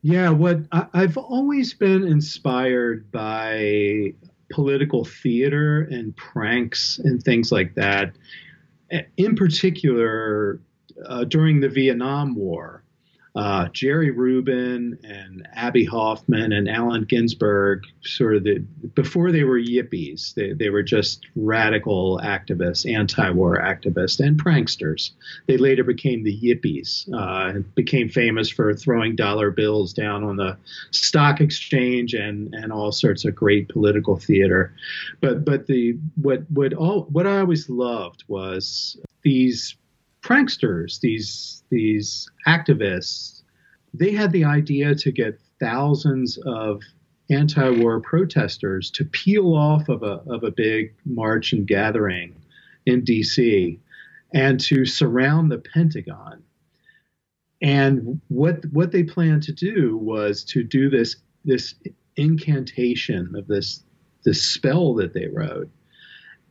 Yeah, 0.07 0.29
what 0.29 0.59
I, 0.71 0.85
I've 0.93 1.17
always 1.17 1.73
been 1.73 2.03
inspired 2.03 3.11
by 3.11 4.13
political 4.51 5.03
theater 5.03 5.81
and 5.81 6.15
pranks 6.15 6.99
and 6.99 7.23
things 7.23 7.51
like 7.51 7.73
that. 7.73 8.15
In 9.17 9.35
particular, 9.35 10.61
uh, 11.07 11.23
during 11.23 11.59
the 11.59 11.69
Vietnam 11.69 12.35
War, 12.35 12.83
uh, 13.35 13.67
Jerry 13.69 14.11
Rubin 14.11 14.97
and 15.03 15.47
Abbie 15.53 15.83
Hoffman 15.83 16.53
and 16.53 16.69
Allen 16.69 17.03
Ginsberg, 17.03 17.83
sort 18.01 18.37
of 18.37 18.43
the 18.45 18.59
before 18.95 19.31
they 19.31 19.43
were 19.43 19.59
yippies, 19.59 20.33
they, 20.35 20.53
they 20.53 20.69
were 20.69 20.83
just 20.83 21.25
radical 21.35 22.19
activists, 22.23 22.89
anti-war 22.89 23.57
activists, 23.57 24.25
and 24.25 24.41
pranksters. 24.41 25.11
They 25.47 25.57
later 25.57 25.83
became 25.83 26.23
the 26.23 26.39
yippies 26.39 27.11
uh, 27.13 27.49
and 27.49 27.75
became 27.75 28.07
famous 28.07 28.49
for 28.49 28.73
throwing 28.73 29.17
dollar 29.17 29.51
bills 29.51 29.91
down 29.91 30.23
on 30.23 30.37
the 30.37 30.57
stock 30.91 31.41
exchange 31.41 32.13
and 32.13 32.53
and 32.53 32.71
all 32.71 32.93
sorts 32.93 33.25
of 33.25 33.35
great 33.35 33.67
political 33.67 34.15
theater. 34.15 34.73
But 35.19 35.43
but 35.43 35.67
the 35.67 35.97
what 36.15 36.49
what 36.49 36.73
all 36.73 37.03
what 37.11 37.27
I 37.27 37.39
always 37.39 37.69
loved 37.69 38.23
was 38.29 38.97
these 39.23 39.75
pranksters, 40.25 40.99
these 40.99 41.63
these 41.69 42.29
activists, 42.47 43.43
they 43.93 44.11
had 44.11 44.31
the 44.31 44.43
idea 44.43 44.95
to 44.95 45.11
get 45.11 45.39
thousands 45.59 46.37
of 46.45 46.81
anti-war 47.29 48.01
protesters 48.01 48.89
to 48.91 49.05
peel 49.05 49.53
off 49.53 49.87
of 49.87 50.01
a 50.03 50.21
of 50.27 50.43
a 50.43 50.51
big 50.51 50.93
march 51.05 51.53
and 51.53 51.67
gathering 51.67 52.35
in 52.85 53.03
D.C. 53.03 53.79
and 54.33 54.59
to 54.59 54.85
surround 54.85 55.51
the 55.51 55.59
Pentagon. 55.59 56.43
And 57.61 58.19
what 58.27 58.65
what 58.71 58.91
they 58.91 59.03
planned 59.03 59.43
to 59.43 59.53
do 59.53 59.95
was 59.97 60.43
to 60.45 60.63
do 60.63 60.89
this 60.89 61.17
this 61.45 61.75
incantation 62.15 63.35
of 63.35 63.47
this 63.47 63.83
this 64.23 64.41
spell 64.43 64.95
that 64.95 65.13
they 65.13 65.27
wrote 65.27 65.69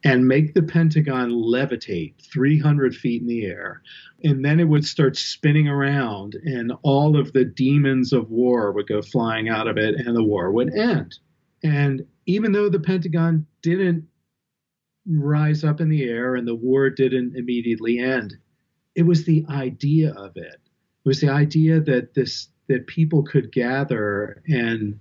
and 0.05 0.29
make 0.29 0.53
the 0.53 0.63
Pentagon 0.63 1.31
levitate 1.31 2.15
300 2.31 2.95
feet 2.95 3.23
in 3.23 3.27
the 3.27 3.47
air. 3.47 3.83
And 4.23 4.45
then 4.45 4.61
it 4.61 4.69
would 4.69 4.85
start 4.85 5.17
spinning 5.17 5.67
around, 5.67 6.35
and 6.35 6.73
all 6.83 7.19
of 7.19 7.33
the 7.33 7.45
demons 7.45 8.13
of 8.13 8.31
war 8.31 8.71
would 8.73 8.87
go 8.87 9.01
flying 9.01 9.49
out 9.49 9.67
of 9.67 9.79
it, 9.79 9.95
and 9.95 10.15
the 10.15 10.23
war 10.23 10.53
would 10.53 10.75
end. 10.75 11.19
And 11.63 12.07
even 12.27 12.53
though 12.53 12.69
the 12.69 12.81
Pentagon 12.81 13.47
didn't 13.63 14.07
rise 15.07 15.65
up 15.65 15.81
in 15.81 15.89
the 15.89 16.05
air 16.05 16.35
and 16.37 16.47
the 16.47 16.55
war 16.55 16.91
didn't 16.91 17.37
immediately 17.37 17.99
end, 17.99 18.35
it 18.95 19.03
was 19.03 19.25
the 19.25 19.45
idea 19.49 20.13
of 20.13 20.37
it. 20.37 20.55
It 20.55 21.09
was 21.09 21.21
the 21.21 21.31
idea 21.31 21.81
that 21.81 22.15
this 22.15 22.49
that 22.69 22.87
people 22.87 23.23
could 23.23 23.53
gather 23.53 24.43
and 24.49 24.99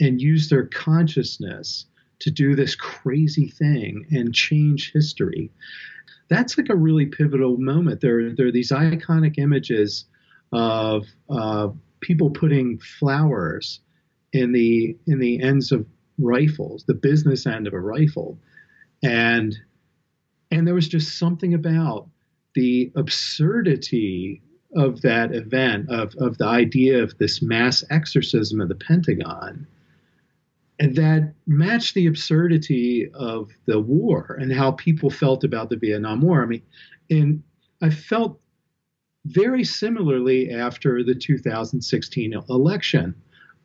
and 0.00 0.20
use 0.20 0.48
their 0.48 0.66
consciousness 0.66 1.86
to 2.20 2.30
do 2.30 2.54
this 2.54 2.74
crazy 2.74 3.48
thing 3.48 4.06
and 4.10 4.34
change 4.34 4.92
history. 4.92 5.50
That's 6.28 6.56
like 6.56 6.68
a 6.68 6.76
really 6.76 7.06
pivotal 7.06 7.56
moment. 7.56 8.00
There, 8.00 8.34
there 8.34 8.46
are 8.46 8.52
these 8.52 8.70
iconic 8.70 9.38
images 9.38 10.04
of 10.52 11.06
uh, 11.28 11.68
people 12.00 12.30
putting 12.30 12.78
flowers 12.78 13.80
in 14.32 14.52
the 14.52 14.96
in 15.06 15.18
the 15.18 15.42
ends 15.42 15.72
of 15.72 15.86
rifles, 16.18 16.84
the 16.84 16.94
business 16.94 17.46
end 17.46 17.66
of 17.66 17.72
a 17.72 17.80
rifle, 17.80 18.38
and 19.02 19.56
and 20.50 20.66
there 20.66 20.74
was 20.74 20.88
just 20.88 21.18
something 21.18 21.54
about 21.54 22.08
the 22.54 22.92
absurdity 22.96 24.42
of 24.76 25.02
that 25.02 25.34
event 25.34 25.90
of 25.90 26.14
of 26.16 26.38
the 26.38 26.46
idea 26.46 27.02
of 27.02 27.16
this 27.18 27.42
mass 27.42 27.82
exorcism 27.90 28.60
of 28.60 28.68
the 28.68 28.74
Pentagon 28.74 29.66
that 30.80 31.34
matched 31.46 31.94
the 31.94 32.06
absurdity 32.06 33.10
of 33.12 33.50
the 33.66 33.80
war 33.80 34.38
and 34.40 34.52
how 34.52 34.72
people 34.72 35.10
felt 35.10 35.44
about 35.44 35.68
the 35.68 35.76
Vietnam 35.76 36.22
War. 36.22 36.42
I 36.42 36.46
mean, 36.46 36.62
and 37.10 37.42
I 37.82 37.90
felt 37.90 38.40
very 39.26 39.64
similarly 39.64 40.50
after 40.50 41.04
the 41.04 41.14
2016 41.14 42.34
election. 42.48 43.14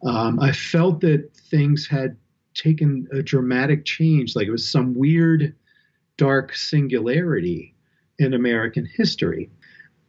Um, 0.05 0.39
I 0.39 0.51
felt 0.51 1.01
that 1.01 1.33
things 1.33 1.87
had 1.87 2.17
taken 2.53 3.07
a 3.11 3.21
dramatic 3.21 3.85
change, 3.85 4.35
like 4.35 4.47
it 4.47 4.51
was 4.51 4.69
some 4.69 4.93
weird, 4.93 5.55
dark 6.17 6.55
singularity 6.55 7.75
in 8.19 8.33
American 8.33 8.85
history. 8.85 9.49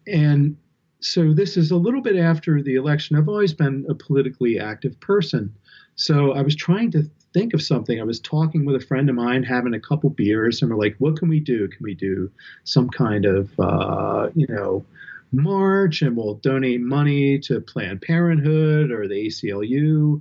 And 0.07 0.57
so 1.01 1.33
this 1.33 1.57
is 1.57 1.71
a 1.71 1.77
little 1.77 2.01
bit 2.01 2.17
after 2.17 2.63
the 2.63 2.75
election. 2.75 3.17
I've 3.17 3.29
always 3.29 3.53
been 3.53 3.87
a 3.89 3.95
politically 3.95 4.59
active 4.59 4.99
person. 5.01 5.55
So 5.97 6.33
I 6.33 6.43
was 6.43 6.55
trying 6.55 6.91
to 6.93 7.11
think 7.33 7.55
of 7.55 7.63
something. 7.63 7.99
I 7.99 8.05
was 8.05 8.21
talking 8.21 8.67
with 8.67 8.77
a 8.77 8.87
friend 8.87 9.09
of 9.09 9.17
mine, 9.17 9.43
having 9.43 9.73
a 9.75 9.81
couple 9.81 10.11
beers, 10.11 10.61
and 10.61 10.71
we're 10.71 10.77
like, 10.77 10.95
what 10.99 11.17
can 11.17 11.29
we 11.29 11.41
do? 11.41 11.69
Can 11.69 11.83
we 11.83 11.95
do 11.95 12.31
some 12.65 12.91
kind 12.91 13.25
of, 13.25 13.51
uh, 13.59 14.29
you 14.35 14.47
know, 14.47 14.85
march 15.33 16.03
and 16.03 16.17
we'll 16.17 16.35
donate 16.35 16.83
money 16.83 17.39
to 17.41 17.61
Planned 17.63 18.03
Parenthood 18.03 18.91
or 18.91 19.09
the 19.09 19.27
ACLU? 19.27 20.21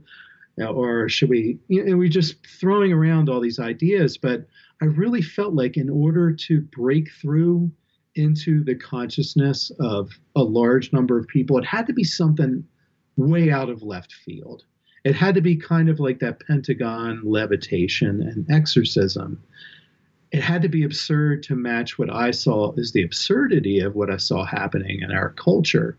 Or 0.57 1.09
should 1.09 1.29
we, 1.29 1.59
you 1.67 1.83
know, 1.83 1.97
we 1.97 2.07
just 2.07 2.35
throwing 2.47 2.93
around 2.93 3.29
all 3.29 3.41
these 3.41 3.59
ideas. 3.59 4.17
But 4.17 4.47
I 4.81 4.85
really 4.85 5.21
felt 5.21 5.53
like 5.53 5.75
in 5.75 5.89
order 5.89 6.31
to 6.31 6.61
break 6.61 7.11
through 7.21 7.69
into 8.15 8.63
the 8.63 8.75
consciousness 8.75 9.73
of 9.81 10.09
a 10.37 10.43
large 10.43 10.93
number 10.93 11.17
of 11.17 11.27
people, 11.27 11.57
it 11.57 11.65
had 11.65 11.85
to 11.87 11.93
be 11.93 12.05
something 12.05 12.63
way 13.17 13.51
out 13.51 13.69
of 13.69 13.83
left 13.83 14.13
field 14.13 14.63
it 15.05 15.15
had 15.15 15.35
to 15.35 15.41
be 15.41 15.55
kind 15.55 15.87
of 15.87 15.99
like 15.99 16.19
that 16.19 16.45
Pentagon 16.45 17.21
levitation 17.23 18.23
and 18.23 18.49
exorcism. 18.49 19.41
It 20.31 20.41
had 20.41 20.63
to 20.63 20.67
be 20.67 20.83
absurd 20.83 21.43
to 21.43 21.55
match 21.55 21.99
what 21.99 22.09
I 22.09 22.31
saw 22.31 22.73
as 22.73 22.91
the 22.91 23.03
absurdity 23.03 23.79
of 23.79 23.95
what 23.95 24.09
I 24.09 24.17
saw 24.17 24.43
happening 24.43 25.01
in 25.01 25.11
our 25.11 25.29
culture 25.29 25.95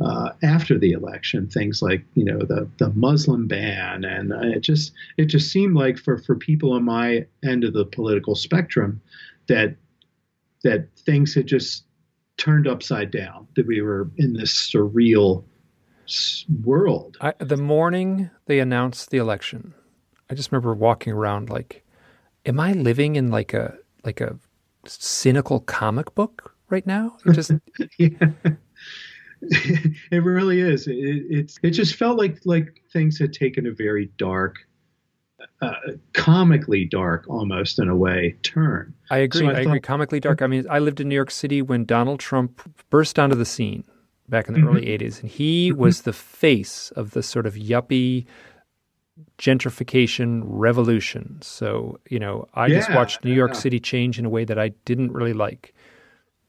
uh, 0.00 0.30
after 0.42 0.76
the 0.76 0.90
election. 0.90 1.48
Things 1.48 1.80
like 1.80 2.04
you 2.14 2.24
know 2.24 2.40
the 2.40 2.68
the 2.78 2.90
Muslim 2.90 3.46
ban, 3.46 4.04
and 4.04 4.32
it 4.52 4.60
just 4.60 4.92
it 5.16 5.26
just 5.26 5.52
seemed 5.52 5.76
like 5.76 5.96
for 5.96 6.18
for 6.18 6.34
people 6.34 6.72
on 6.72 6.82
my 6.82 7.24
end 7.44 7.62
of 7.62 7.74
the 7.74 7.84
political 7.84 8.34
spectrum 8.34 9.00
that 9.46 9.76
that 10.64 10.88
things 10.96 11.32
had 11.32 11.46
just 11.46 11.84
turned 12.38 12.66
upside 12.66 13.12
down. 13.12 13.46
That 13.54 13.68
we 13.68 13.80
were 13.82 14.10
in 14.16 14.32
this 14.32 14.52
surreal 14.52 15.44
world. 16.62 17.16
I, 17.20 17.34
the 17.38 17.56
morning 17.56 18.30
they 18.46 18.58
announced 18.60 19.10
the 19.10 19.18
election, 19.18 19.74
I 20.30 20.34
just 20.34 20.52
remember 20.52 20.74
walking 20.74 21.12
around 21.12 21.50
like, 21.50 21.84
"Am 22.46 22.60
I 22.60 22.72
living 22.72 23.16
in 23.16 23.30
like 23.30 23.54
a 23.54 23.76
like 24.04 24.20
a 24.20 24.38
cynical 24.86 25.60
comic 25.60 26.14
book 26.14 26.54
right 26.68 26.86
now?" 26.86 27.16
It 27.26 27.32
just 27.32 27.50
it 29.40 30.24
really 30.24 30.60
is. 30.60 30.86
It, 30.86 30.94
it's 30.94 31.58
it 31.62 31.70
just 31.70 31.96
felt 31.96 32.18
like 32.18 32.38
like 32.44 32.80
things 32.92 33.18
had 33.18 33.32
taken 33.32 33.66
a 33.66 33.72
very 33.72 34.10
dark. 34.16 34.56
Uh, 35.60 35.74
comically 36.12 36.84
dark, 36.84 37.24
almost 37.28 37.80
in 37.80 37.88
a 37.88 37.96
way, 37.96 38.36
turn. 38.42 38.94
I 39.10 39.18
agree. 39.18 39.40
So 39.40 39.46
I, 39.46 39.50
I 39.50 39.54
thought, 39.54 39.70
agree. 39.70 39.80
Comically 39.80 40.20
dark. 40.20 40.40
I 40.40 40.46
mean, 40.46 40.64
I 40.70 40.78
lived 40.78 41.00
in 41.00 41.08
New 41.08 41.16
York 41.16 41.32
City 41.32 41.62
when 41.62 41.84
Donald 41.84 42.20
Trump 42.20 42.60
burst 42.90 43.18
onto 43.18 43.34
the 43.34 43.44
scene 43.44 43.82
back 44.28 44.48
in 44.48 44.54
the 44.54 44.60
mm-hmm. 44.60 44.68
early 44.68 44.86
80s. 44.86 45.20
And 45.20 45.30
he 45.30 45.70
mm-hmm. 45.70 45.80
was 45.80 46.02
the 46.02 46.12
face 46.12 46.90
of 46.92 47.12
the 47.12 47.22
sort 47.22 47.46
of 47.46 47.54
yuppie 47.54 48.26
gentrification 49.38 50.42
revolution. 50.44 51.38
So, 51.42 51.98
you 52.08 52.18
know, 52.18 52.46
I 52.54 52.66
yeah, 52.66 52.78
just 52.78 52.94
watched 52.94 53.24
New 53.24 53.32
York 53.32 53.52
yeah. 53.54 53.60
City 53.60 53.80
change 53.80 54.18
in 54.18 54.24
a 54.24 54.30
way 54.30 54.44
that 54.44 54.58
I 54.58 54.68
didn't 54.84 55.12
really 55.12 55.32
like. 55.32 55.74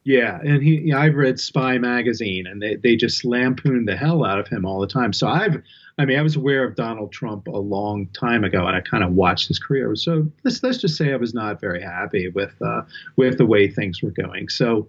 Yeah, 0.04 0.38
and 0.44 0.62
he, 0.62 0.76
you 0.76 0.92
know, 0.92 0.98
I've 0.98 1.14
read 1.14 1.40
Spy 1.40 1.78
magazine, 1.78 2.46
and 2.46 2.60
they 2.60 2.76
they 2.76 2.94
just 2.94 3.24
lampoon 3.24 3.86
the 3.86 3.96
hell 3.96 4.22
out 4.22 4.38
of 4.38 4.46
him 4.46 4.66
all 4.66 4.78
the 4.78 4.86
time. 4.86 5.14
So 5.14 5.26
I've, 5.26 5.62
I 5.96 6.04
mean, 6.04 6.18
I 6.18 6.22
was 6.22 6.36
aware 6.36 6.62
of 6.62 6.74
Donald 6.74 7.10
Trump 7.10 7.46
a 7.46 7.58
long 7.58 8.08
time 8.08 8.44
ago, 8.44 8.66
and 8.66 8.76
I 8.76 8.82
kind 8.82 9.02
of 9.02 9.14
watched 9.14 9.48
his 9.48 9.58
career. 9.58 9.96
So 9.96 10.30
let's 10.44 10.62
let's 10.62 10.76
just 10.76 10.98
say 10.98 11.14
I 11.14 11.16
was 11.16 11.32
not 11.32 11.58
very 11.58 11.80
happy 11.80 12.28
with 12.28 12.54
uh, 12.60 12.82
with 13.16 13.38
the 13.38 13.46
way 13.46 13.66
things 13.66 14.02
were 14.02 14.10
going. 14.10 14.50
So 14.50 14.88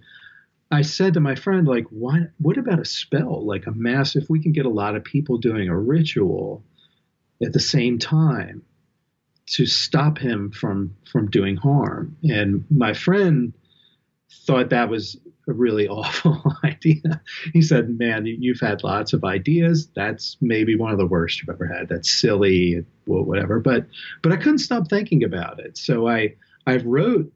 I 0.71 0.81
said 0.81 1.13
to 1.13 1.19
my 1.19 1.35
friend, 1.35 1.67
like, 1.67 1.85
what, 1.89 2.31
what 2.39 2.57
about 2.57 2.79
a 2.79 2.85
spell? 2.85 3.45
Like 3.45 3.67
a 3.67 3.71
mass, 3.71 4.15
if 4.15 4.29
we 4.29 4.41
can 4.41 4.51
get 4.51 4.65
a 4.65 4.69
lot 4.69 4.95
of 4.95 5.03
people 5.03 5.37
doing 5.37 5.69
a 5.69 5.77
ritual 5.77 6.63
at 7.43 7.53
the 7.53 7.59
same 7.59 7.99
time 7.99 8.63
to 9.47 9.65
stop 9.65 10.17
him 10.17 10.51
from, 10.51 10.95
from 11.11 11.29
doing 11.29 11.55
harm. 11.55 12.17
And 12.23 12.65
my 12.71 12.93
friend 12.93 13.53
thought 14.47 14.69
that 14.71 14.89
was 14.89 15.17
a 15.47 15.53
really 15.53 15.87
awful 15.89 16.41
idea. 16.63 17.21
He 17.53 17.61
said, 17.61 17.97
man, 17.99 18.25
you've 18.25 18.59
had 18.59 18.83
lots 18.83 19.13
of 19.13 19.23
ideas. 19.23 19.87
That's 19.95 20.37
maybe 20.41 20.75
one 20.75 20.91
of 20.91 20.97
the 20.97 21.05
worst 21.05 21.41
you've 21.41 21.53
ever 21.53 21.67
had. 21.67 21.89
That's 21.89 22.09
silly, 22.11 22.83
whatever. 23.05 23.59
But, 23.59 23.85
but 24.23 24.31
I 24.31 24.37
couldn't 24.37 24.59
stop 24.59 24.89
thinking 24.89 25.23
about 25.23 25.59
it. 25.59 25.77
So 25.77 26.07
I, 26.07 26.35
I 26.65 26.77
wrote 26.77 27.31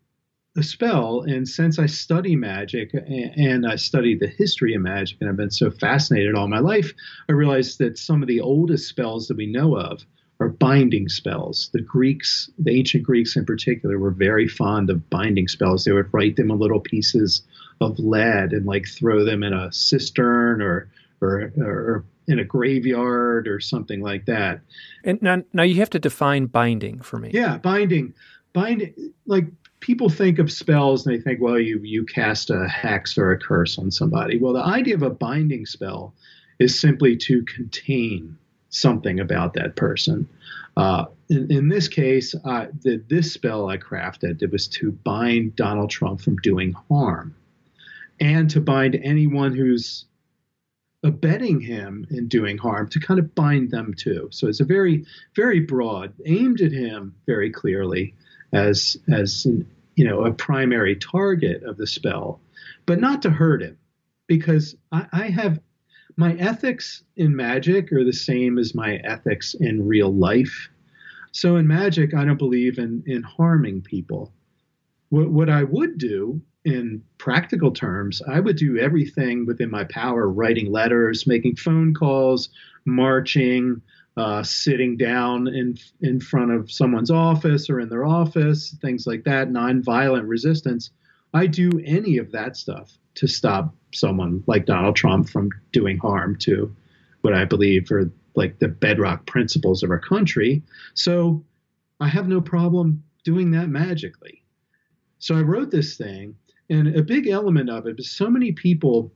a 0.57 0.63
spell. 0.63 1.21
And 1.21 1.47
since 1.47 1.79
I 1.79 1.85
study 1.85 2.35
magic 2.35 2.91
and 2.93 3.67
I 3.67 3.75
study 3.75 4.15
the 4.15 4.27
history 4.27 4.73
of 4.73 4.81
magic 4.81 5.17
and 5.21 5.29
I've 5.29 5.37
been 5.37 5.51
so 5.51 5.71
fascinated 5.71 6.35
all 6.35 6.47
my 6.47 6.59
life, 6.59 6.93
I 7.27 7.33
realized 7.33 7.79
that 7.79 7.97
some 7.97 8.21
of 8.21 8.27
the 8.27 8.41
oldest 8.41 8.87
spells 8.87 9.27
that 9.27 9.37
we 9.37 9.45
know 9.45 9.77
of 9.77 10.05
are 10.39 10.49
binding 10.49 11.09
spells. 11.09 11.69
The 11.73 11.81
Greeks, 11.81 12.49
the 12.57 12.71
ancient 12.71 13.03
Greeks 13.03 13.35
in 13.35 13.45
particular, 13.45 13.99
were 13.99 14.11
very 14.11 14.47
fond 14.47 14.89
of 14.89 15.09
binding 15.09 15.47
spells. 15.47 15.83
They 15.83 15.91
would 15.91 16.13
write 16.13 16.37
them 16.37 16.49
in 16.49 16.59
little 16.59 16.79
pieces 16.79 17.43
of 17.81 17.99
lead 17.99 18.53
and 18.53 18.65
like 18.65 18.87
throw 18.87 19.23
them 19.23 19.43
in 19.43 19.53
a 19.53 19.71
cistern 19.71 20.61
or 20.61 20.89
or, 21.21 21.51
or 21.57 22.05
in 22.27 22.39
a 22.39 22.45
graveyard 22.45 23.47
or 23.47 23.59
something 23.59 24.01
like 24.01 24.25
that. 24.25 24.61
And 25.03 25.21
now, 25.21 25.43
now 25.51 25.63
you 25.63 25.75
have 25.75 25.89
to 25.89 25.99
define 25.99 26.45
binding 26.45 27.01
for 27.01 27.17
me. 27.17 27.31
Yeah, 27.33 27.57
binding, 27.57 28.13
binding. 28.53 29.13
Like 29.25 29.47
people 29.79 30.09
think 30.09 30.39
of 30.39 30.51
spells 30.51 31.05
and 31.05 31.15
they 31.15 31.21
think, 31.21 31.41
well, 31.41 31.59
you 31.59 31.79
you 31.79 32.05
cast 32.05 32.49
a 32.49 32.67
hex 32.67 33.17
or 33.17 33.31
a 33.31 33.39
curse 33.39 33.77
on 33.77 33.91
somebody. 33.91 34.37
Well, 34.37 34.53
the 34.53 34.63
idea 34.63 34.95
of 34.95 35.03
a 35.03 35.09
binding 35.09 35.65
spell 35.65 36.13
is 36.59 36.79
simply 36.79 37.15
to 37.15 37.43
contain 37.43 38.37
something 38.69 39.19
about 39.19 39.53
that 39.53 39.75
person. 39.75 40.27
Uh, 40.77 41.05
in, 41.29 41.51
in, 41.51 41.69
this 41.69 41.87
case, 41.87 42.35
uh, 42.45 42.67
the, 42.83 43.01
this 43.09 43.33
spell 43.33 43.69
I 43.69 43.77
crafted 43.77 44.41
it 44.41 44.51
was 44.51 44.67
to 44.67 44.91
bind 44.91 45.55
Donald 45.55 45.89
Trump 45.89 46.21
from 46.21 46.37
doing 46.37 46.73
harm, 46.89 47.35
and 48.19 48.49
to 48.49 48.61
bind 48.61 48.95
anyone 48.95 49.55
who's 49.55 50.05
abetting 51.03 51.61
him 51.61 52.05
in 52.09 52.27
doing 52.27 52.57
harm 52.57 52.89
to 52.89 52.99
kind 52.99 53.19
of 53.19 53.33
bind 53.33 53.71
them 53.71 53.93
too. 53.93 54.27
So 54.31 54.47
it's 54.47 54.59
a 54.59 54.65
very, 54.65 55.05
very 55.35 55.61
broad, 55.61 56.13
aimed 56.25 56.59
at 56.59 56.73
him 56.73 57.15
very 57.25 57.49
clearly 57.49 58.13
as 58.53 58.97
as 59.11 59.45
you 59.95 60.05
know 60.05 60.25
a 60.25 60.31
primary 60.31 60.95
target 60.95 61.63
of 61.63 61.77
the 61.77 61.87
spell, 61.87 62.41
but 62.85 62.99
not 62.99 63.21
to 63.23 63.29
hurt 63.29 63.61
him, 63.61 63.77
because 64.27 64.75
I, 64.91 65.05
I 65.11 65.23
have 65.27 65.59
my 66.15 66.33
ethics 66.33 67.03
in 67.15 67.35
magic 67.35 67.91
are 67.91 68.03
the 68.03 68.13
same 68.13 68.57
as 68.57 68.75
my 68.75 68.95
ethics 68.97 69.53
in 69.53 69.87
real 69.87 70.13
life. 70.13 70.69
So 71.31 71.55
in 71.55 71.67
magic, 71.67 72.13
I 72.13 72.25
don't 72.25 72.37
believe 72.37 72.77
in 72.77 73.03
in 73.05 73.23
harming 73.23 73.81
people. 73.81 74.33
What 75.09 75.29
what 75.29 75.49
I 75.49 75.63
would 75.63 75.97
do 75.97 76.41
in 76.65 77.01
practical 77.17 77.71
terms, 77.71 78.21
I 78.27 78.39
would 78.39 78.57
do 78.57 78.77
everything 78.77 79.45
within 79.45 79.71
my 79.71 79.85
power, 79.85 80.29
writing 80.29 80.71
letters, 80.71 81.25
making 81.25 81.55
phone 81.55 81.93
calls, 81.93 82.49
marching, 82.85 83.81
uh, 84.19 84.43
sitting 84.43 84.97
down 84.97 85.47
in 85.47 85.77
in 86.01 86.19
front 86.19 86.51
of 86.51 86.69
someone's 86.69 87.09
office 87.09 87.69
or 87.69 87.79
in 87.79 87.87
their 87.87 88.05
office, 88.05 88.75
things 88.81 89.07
like 89.07 89.23
that, 89.23 89.49
nonviolent 89.49 90.27
resistance. 90.27 90.91
I 91.33 91.47
do 91.47 91.71
any 91.85 92.17
of 92.17 92.31
that 92.33 92.57
stuff 92.57 92.91
to 93.15 93.27
stop 93.27 93.73
someone 93.93 94.43
like 94.45 94.65
Donald 94.65 94.97
Trump 94.97 95.29
from 95.29 95.49
doing 95.71 95.97
harm 95.97 96.35
to 96.39 96.75
what 97.21 97.33
I 97.33 97.45
believe 97.45 97.89
are 97.91 98.11
like 98.35 98.59
the 98.59 98.67
bedrock 98.67 99.25
principles 99.25 99.83
of 99.83 99.89
our 99.89 99.99
country. 99.99 100.63
So 100.95 101.45
I 102.01 102.09
have 102.09 102.27
no 102.27 102.41
problem 102.41 103.01
doing 103.23 103.51
that 103.51 103.69
magically. 103.69 104.43
So 105.19 105.35
I 105.35 105.41
wrote 105.41 105.71
this 105.71 105.95
thing, 105.95 106.35
and 106.69 106.93
a 106.93 107.03
big 107.03 107.27
element 107.27 107.69
of 107.69 107.87
it 107.87 107.99
is 107.99 108.11
so 108.11 108.29
many 108.29 108.51
people 108.51 109.13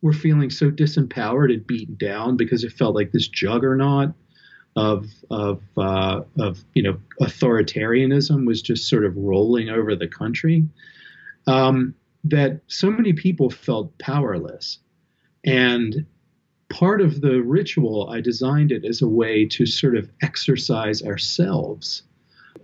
were 0.00 0.14
feeling 0.14 0.48
so 0.48 0.70
disempowered 0.70 1.52
and 1.52 1.66
beaten 1.66 1.96
down 1.96 2.38
because 2.38 2.64
it 2.64 2.72
felt 2.72 2.94
like 2.94 3.12
this 3.12 3.28
juggernaut 3.28 4.14
of 4.76 5.06
of 5.30 5.62
uh, 5.76 6.22
of 6.38 6.64
you 6.74 6.82
know 6.82 6.98
authoritarianism 7.20 8.46
was 8.46 8.62
just 8.62 8.88
sort 8.88 9.04
of 9.04 9.16
rolling 9.16 9.68
over 9.68 9.94
the 9.96 10.08
country. 10.08 10.66
Um, 11.46 11.94
that 12.24 12.60
so 12.66 12.90
many 12.90 13.12
people 13.12 13.50
felt 13.50 13.96
powerless, 13.98 14.78
and 15.44 16.04
part 16.70 17.00
of 17.00 17.20
the 17.20 17.40
ritual, 17.42 18.08
I 18.10 18.20
designed 18.20 18.72
it 18.72 18.84
as 18.84 19.02
a 19.02 19.08
way 19.08 19.44
to 19.46 19.66
sort 19.66 19.96
of 19.96 20.08
exercise 20.22 21.02
ourselves 21.02 22.02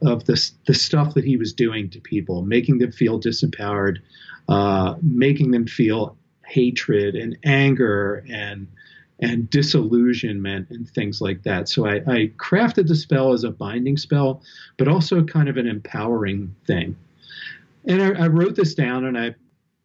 of 0.02 0.24
the, 0.24 0.50
the 0.66 0.74
stuff 0.74 1.14
that 1.14 1.24
he 1.24 1.36
was 1.36 1.52
doing 1.52 1.90
to 1.90 2.00
people, 2.00 2.42
making 2.42 2.78
them 2.78 2.92
feel 2.92 3.20
disempowered, 3.20 3.98
uh, 4.48 4.94
making 5.02 5.50
them 5.50 5.66
feel 5.66 6.16
hatred 6.46 7.16
and 7.16 7.36
anger 7.44 8.24
and 8.28 8.68
and 9.20 9.48
disillusionment 9.48 10.68
and 10.70 10.88
things 10.88 11.20
like 11.20 11.42
that. 11.44 11.68
So 11.68 11.86
I, 11.86 11.96
I 12.06 12.32
crafted 12.36 12.88
the 12.88 12.94
spell 12.94 13.32
as 13.32 13.44
a 13.44 13.50
binding 13.50 13.96
spell, 13.96 14.42
but 14.76 14.88
also 14.88 15.24
kind 15.24 15.48
of 15.48 15.56
an 15.56 15.66
empowering 15.66 16.54
thing. 16.66 16.96
And 17.86 18.02
I, 18.02 18.24
I 18.24 18.26
wrote 18.26 18.56
this 18.56 18.74
down, 18.74 19.04
and 19.04 19.16
I, 19.16 19.34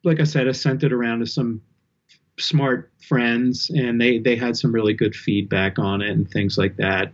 like 0.04 0.20
I 0.20 0.26
said, 0.26 0.48
I 0.48 0.52
sent 0.52 0.84
it 0.84 0.92
around 0.92 1.20
to 1.20 1.28
some 1.28 1.62
smart 2.40 2.92
friends 3.08 3.70
and 3.70 4.00
they 4.00 4.18
they 4.18 4.36
had 4.36 4.58
some 4.58 4.72
really 4.72 4.94
good 4.94 5.16
feedback 5.16 5.78
on 5.78 6.02
it 6.02 6.10
and 6.10 6.30
things 6.32 6.58
like 6.58 6.76
that 6.78 7.14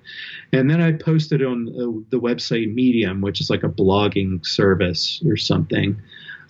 and 0.53 0.69
then 0.69 0.79
i 0.79 0.91
posted 0.91 1.43
on 1.43 1.65
the, 2.09 2.19
website 2.19 2.73
medium 2.73 3.19
which 3.19 3.41
is 3.41 3.49
like 3.49 3.63
a 3.63 3.69
blogging 3.69 4.45
service 4.45 5.21
or 5.27 5.35
something 5.35 5.99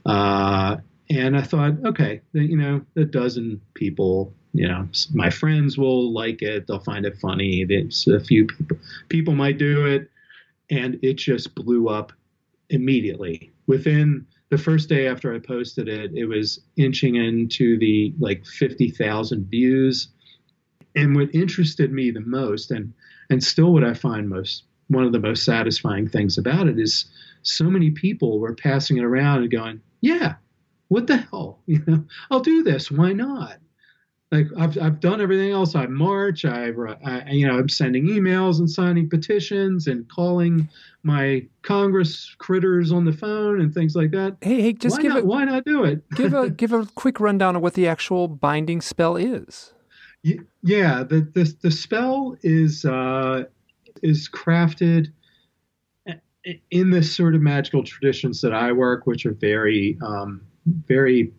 uh, 0.06 0.78
and 1.10 1.38
i 1.38 1.42
thought 1.42 1.74
okay 1.86 2.22
you 2.34 2.58
know 2.58 2.82
a 2.96 3.06
dozen 3.06 3.60
people 3.74 4.34
you 4.58 4.68
know 4.68 4.88
my 5.14 5.30
friends 5.30 5.78
will 5.78 6.12
like 6.12 6.42
it 6.42 6.68
they'll 6.68 6.80
find 6.80 7.06
it 7.06 7.18
funny 7.18 7.64
There's 7.64 8.08
a 8.08 8.20
few 8.20 8.46
people, 8.48 8.78
people 9.10 9.36
might 9.36 9.58
do 9.58 9.86
it 9.86 10.10
and 10.70 11.00
it 11.02 11.14
just 11.14 11.56
blew 11.56 11.90
up 11.90 12.12
immediately 12.70 13.52
within 13.68 14.26
the 14.50 14.58
first 14.58 14.88
day 14.88 15.08
after 15.08 15.34
I 15.34 15.40
posted 15.40 15.90
it, 15.90 16.14
it 16.14 16.26
was 16.26 16.62
inching 16.78 17.16
into 17.16 17.78
the 17.78 18.14
like 18.20 18.46
50,000 18.46 19.50
views. 19.50 20.08
And 20.96 21.16
what 21.16 21.34
interested 21.36 21.92
me 21.92 22.12
the 22.12 22.22
most, 22.22 22.72
and 22.72 22.94
and 23.30 23.44
still 23.44 23.74
what 23.74 23.84
I 23.84 23.94
find 23.94 24.30
most 24.30 24.64
one 24.88 25.04
of 25.04 25.12
the 25.12 25.20
most 25.20 25.44
satisfying 25.44 26.08
things 26.08 26.38
about 26.38 26.68
it 26.68 26.80
is 26.80 27.06
so 27.44 27.66
many 27.66 27.92
people 27.92 28.40
were 28.40 28.56
passing 28.56 28.98
it 28.98 29.04
around 29.04 29.42
and 29.42 29.52
going, 29.52 29.82
"Yeah, 30.02 30.36
what 30.88 31.08
the 31.08 31.18
hell? 31.18 31.60
You 31.68 31.84
know, 31.86 32.06
I'll 32.32 32.40
do 32.40 32.64
this. 32.64 32.90
Why 32.90 33.12
not?" 33.14 33.58
Like 34.32 34.48
I've 34.58 34.78
I've 34.82 35.00
done 35.00 35.22
everything 35.22 35.52
else. 35.52 35.76
I 35.76 35.88
march. 35.88 36.44
I've 36.44 36.78
I, 37.06 37.30
you 37.30 37.48
know 37.48 37.58
I'm 37.58 37.70
sending 37.70 38.08
emails 38.08 38.60
and 38.60 38.70
signing 38.70 39.10
petitions 39.10 39.88
and 39.88 40.08
calling 40.10 40.68
my 41.04 41.46
Congress 41.62 42.36
critters 42.38 42.92
on 42.92 43.06
the 43.06 43.14
phone 43.14 43.62
and 43.62 43.74
things 43.74 43.96
like 43.96 44.12
that. 44.12 44.38
Hey, 44.42 44.62
hey, 44.62 44.74
just 44.74 44.98
why 44.98 45.02
give 45.02 45.14
not, 45.14 45.24
a 45.24 45.26
why 45.26 45.46
not 45.46 45.66
do 45.66 45.86
it? 45.86 46.10
give 46.12 46.34
a 46.34 46.50
give 46.58 46.74
a 46.74 46.86
quick 46.96 47.20
rundown 47.20 47.56
of 47.56 47.62
what 47.62 47.76
the 47.76 47.88
actual 47.88 48.28
binding 48.28 48.82
spell 48.82 49.16
is. 49.16 49.74
Yeah, 50.24 51.04
the 51.04 51.22
the 51.34 51.56
the 51.62 51.72
spell 51.72 52.36
is 52.42 52.84
uh, 52.84 53.46
is 54.04 54.28
crafted 54.28 55.08
in 56.72 56.90
this 56.90 57.16
sort 57.16 57.34
of 57.36 57.42
magical 57.42 57.84
traditions 57.84 58.42
that 58.42 58.54
I 58.54 58.74
work, 58.74 59.08
which 59.08 59.26
are 59.26 59.34
very 59.34 59.98
um, 60.02 60.42
very 60.66 61.32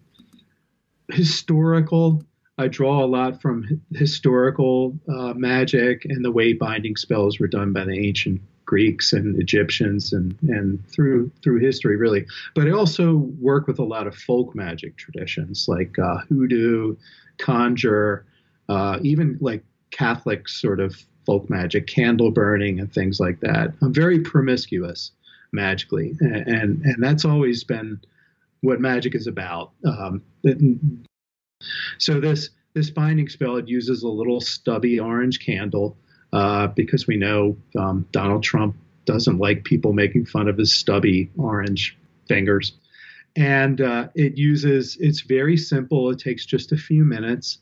historical 1.10 2.22
I 2.58 2.68
draw 2.68 3.04
a 3.04 3.06
lot 3.06 3.40
from 3.40 3.80
historical 3.94 4.98
uh, 5.08 5.32
magic 5.34 6.04
and 6.04 6.24
the 6.24 6.32
way 6.32 6.52
binding 6.52 6.96
spells 6.96 7.38
were 7.38 7.46
done 7.46 7.72
by 7.72 7.84
the 7.84 7.98
ancient 7.98 8.40
Greeks 8.68 9.14
and 9.14 9.40
Egyptians 9.40 10.12
and 10.12 10.36
and 10.42 10.86
through 10.90 11.30
through 11.42 11.60
history 11.60 11.96
really. 11.96 12.26
But 12.54 12.66
I 12.66 12.72
also 12.72 13.16
work 13.40 13.66
with 13.66 13.78
a 13.78 13.84
lot 13.84 14.06
of 14.06 14.14
folk 14.14 14.54
magic 14.54 14.98
traditions 14.98 15.68
like 15.68 15.98
uh, 15.98 16.18
hoodoo, 16.28 16.96
conjure, 17.38 18.26
uh, 18.68 18.98
even 19.02 19.38
like 19.40 19.64
Catholic 19.90 20.50
sort 20.50 20.80
of 20.80 21.02
folk 21.24 21.48
magic, 21.48 21.86
candle 21.86 22.30
burning 22.30 22.78
and 22.78 22.92
things 22.92 23.18
like 23.20 23.40
that. 23.40 23.72
I'm 23.80 23.94
very 23.94 24.20
promiscuous 24.20 25.12
magically, 25.52 26.16
and 26.20 26.46
and, 26.46 26.82
and 26.84 27.02
that's 27.02 27.24
always 27.24 27.64
been 27.64 27.98
what 28.60 28.80
magic 28.80 29.14
is 29.14 29.26
about. 29.26 29.70
Um, 29.86 30.22
so 31.98 32.20
this 32.20 32.50
this 32.74 32.90
binding 32.90 33.28
spell 33.28 33.56
it 33.56 33.68
uses 33.68 34.02
a 34.02 34.08
little 34.08 34.40
stubby 34.40 35.00
orange 35.00 35.44
candle 35.44 35.96
uh, 36.32 36.68
because 36.68 37.06
we 37.06 37.16
know 37.16 37.56
um, 37.78 38.06
Donald 38.12 38.42
Trump 38.42 38.76
doesn't 39.04 39.38
like 39.38 39.64
people 39.64 39.92
making 39.92 40.26
fun 40.26 40.48
of 40.48 40.58
his 40.58 40.72
stubby 40.72 41.30
orange 41.38 41.96
fingers, 42.28 42.72
and 43.36 43.80
uh, 43.80 44.08
it 44.14 44.36
uses 44.36 44.96
it's 45.00 45.22
very 45.22 45.56
simple. 45.56 46.10
It 46.10 46.18
takes 46.18 46.44
just 46.44 46.72
a 46.72 46.76
few 46.76 47.04
minutes. 47.04 47.58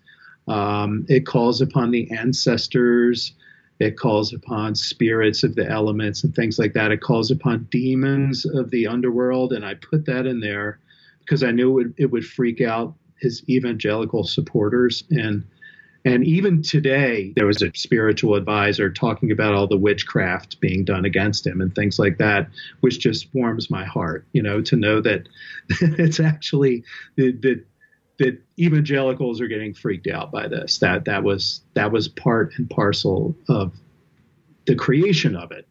Um, 0.49 1.07
it 1.09 1.27
calls 1.27 1.61
upon 1.61 1.91
the 1.91 2.11
ancestors. 2.11 3.33
It 3.79 3.99
calls 3.99 4.33
upon 4.33 4.75
spirits 4.75 5.45
of 5.45 5.55
the 5.55 5.69
elements 5.69 6.25
and 6.25 6.35
things 6.35 6.59
like 6.59 6.73
that. 6.73 6.93
It 6.93 7.01
calls 7.01 7.31
upon 7.31 7.69
demons 7.71 8.47
of 8.47 8.71
the 8.71 8.87
underworld, 8.87 9.53
and 9.53 9.65
I 9.65 9.75
put 9.75 10.07
that 10.07 10.27
in 10.27 10.41
there 10.41 10.81
because 11.21 11.43
I 11.43 11.51
knew 11.53 11.79
it, 11.79 11.89
it 11.97 12.07
would 12.07 12.25
freak 12.25 12.61
out 12.61 12.95
his 13.21 13.43
evangelical 13.49 14.25
supporters. 14.25 15.05
And 15.11 15.45
and 16.05 16.25
even 16.25 16.63
today 16.63 17.33
there 17.35 17.47
was 17.47 17.63
a 17.63 17.73
spiritual 17.75 18.37
advisor 18.37 18.91
talking 18.91 19.33
about 19.33 19.55
all 19.55 19.67
the 19.67 19.77
witchcraft 19.77 20.61
being 20.61 20.85
done 20.85 21.05
against 21.05 21.45
him 21.45 21.61
and 21.61 21.75
things 21.75 21.99
like 21.99 22.19
that 22.19 22.49
which 22.81 23.01
just 23.01 23.27
warms 23.35 23.71
my 23.71 23.85
heart 23.85 24.25
you 24.33 24.41
know 24.41 24.63
to 24.63 24.77
know 24.77 25.01
that 25.01 25.27
it's 25.81 26.21
actually 26.21 26.85
that 27.17 27.65
that 28.19 28.43
evangelicals 28.59 29.41
are 29.41 29.49
getting 29.49 29.75
freaked 29.75 30.07
out 30.07 30.33
by 30.33 30.49
this. 30.49 30.79
That 30.79 31.05
that 31.05 31.23
was 31.23 31.63
that 31.75 31.93
was 31.93 32.09
part 32.09 32.53
and 32.57 32.69
parcel 32.69 33.37
of 33.49 33.75
the 34.67 34.75
creation 34.75 35.37
of 35.37 35.53
it. 35.53 35.69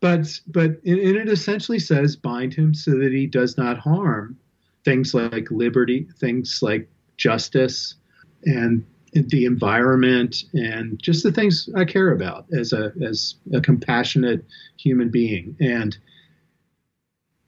But 0.00 0.40
but 0.46 0.70
and 0.84 0.98
it 0.98 1.28
essentially 1.28 1.78
says 1.78 2.16
bind 2.16 2.54
him 2.54 2.74
so 2.74 2.92
that 2.92 3.12
he 3.12 3.26
does 3.26 3.56
not 3.56 3.78
harm 3.78 4.38
things 4.84 5.14
like 5.14 5.50
liberty, 5.50 6.06
things 6.18 6.60
like 6.62 6.88
justice, 7.16 7.94
and 8.44 8.84
the 9.12 9.44
environment, 9.44 10.44
and 10.54 11.00
just 11.00 11.22
the 11.22 11.32
things 11.32 11.68
I 11.76 11.84
care 11.84 12.12
about 12.12 12.46
as 12.52 12.72
a 12.72 12.92
as 13.02 13.36
a 13.52 13.60
compassionate 13.60 14.44
human 14.76 15.10
being. 15.10 15.56
And 15.60 15.96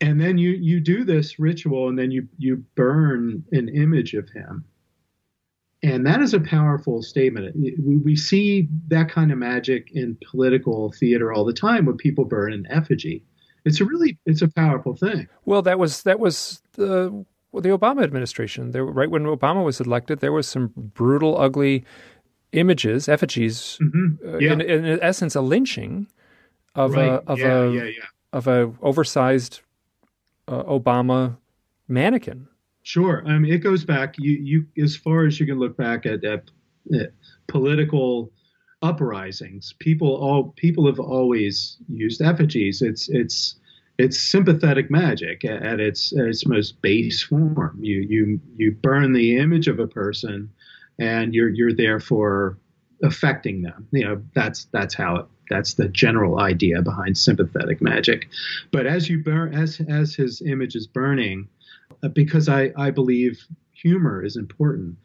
and 0.01 0.21
then 0.21 0.39
you 0.39 0.51
you 0.51 0.81
do 0.81 1.05
this 1.05 1.39
ritual, 1.39 1.89
and 1.89 1.99
then 1.99 2.11
you 2.11 2.29
you 2.39 2.65
burn 2.75 3.45
an 3.53 3.69
image 3.69 4.15
of 4.15 4.29
him. 4.31 4.65
And 5.83 6.07
that 6.07 6.23
is 6.23 6.35
a 6.35 6.41
powerful 6.41 7.03
statement. 7.03 7.55
We, 7.55 7.99
we 7.99 8.17
see 8.17 8.69
that 8.89 9.11
kind 9.11 9.31
of 9.31 9.39
magic 9.39 9.91
in 9.93 10.17
political 10.31 10.93
theater 10.93 11.33
all 11.33 11.45
the 11.45 11.53
time 11.53 11.85
when 11.85 11.97
people 11.97 12.25
burn 12.25 12.53
an 12.53 12.67
effigy 12.71 13.23
it's 13.67 13.81
a 13.81 13.85
really 13.85 14.17
it's 14.25 14.43
a 14.43 14.49
powerful 14.49 14.95
thing. 14.95 15.29
Well, 15.45 15.61
that 15.63 15.79
was 15.79 16.05
that 16.05 16.21
was 16.21 16.63
the 16.73 17.25
the 17.53 17.69
Obama 17.71 18.05
administration. 18.05 18.71
There, 18.71 18.85
right 18.85 19.11
when 19.11 19.25
Obama 19.25 19.65
was 19.65 19.81
elected, 19.81 20.21
there 20.21 20.33
was 20.33 20.47
some 20.47 20.73
brutal, 20.77 21.39
ugly 21.39 21.85
images, 22.53 23.09
effigies, 23.09 23.79
mm-hmm. 23.83 24.27
Uh, 24.27 24.39
yeah. 24.39 24.53
uh, 24.53 24.55
in, 24.55 24.85
in, 24.85 25.03
essence, 25.03 25.35
a 25.35 25.41
lynching 25.41 26.07
of 26.77 26.95
right. 26.95 27.09
a 27.09 27.13
of 27.27 27.39
yeah, 27.41 27.63
a 27.65 27.71
yeah, 27.71 27.91
of 28.33 28.47
a 28.47 28.73
oversized 28.83 29.61
uh, 30.47 30.63
Obama 30.63 31.37
mannequin. 31.89 32.47
Sure, 32.85 33.25
I 33.27 33.37
mean 33.37 33.53
it 33.53 33.59
goes 33.59 33.85
back. 33.85 34.15
You 34.17 34.33
you 34.33 34.85
as 34.85 34.97
far 34.97 35.27
as 35.27 35.41
you 35.41 35.47
can 35.47 35.59
look 35.59 35.77
back 35.77 36.07
at, 36.07 36.23
at, 36.23 36.45
at 36.95 37.11
political 37.49 38.31
uprisings. 38.87 39.75
People 39.79 40.15
all 40.15 40.55
people 40.57 40.87
have 40.87 41.01
always 41.01 41.77
used 41.89 42.23
effigies. 42.23 42.83
It's 42.83 43.09
it's 43.09 43.57
it's 43.99 44.19
sympathetic 44.21 44.91
magic 44.91 45.45
at 45.45 45.81
its 45.81 46.13
at 46.13 46.27
its 46.27 46.47
most 46.47 46.81
base 46.83 47.23
form. 47.23 47.79
You 47.81 48.01
you 48.01 48.41
you 48.57 48.73
burn 48.73 49.13
the 49.13 49.37
image 49.37 49.69
of 49.69 49.79
a 49.79 49.87
person, 49.87 50.51
and 50.99 51.35
you're 51.35 51.49
you're 51.49 51.75
there 51.75 52.01
for 52.01 52.59
affecting 53.03 53.63
them. 53.63 53.89
You 53.93 54.05
know 54.05 54.23
that's 54.35 54.67
that's 54.67 54.95
how 54.95 55.17
it 55.17 55.27
That's 55.51 55.75
the 55.75 55.89
general 55.89 56.41
idea 56.41 56.83
behind 56.83 57.17
sympathetic 57.17 57.81
magic. 57.81 58.29
But 58.71 58.87
as 58.87 59.09
you 59.09 59.23
burn, 59.23 59.55
as 59.55 59.81
as 59.89 60.15
his 60.15 60.43
image 60.43 60.75
is 60.75 60.87
burning, 60.87 61.49
uh, 62.03 62.09
because 62.09 62.49
I 62.49 62.73
I 62.77 62.91
believe 62.91 63.45
humor 63.73 64.25
is 64.25 64.37
important. 64.37 64.97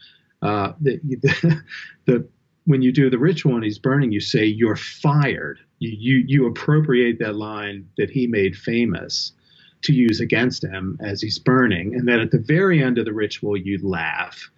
Uh, 0.42 0.74
the, 0.82 1.00
the, 1.04 1.62
the 2.06 2.28
when 2.72 2.82
you 2.82 2.94
do 2.94 3.10
the 3.10 3.20
ritual 3.20 3.56
and 3.56 3.66
he's 3.66 3.78
burning, 3.78 4.14
you 4.14 4.22
say 4.22 4.46
you're 4.46 4.78
fired. 4.78 5.60
You, 5.80 5.92
you 6.00 6.24
you 6.26 6.48
appropriate 6.48 7.20
that 7.20 7.36
line 7.36 7.86
that 7.98 8.10
he 8.10 8.28
made 8.28 8.56
famous 8.56 9.34
to 9.82 9.94
use 9.94 10.22
against 10.22 10.64
him 10.64 10.98
as 11.02 11.22
he's 11.22 11.38
burning, 11.38 11.96
and 11.96 12.08
then 12.08 12.22
at 12.22 12.32
the 12.32 12.40
very 12.40 12.82
end 12.82 12.98
of 12.98 13.04
the 13.04 13.14
ritual, 13.14 13.58
you 13.58 13.78
laugh 13.84 14.50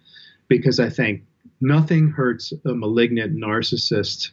because 0.46 0.78
I 0.78 0.90
think 0.90 1.22
nothing 1.60 2.10
hurts 2.10 2.52
a 2.64 2.74
malignant 2.74 3.34
narcissist 3.34 4.30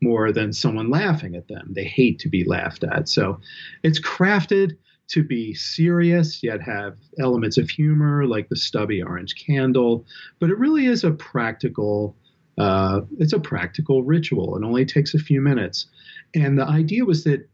more 0.00 0.30
than 0.30 0.52
someone 0.52 0.88
laughing 0.90 1.34
at 1.34 1.48
them. 1.48 1.72
They 1.72 1.84
hate 1.84 2.20
to 2.20 2.28
be 2.28 2.44
laughed 2.44 2.84
at. 2.84 3.08
So 3.08 3.40
it's 3.82 4.00
crafted 4.00 4.76
to 5.08 5.24
be 5.24 5.54
serious, 5.54 6.42
yet 6.42 6.60
have 6.60 6.96
elements 7.18 7.58
of 7.58 7.68
humor, 7.68 8.26
like 8.26 8.48
the 8.48 8.56
stubby 8.56 9.02
orange 9.02 9.34
candle. 9.34 10.06
But 10.38 10.50
it 10.50 10.58
really 10.58 10.86
is 10.86 11.02
a 11.02 11.10
practical. 11.10 12.16
Uh, 12.58 13.00
it's 13.18 13.32
a 13.32 13.40
practical 13.40 14.02
ritual. 14.02 14.56
It 14.56 14.64
only 14.64 14.84
takes 14.84 15.14
a 15.14 15.18
few 15.18 15.40
minutes, 15.40 15.86
and 16.34 16.58
the 16.58 16.66
idea 16.66 17.04
was 17.04 17.24
that 17.24 17.48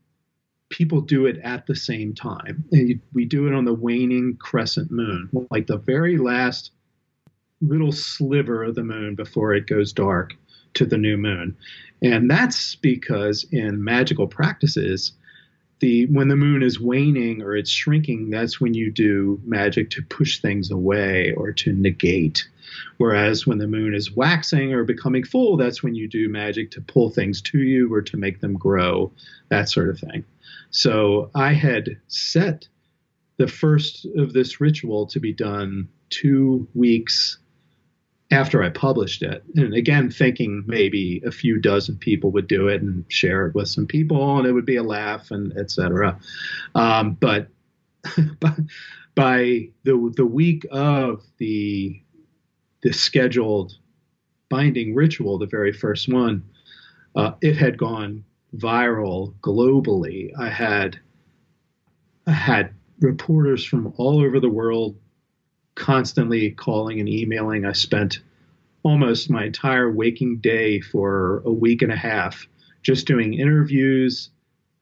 people 0.71 1.01
do 1.01 1.27
it 1.27 1.39
at 1.39 1.67
the 1.67 1.75
same 1.75 2.15
time. 2.15 2.65
And 2.73 3.01
we 3.13 3.25
do 3.25 3.47
it 3.47 3.55
on 3.55 3.65
the 3.65 3.75
waning 3.75 4.37
crescent 4.39 4.91
moon, 4.91 5.29
like 5.51 5.67
the 5.67 5.79
very 5.79 6.17
last 6.17 6.71
little 7.61 7.93
sliver 7.93 8.65
of 8.65 8.77
the 8.77 8.85
moon 8.85 9.15
before 9.15 9.53
it 9.53 9.67
goes 9.67 9.93
dark 9.93 10.35
to 10.75 10.87
the 10.87 10.97
new 10.97 11.17
moon. 11.17 11.57
And 12.03 12.31
that's 12.31 12.77
because 12.77 13.45
in 13.53 13.85
magical 13.85 14.27
practices, 14.27 15.13
the 15.81 16.07
when 16.07 16.29
the 16.29 16.37
moon 16.37 16.63
is 16.63 16.81
waning 16.81 17.43
or 17.43 17.57
it's 17.57 17.71
shrinking, 17.71 18.31
that's 18.31 18.61
when 18.61 18.75
you 18.75 18.91
do 18.91 19.41
magic 19.45 19.91
to 19.91 20.03
push 20.03 20.41
things 20.41 20.71
away 20.71 21.33
or 21.33 21.53
to 21.53 21.73
negate. 21.73 22.47
Whereas 22.99 23.47
when 23.47 23.59
the 23.59 23.67
moon 23.67 23.95
is 23.95 24.13
waxing 24.13 24.73
or 24.73 24.85
becoming 24.85 25.25
full, 25.25 25.57
that's 25.57 25.83
when 25.83 25.95
you 25.95 26.07
do 26.07 26.29
magic 26.29 26.71
to 26.73 26.81
pull 26.81 27.11
things 27.11 27.43
to 27.43 27.59
you 27.59 27.93
or 27.93 28.03
to 28.03 28.17
make 28.17 28.41
them 28.41 28.55
grow, 28.55 29.11
that 29.49 29.69
sort 29.69 29.89
of 29.89 29.99
thing. 29.99 30.25
So 30.71 31.31
I 31.35 31.53
had 31.53 31.99
set 32.09 32.69
the 33.39 33.49
first 33.49 34.07
of 34.17 34.33
this 34.33 34.61
ritual 34.61 35.07
to 35.07 35.19
be 35.19 35.33
done 35.33 35.89
two 36.11 36.69
weeks 36.75 37.39
after 38.31 38.63
I 38.63 38.69
published 38.69 39.23
it. 39.23 39.43
And 39.57 39.75
again, 39.75 40.11
thinking 40.11 40.63
maybe 40.67 41.21
a 41.27 41.31
few 41.31 41.59
dozen 41.59 41.97
people 41.97 42.31
would 42.33 42.47
do 42.47 42.69
it 42.69 42.81
and 42.81 43.05
share 43.09 43.47
it 43.47 43.55
with 43.55 43.69
some 43.69 43.87
people, 43.87 44.39
and 44.39 44.47
it 44.47 44.53
would 44.53 44.67
be 44.67 44.77
a 44.77 44.83
laugh 44.83 45.31
and 45.31 45.57
etc. 45.57 46.19
Um, 46.75 47.15
but 47.21 47.49
by 49.15 49.69
the 49.85 50.13
the 50.17 50.27
week 50.27 50.67
of 50.71 51.23
the 51.39 52.01
the 52.83 52.93
scheduled 52.93 53.75
binding 54.49 54.95
ritual, 54.95 55.39
the 55.39 55.47
very 55.47 55.73
first 55.73 56.09
one, 56.09 56.43
uh, 57.15 57.33
it 57.41 57.57
had 57.57 57.77
gone 57.79 58.25
viral 58.57 59.35
globally. 59.41 60.31
I 60.39 60.49
had 60.49 60.99
I 62.27 62.33
had 62.33 62.75
reporters 63.01 63.65
from 63.65 63.93
all 63.97 64.21
over 64.21 64.41
the 64.41 64.49
world 64.49 64.97
constantly 65.81 66.51
calling 66.51 67.01
and 67.01 67.09
emailing. 67.09 67.65
I 67.65 67.73
spent 67.73 68.21
almost 68.83 69.31
my 69.31 69.47
entire 69.47 69.91
waking 69.91 70.37
day 70.39 70.81
for 70.81 71.43
a 71.47 71.53
week 71.53 71.83
and 71.83 71.91
a 71.91 71.97
half 71.97 72.47
just 72.83 73.07
doing 73.07 73.35
interviews, 73.35 74.31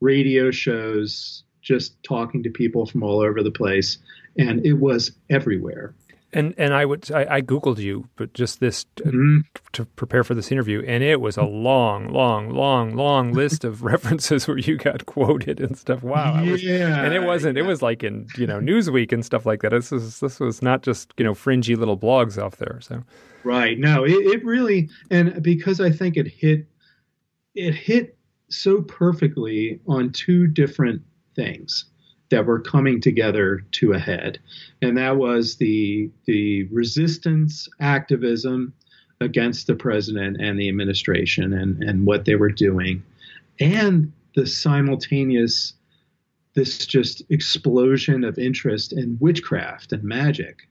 radio 0.00 0.50
shows, 0.50 1.44
just 1.62 2.02
talking 2.02 2.42
to 2.42 2.50
people 2.50 2.84
from 2.84 3.02
all 3.02 3.20
over 3.20 3.42
the 3.42 3.50
place. 3.50 3.98
And 4.38 4.64
it 4.66 4.74
was 4.74 5.12
everywhere. 5.30 5.94
And 6.30 6.54
and 6.58 6.74
I 6.74 6.84
would 6.84 7.10
I, 7.10 7.36
I 7.36 7.40
googled 7.40 7.78
you, 7.78 8.08
but 8.16 8.34
just 8.34 8.60
this 8.60 8.84
mm-hmm. 8.96 9.38
to 9.72 9.86
prepare 9.86 10.22
for 10.22 10.34
this 10.34 10.52
interview, 10.52 10.84
and 10.86 11.02
it 11.02 11.22
was 11.22 11.38
a 11.38 11.44
long, 11.44 12.12
long, 12.12 12.50
long, 12.50 12.94
long 12.94 13.32
list 13.32 13.64
of 13.64 13.82
references 13.92 14.46
where 14.46 14.58
you 14.58 14.76
got 14.76 15.06
quoted 15.06 15.58
and 15.58 15.76
stuff. 15.78 16.02
Wow, 16.02 16.44
was, 16.44 16.62
yeah, 16.62 17.02
and 17.02 17.14
it 17.14 17.22
wasn't. 17.22 17.56
It 17.56 17.62
was 17.62 17.80
like 17.80 18.04
in 18.04 18.26
you 18.36 18.46
know 18.46 18.60
Newsweek 18.60 19.10
and 19.10 19.24
stuff 19.24 19.46
like 19.46 19.62
that. 19.62 19.70
This 19.70 19.90
was 19.90 20.20
this 20.20 20.38
was 20.38 20.60
not 20.60 20.82
just 20.82 21.14
you 21.16 21.24
know 21.24 21.34
fringy 21.34 21.76
little 21.76 21.96
blogs 21.96 22.36
off 22.42 22.56
there. 22.56 22.78
So 22.82 23.02
right, 23.42 23.78
no, 23.78 24.04
it, 24.04 24.12
it 24.12 24.44
really 24.44 24.90
and 25.10 25.42
because 25.42 25.80
I 25.80 25.90
think 25.90 26.18
it 26.18 26.26
hit 26.26 26.66
it 27.54 27.74
hit 27.74 28.18
so 28.50 28.82
perfectly 28.82 29.80
on 29.86 30.10
two 30.10 30.46
different 30.46 31.02
things 31.34 31.86
that 32.30 32.46
were 32.46 32.60
coming 32.60 33.00
together 33.00 33.64
to 33.72 33.92
a 33.92 33.98
head, 33.98 34.38
and 34.82 34.96
that 34.98 35.16
was 35.16 35.56
the 35.56 36.10
the 36.26 36.64
resistance 36.64 37.68
activism 37.80 38.72
against 39.20 39.66
the 39.66 39.74
president 39.74 40.40
and 40.40 40.58
the 40.58 40.68
administration 40.68 41.52
and 41.52 41.82
and 41.82 42.06
what 42.06 42.24
they 42.24 42.36
were 42.36 42.50
doing, 42.50 43.02
and 43.60 44.12
the 44.34 44.46
simultaneous 44.46 45.74
this 46.54 46.86
just 46.86 47.22
explosion 47.30 48.24
of 48.24 48.36
interest 48.36 48.92
in 48.92 49.16
witchcraft 49.20 49.92
and 49.92 50.02
magic. 50.02 50.68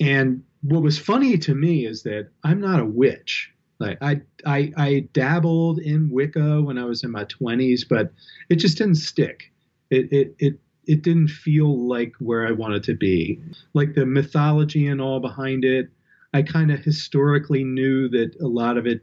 And 0.00 0.42
what 0.62 0.82
was 0.82 0.98
funny 0.98 1.36
to 1.38 1.54
me 1.54 1.84
is 1.84 2.02
that 2.04 2.28
I'm 2.44 2.60
not 2.60 2.80
a 2.80 2.86
witch. 2.86 3.52
Like 3.78 3.98
I, 4.00 4.22
I, 4.46 4.72
I 4.76 5.08
dabbled 5.12 5.80
in 5.80 6.08
Wicca 6.08 6.62
when 6.62 6.78
I 6.78 6.84
was 6.84 7.04
in 7.04 7.10
my 7.10 7.26
20s, 7.26 7.86
but 7.86 8.12
it 8.48 8.56
just 8.56 8.78
didn't 8.78 8.94
stick 8.94 9.52
it 9.94 10.12
it 10.12 10.34
it 10.38 10.60
it 10.86 11.02
didn't 11.02 11.28
feel 11.28 11.88
like 11.88 12.12
where 12.18 12.46
I 12.46 12.52
wanted 12.52 12.82
to 12.84 12.94
be. 12.94 13.40
Like 13.72 13.94
the 13.94 14.06
mythology 14.06 14.86
and 14.86 15.00
all 15.00 15.20
behind 15.20 15.64
it, 15.64 15.88
I 16.32 16.42
kind 16.42 16.70
of 16.70 16.80
historically 16.80 17.64
knew 17.64 18.08
that 18.10 18.36
a 18.40 18.46
lot 18.46 18.76
of 18.76 18.86
it 18.86 19.02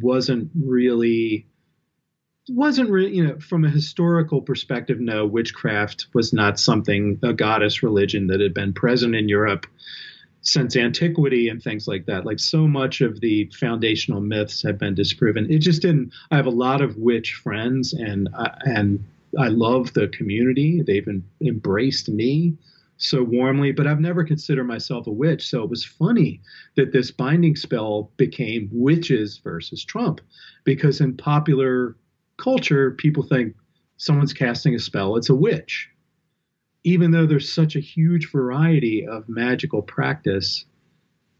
wasn't 0.00 0.50
really 0.54 1.46
wasn't 2.48 2.90
really 2.90 3.14
you 3.14 3.24
know 3.24 3.38
from 3.38 3.64
a 3.64 3.70
historical 3.70 4.40
perspective 4.40 4.98
no 4.98 5.24
witchcraft 5.24 6.06
was 6.12 6.32
not 6.32 6.58
something 6.58 7.18
a 7.22 7.32
goddess 7.32 7.82
religion 7.84 8.26
that 8.26 8.40
had 8.40 8.52
been 8.52 8.72
present 8.72 9.14
in 9.14 9.28
Europe 9.28 9.66
since 10.40 10.74
antiquity 10.76 11.48
and 11.48 11.62
things 11.62 11.86
like 11.86 12.06
that 12.06 12.26
like 12.26 12.40
so 12.40 12.66
much 12.66 13.00
of 13.00 13.20
the 13.20 13.48
foundational 13.58 14.20
myths 14.20 14.62
have 14.62 14.76
been 14.76 14.94
disproven 14.94 15.48
it 15.52 15.58
just 15.58 15.82
didn't 15.82 16.12
i 16.32 16.36
have 16.36 16.46
a 16.46 16.50
lot 16.50 16.80
of 16.80 16.96
witch 16.96 17.34
friends 17.34 17.92
and 17.92 18.28
uh, 18.34 18.48
and 18.62 19.04
I 19.38 19.48
love 19.48 19.92
the 19.94 20.08
community. 20.08 20.82
They've 20.86 21.08
embraced 21.40 22.08
me 22.08 22.56
so 22.98 23.22
warmly, 23.22 23.72
but 23.72 23.86
I've 23.86 24.00
never 24.00 24.24
considered 24.24 24.64
myself 24.64 25.06
a 25.06 25.10
witch. 25.10 25.48
So 25.48 25.62
it 25.62 25.70
was 25.70 25.84
funny 25.84 26.40
that 26.76 26.92
this 26.92 27.10
binding 27.10 27.56
spell 27.56 28.10
became 28.16 28.68
witches 28.72 29.38
versus 29.42 29.84
Trump, 29.84 30.20
because 30.64 31.00
in 31.00 31.16
popular 31.16 31.96
culture, 32.36 32.92
people 32.92 33.22
think 33.22 33.54
someone's 33.96 34.32
casting 34.32 34.74
a 34.74 34.78
spell, 34.78 35.16
it's 35.16 35.30
a 35.30 35.34
witch. 35.34 35.88
Even 36.84 37.10
though 37.10 37.26
there's 37.26 37.52
such 37.52 37.76
a 37.76 37.80
huge 37.80 38.30
variety 38.30 39.06
of 39.06 39.28
magical 39.28 39.82
practice 39.82 40.64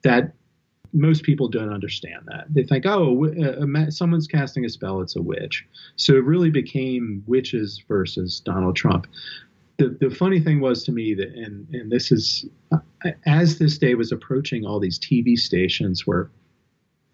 that 0.03 0.35
most 0.93 1.23
people 1.23 1.49
don't 1.49 1.73
understand 1.73 2.23
that. 2.27 2.47
They 2.51 2.65
think, 2.65 2.85
oh, 2.87 3.27
uh, 3.27 3.91
someone's 3.91 4.27
casting 4.27 4.65
a 4.65 4.69
spell, 4.69 5.01
it's 5.01 5.17
a 5.17 5.23
witch. 5.23 5.67
So 5.97 6.15
it 6.15 6.25
really 6.25 6.51
became 6.51 7.23
witches 7.27 7.83
versus 7.89 8.41
Donald 8.41 8.77
Trump. 8.77 9.07
The, 9.79 9.97
the 10.01 10.11
funny 10.11 10.39
thing 10.39 10.61
was 10.61 10.85
to 10.85 10.93
me 10.93 11.15
that, 11.15 11.29
and, 11.29 11.67
and 11.73 11.91
this 11.91 12.13
is, 12.13 12.45
uh, 12.73 12.79
as 13.27 13.59
this 13.59 13.79
day 13.79 13.95
was 13.95 14.13
approaching, 14.13 14.65
all 14.65 14.79
these 14.79 14.99
TV 14.99 15.37
stations 15.37 16.07
were 16.07 16.31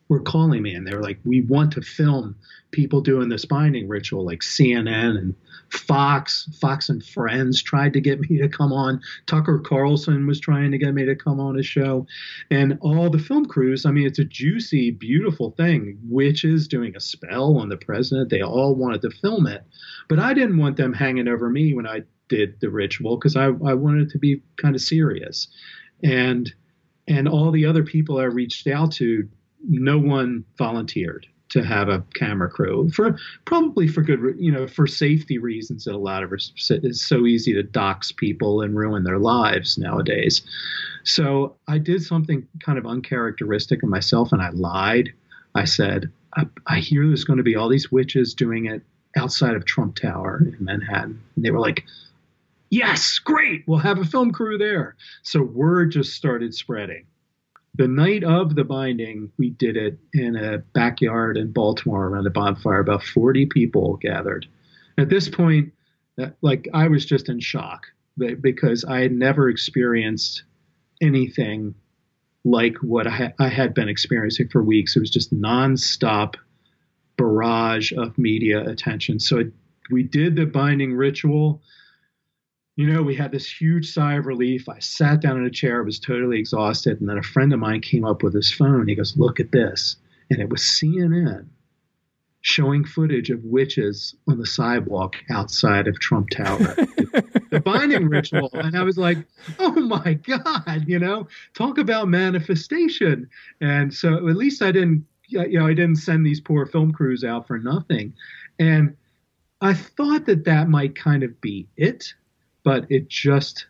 were 0.09 0.21
calling 0.21 0.63
me 0.63 0.75
and 0.75 0.87
they 0.87 0.95
were 0.95 1.03
like, 1.03 1.19
we 1.25 1.43
want 1.43 1.73
to 1.73 1.83
film 1.83 2.35
people 2.71 3.01
doing 3.01 3.29
this 3.29 3.45
binding 3.45 3.89
ritual, 3.89 4.25
like 4.25 4.41
CNN 4.41 5.19
and 5.19 5.35
Fox, 5.71 6.49
Fox 6.61 6.89
and 6.89 7.05
Friends 7.05 7.63
tried 7.63 7.93
to 7.93 8.01
get 8.01 8.21
me 8.21 8.39
to 8.39 8.49
come 8.49 8.73
on. 8.73 9.01
Tucker 9.27 9.59
Carlson 9.59 10.27
was 10.27 10.41
trying 10.41 10.71
to 10.71 10.79
get 10.79 10.95
me 10.95 11.05
to 11.05 11.15
come 11.15 11.41
on 11.41 11.59
a 11.59 11.63
show. 11.63 12.07
And 12.51 12.79
all 12.81 13.11
the 13.11 13.19
film 13.19 13.47
crews, 13.47 13.85
I 13.85 13.91
mean, 13.91 14.07
it's 14.07 14.19
a 14.19 14.25
juicy, 14.25 14.91
beautiful 14.91 15.51
thing. 15.53 15.99
Witches 16.09 16.69
doing 16.69 16.97
a 16.97 17.01
spell 17.01 17.57
on 17.59 17.69
the 17.69 17.77
president, 17.77 18.31
they 18.31 18.43
all 18.43 18.75
wanted 18.75 19.03
to 19.03 19.11
film 19.11 19.47
it. 19.47 19.65
But 20.09 20.19
I 20.19 20.33
didn't 20.33 20.59
want 20.59 20.77
them 20.77 20.95
hanging 20.95 21.29
over 21.29 21.51
me 21.51 21.75
when 21.75 21.87
I 21.87 22.03
did 22.29 22.61
the 22.61 22.71
ritual 22.71 23.17
because 23.17 23.37
I, 23.37 23.47
I 23.47 23.75
wanted 23.75 24.09
it 24.09 24.13
to 24.13 24.19
be 24.19 24.43
kind 24.57 24.75
of 24.75 24.81
serious. 24.81 25.49
And 26.03 26.53
and 27.09 27.27
all 27.27 27.51
the 27.51 27.65
other 27.65 27.83
people 27.83 28.19
I 28.19 28.25
reached 28.25 28.67
out 28.67 28.93
to 28.93 29.27
no 29.67 29.99
one 29.99 30.45
volunteered 30.57 31.27
to 31.51 31.65
have 31.65 31.89
a 31.89 32.05
camera 32.15 32.49
crew 32.49 32.91
for 32.91 33.17
probably 33.47 33.89
for 33.89 34.03
good 34.03 34.21
you 34.39 34.53
know 34.53 34.67
for 34.67 34.87
safety 34.87 35.39
reasons 35.39 35.85
that 35.85 35.95
a 35.95 35.97
lot 35.97 36.23
of 36.23 36.33
us 36.33 36.53
it's 36.71 37.03
so 37.03 37.25
easy 37.25 37.55
to 37.55 37.63
dox 37.63 38.13
people 38.13 38.61
and 38.61 38.77
ruin 38.77 39.03
their 39.03 39.19
lives 39.19 39.79
nowadays 39.79 40.43
so 41.05 41.57
i 41.67 41.79
did 41.79 42.03
something 42.03 42.47
kind 42.63 42.79
of 42.79 42.87
uncharacteristic 42.87 43.83
of 43.83 43.89
myself 43.89 44.31
and 44.31 44.43
i 44.43 44.51
lied 44.51 45.11
i 45.55 45.65
said 45.65 46.13
I, 46.37 46.47
I 46.67 46.79
hear 46.79 47.07
there's 47.07 47.25
going 47.25 47.39
to 47.39 47.43
be 47.43 47.57
all 47.57 47.69
these 47.69 47.91
witches 47.91 48.35
doing 48.35 48.67
it 48.67 48.83
outside 49.17 49.55
of 49.55 49.65
Trump 49.65 49.97
Tower 49.97 50.39
in 50.41 50.57
Manhattan. 50.65 51.21
And 51.35 51.45
they 51.45 51.51
were 51.51 51.61
like, 51.61 51.85
yes, 52.71 53.19
great, 53.19 53.65
we'll 53.67 53.79
have 53.79 53.99
a 53.99 54.05
film 54.05 54.31
crew 54.31 54.59
there. 54.59 54.97
So 55.23 55.43
word 55.43 55.93
just 55.93 56.13
started 56.13 56.55
spreading. 56.55 57.07
The 57.79 57.89
night 57.89 58.25
of 58.25 58.57
the 58.57 58.65
binding, 58.65 59.31
we 59.39 59.51
did 59.51 59.77
it 59.77 59.99
in 60.13 60.35
a 60.35 60.59
backyard 60.59 61.37
in 61.37 61.53
Baltimore 61.53 62.09
around 62.09 62.27
a 62.27 62.31
bonfire. 62.31 62.81
About 62.81 63.05
40 63.05 63.47
people 63.47 63.97
gathered. 63.99 64.47
At 64.99 65.09
this 65.09 65.29
point, 65.29 65.73
uh, 66.21 66.31
like 66.43 66.67
I 66.75 66.89
was 66.89 67.07
just 67.07 67.29
in 67.29 67.39
shock 67.39 67.87
because 68.41 68.85
I 68.85 69.01
had 69.01 69.13
never 69.13 69.49
experienced 69.49 70.43
anything 71.01 71.77
like 72.45 72.77
what 72.79 73.07
I, 73.07 73.33
I 73.39 73.49
had 73.49 73.75
been 73.75 73.89
experiencing 73.89 74.49
for 74.49 74.61
weeks. 74.61 74.97
It 74.97 75.01
was 75.01 75.11
just 75.11 75.33
nonstop 75.33 76.35
barrage 77.17 77.93
of 77.93 78.19
media 78.19 78.69
attention. 78.69 79.21
So 79.21 79.39
it, 79.39 79.53
we 79.93 80.03
did 80.03 80.35
the 80.35 80.47
binding 80.47 80.95
ritual. 80.95 81.63
You 82.79 82.87
know, 82.87 83.03
we 83.03 83.17
had 83.17 83.33
this 83.33 83.61
huge 83.61 83.93
sigh 83.93 84.15
of 84.15 84.27
relief. 84.27 84.69
I 84.69 84.79
sat 84.79 85.21
down 85.21 85.37
in 85.37 85.45
a 85.45 85.51
chair, 85.51 85.81
I 85.81 85.85
was 85.85 85.99
totally 85.99 86.39
exhausted, 86.39 87.01
and 87.01 87.09
then 87.09 87.19
a 87.19 87.23
friend 87.25 87.53
of 87.53 87.59
mine 87.59 87.81
came 87.81 88.05
up 88.05 88.23
with 88.23 88.33
his 88.33 88.53
phone. 88.53 88.87
He 88.87 88.95
goes, 88.95 89.17
"Look 89.17 89.41
at 89.41 89.51
this," 89.51 89.97
and 90.31 90.41
it 90.41 90.49
was 90.49 90.63
CNN 90.63 91.49
showing 92.41 92.85
footage 92.85 93.31
of 93.31 93.43
witches 93.43 94.15
on 94.29 94.39
the 94.39 94.47
sidewalk 94.47 95.17
outside 95.29 95.89
of 95.89 95.99
Trump 95.99 96.31
Tower. 96.31 96.57
the 97.51 97.61
binding 97.65 98.09
ritual. 98.09 98.51
And 98.53 98.77
I 98.77 98.85
was 98.85 98.97
like, 98.97 99.19
oh 99.59 99.73
my 99.73 100.15
God, 100.15 100.85
you 100.87 101.01
know, 101.01 101.27
talk 101.55 101.79
about 101.79 102.09
manifestation. 102.09 103.29
And 103.61 103.93
so 103.93 104.29
at 104.29 104.37
least 104.37 104.63
I 104.63 104.71
didn't, 104.71 105.05
you 105.27 105.59
know, 105.59 105.67
I 105.67 105.75
didn't 105.75 105.97
send 105.97 106.25
these 106.25 106.41
poor 106.41 106.65
film 106.65 106.93
crews 106.93 107.25
out 107.25 107.49
for 107.49 107.59
nothing. 107.59 108.15
And 108.61 108.97
I 109.61 109.75
thought 109.75 110.27
that 110.27 110.45
that 110.45 110.69
might 110.69 110.95
kind 110.95 111.25
of 111.25 111.41
be 111.41 111.67
it, 111.77 112.15
but 112.69 112.85
it 112.91 113.09
just 113.09 113.65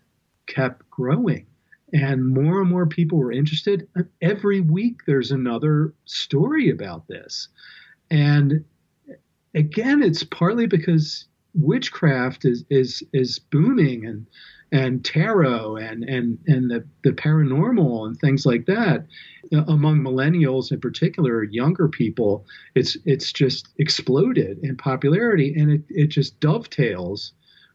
kept 0.49 0.90
growing. 0.90 1.46
And 1.92 2.26
more 2.26 2.61
and 2.61 2.68
more 2.68 2.84
people 2.84 3.16
were 3.16 3.30
interested. 3.30 3.86
Every 4.20 4.61
week 4.61 5.03
there's 5.07 5.30
another 5.30 5.94
story 6.05 6.68
about 6.68 7.07
this. 7.07 7.46
And 8.11 8.64
again, 9.55 10.03
it's 10.03 10.24
partly 10.24 10.66
because 10.66 11.26
witchcraft 11.55 12.44
is 12.44 12.64
is 12.70 13.05
is 13.12 13.38
booming 13.38 14.05
and 14.05 14.26
and 14.72 15.05
tarot 15.05 15.76
and 15.76 16.03
and 16.03 16.36
and 16.49 16.68
the, 16.68 16.84
the 17.05 17.12
paranormal 17.12 18.05
and 18.05 18.18
things 18.18 18.44
like 18.44 18.66
that 18.66 19.07
among 19.53 20.01
millennials 20.01 20.70
in 20.70 20.78
particular 20.78 21.42
younger 21.44 21.88
people 21.88 22.44
it's 22.74 22.99
it's 23.07 23.32
just 23.32 23.68
exploded 23.78 24.59
in 24.62 24.76
popularity 24.76 25.55
and 25.57 25.70
it, 25.70 25.82
it 25.88 26.07
just 26.09 26.38
dovetails 26.38 27.32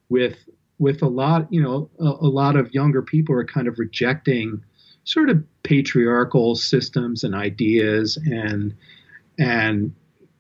with 0.09 0.37
with 0.83 1.01
a 1.01 1.07
lot 1.07 1.47
you 1.51 1.61
know 1.61 1.89
a, 1.99 2.25
a 2.25 2.29
lot 2.29 2.55
of 2.57 2.73
younger 2.73 3.01
people 3.01 3.33
are 3.33 3.45
kind 3.45 3.67
of 3.67 3.79
rejecting 3.79 4.61
sort 5.05 5.29
of 5.29 5.41
patriarchal 5.63 6.55
systems 6.55 7.23
and 7.23 7.33
ideas 7.33 8.17
and 8.17 8.75
and 9.39 9.95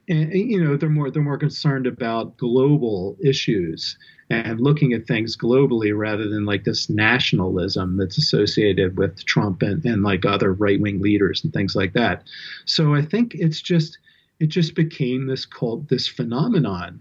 and, 0.09 0.33
you 0.33 0.61
know 0.61 0.75
they're 0.75 0.89
more 0.89 1.09
they're 1.09 1.23
more 1.23 1.37
concerned 1.37 1.87
about 1.87 2.35
global 2.37 3.17
issues 3.23 3.97
and 4.29 4.59
looking 4.59 4.93
at 4.93 5.07
things 5.07 5.37
globally 5.37 5.95
rather 5.97 6.27
than 6.27 6.45
like 6.45 6.65
this 6.65 6.89
nationalism 6.89 7.97
that's 7.97 8.17
associated 8.17 8.97
with 8.97 9.23
Trump 9.25 9.61
and, 9.61 9.83
and 9.85 10.03
like 10.03 10.25
other 10.25 10.53
right 10.53 10.79
wing 10.79 11.01
leaders 11.01 11.43
and 11.43 11.53
things 11.53 11.75
like 11.75 11.93
that. 11.93 12.23
So 12.65 12.95
I 12.95 13.01
think 13.01 13.35
it's 13.35 13.61
just 13.61 13.97
it 14.39 14.47
just 14.47 14.75
became 14.75 15.27
this 15.27 15.45
cult 15.45 15.87
this 15.87 16.07
phenomenon 16.07 16.99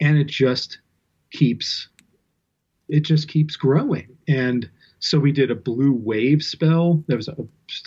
and 0.00 0.18
it 0.18 0.26
just 0.26 0.78
keeps 1.30 1.88
it 2.88 3.00
just 3.00 3.28
keeps 3.28 3.56
growing 3.56 4.08
and 4.28 4.68
so 4.98 5.18
we 5.18 5.32
did 5.32 5.50
a 5.50 5.54
blue 5.54 5.92
wave 5.92 6.42
spell 6.42 7.02
there 7.06 7.16
was 7.16 7.28
a, 7.28 7.36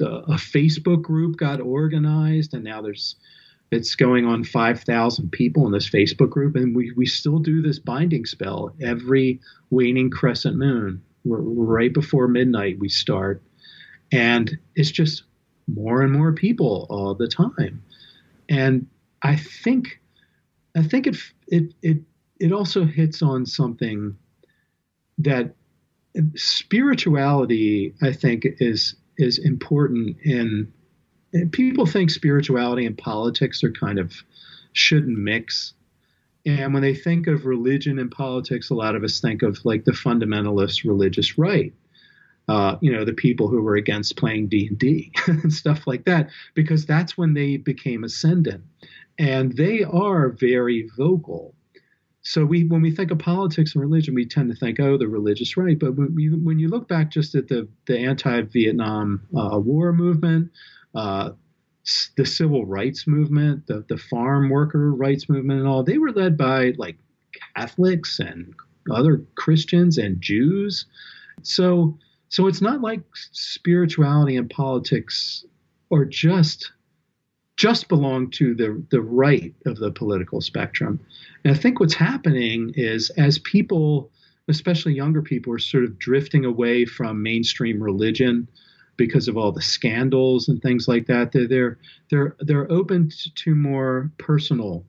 a 0.03 0.35
facebook 0.35 1.01
group 1.01 1.37
got 1.37 1.59
organized 1.59 2.53
and 2.53 2.63
now 2.63 2.81
there's 2.81 3.15
it's 3.71 3.95
going 3.95 4.25
on 4.25 4.43
5,000 4.43 5.31
people 5.31 5.65
in 5.65 5.71
this 5.71 5.89
Facebook 5.89 6.29
group, 6.29 6.55
and 6.55 6.75
we, 6.75 6.91
we 6.93 7.05
still 7.05 7.39
do 7.39 7.61
this 7.61 7.79
binding 7.79 8.25
spell 8.25 8.73
every 8.81 9.39
waning 9.69 10.09
crescent 10.09 10.55
moon. 10.55 11.01
We're, 11.25 11.39
right 11.39 11.93
before 11.93 12.27
midnight, 12.27 12.79
we 12.79 12.87
start, 12.87 13.41
and 14.11 14.57
it's 14.75 14.91
just 14.91 15.23
more 15.67 16.01
and 16.01 16.13
more 16.13 16.31
people 16.31 16.87
all 16.89 17.13
the 17.13 17.27
time. 17.27 17.83
And 18.47 18.87
I 19.21 19.35
think, 19.35 19.99
I 20.75 20.83
think 20.83 21.07
it 21.07 21.17
it 21.47 21.73
it 21.81 21.97
it 22.39 22.53
also 22.53 22.85
hits 22.85 23.21
on 23.21 23.45
something 23.45 24.15
that 25.19 25.55
spirituality. 26.35 27.93
I 28.01 28.13
think 28.13 28.45
is 28.45 28.95
is 29.17 29.39
important 29.39 30.17
in 30.23 30.71
people 31.51 31.85
think 31.85 32.09
spirituality 32.09 32.85
and 32.85 32.97
politics 32.97 33.63
are 33.63 33.71
kind 33.71 33.99
of 33.99 34.13
shouldn't 34.73 35.17
mix. 35.17 35.73
And 36.45 36.73
when 36.73 36.81
they 36.81 36.95
think 36.95 37.27
of 37.27 37.45
religion 37.45 37.99
and 37.99 38.09
politics, 38.09 38.69
a 38.69 38.75
lot 38.75 38.95
of 38.95 39.03
us 39.03 39.19
think 39.19 39.41
of 39.41 39.59
like 39.65 39.83
the 39.83 39.91
fundamentalist 39.91 40.85
religious 40.85 41.37
right. 41.37 41.73
Uh, 42.47 42.77
you 42.79 42.93
know, 42.93 43.03
the 43.03 43.13
people 43.13 43.49
who 43.49 43.61
were 43.61 43.75
against 43.75 44.15
playing 44.15 44.47
D 44.47 44.67
and 44.67 44.79
D 44.79 45.11
and 45.27 45.51
stuff 45.51 45.85
like 45.85 46.05
that, 46.05 46.29
because 46.53 46.85
that's 46.85 47.17
when 47.17 47.33
they 47.33 47.57
became 47.57 48.05
ascendant, 48.05 48.63
and 49.19 49.51
they 49.57 49.83
are 49.83 50.29
very 50.29 50.89
vocal. 50.95 51.53
So 52.27 52.43
we, 52.43 52.65
when 52.65 52.81
we 52.81 52.91
think 52.91 53.11
of 53.11 53.19
politics 53.19 53.73
and 53.73 53.81
religion, 53.81 54.13
we 54.13 54.25
tend 54.25 54.49
to 54.49 54.55
think, 54.57 54.81
oh, 54.81 54.97
the 54.97 55.07
religious 55.07 55.55
right. 55.55 55.79
But 55.79 55.95
when, 55.95 56.13
when 56.43 56.59
you 56.59 56.67
look 56.67 56.89
back 56.89 57.09
just 57.09 57.35
at 57.35 57.47
the 57.47 57.69
the 57.85 57.97
anti-Vietnam 57.97 59.25
uh, 59.33 59.57
War 59.57 59.93
movement, 59.93 60.51
uh, 60.93 61.31
the 62.17 62.25
civil 62.25 62.65
rights 62.65 63.07
movement, 63.07 63.67
the, 63.67 63.85
the 63.87 63.97
farm 63.97 64.49
worker 64.49 64.93
rights 64.93 65.29
movement, 65.29 65.61
and 65.61 65.69
all, 65.69 65.83
they 65.83 65.97
were 65.97 66.11
led 66.11 66.37
by 66.37 66.73
like 66.77 66.97
Catholics 67.55 68.19
and 68.19 68.53
other 68.91 69.23
Christians 69.35 69.97
and 69.97 70.19
Jews. 70.19 70.85
So, 71.43 71.97
so 72.27 72.47
it's 72.47 72.61
not 72.61 72.81
like 72.81 73.03
spirituality 73.31 74.35
and 74.35 74.49
politics 74.49 75.45
are 75.93 76.03
just 76.03 76.73
just 77.57 77.89
belong 77.89 78.29
to 78.31 78.55
the 78.55 78.81
the 78.91 79.01
right 79.01 79.53
of 79.65 79.77
the 79.77 79.91
political 79.91 80.39
spectrum. 80.41 80.99
And 81.43 81.53
I 81.53 81.57
think 81.57 81.79
what's 81.79 81.93
happening 81.93 82.71
is 82.75 83.09
as 83.11 83.39
people, 83.39 84.09
especially 84.47 84.93
younger 84.93 85.21
people, 85.21 85.53
are 85.53 85.59
sort 85.59 85.83
of 85.83 85.99
drifting 85.99 86.45
away 86.45 86.85
from 86.85 87.21
mainstream 87.21 87.81
religion 87.81 88.47
because 88.95 89.27
of 89.27 89.37
all 89.37 89.51
the 89.51 89.61
scandals 89.61 90.47
and 90.47 90.61
things 90.61 90.87
like 90.87 91.07
that. 91.07 91.31
They're 91.31 91.47
they're 91.47 91.77
they're, 92.09 92.35
they're 92.39 92.71
open 92.71 93.11
to 93.35 93.55
more 93.55 94.11
personal 94.17 94.85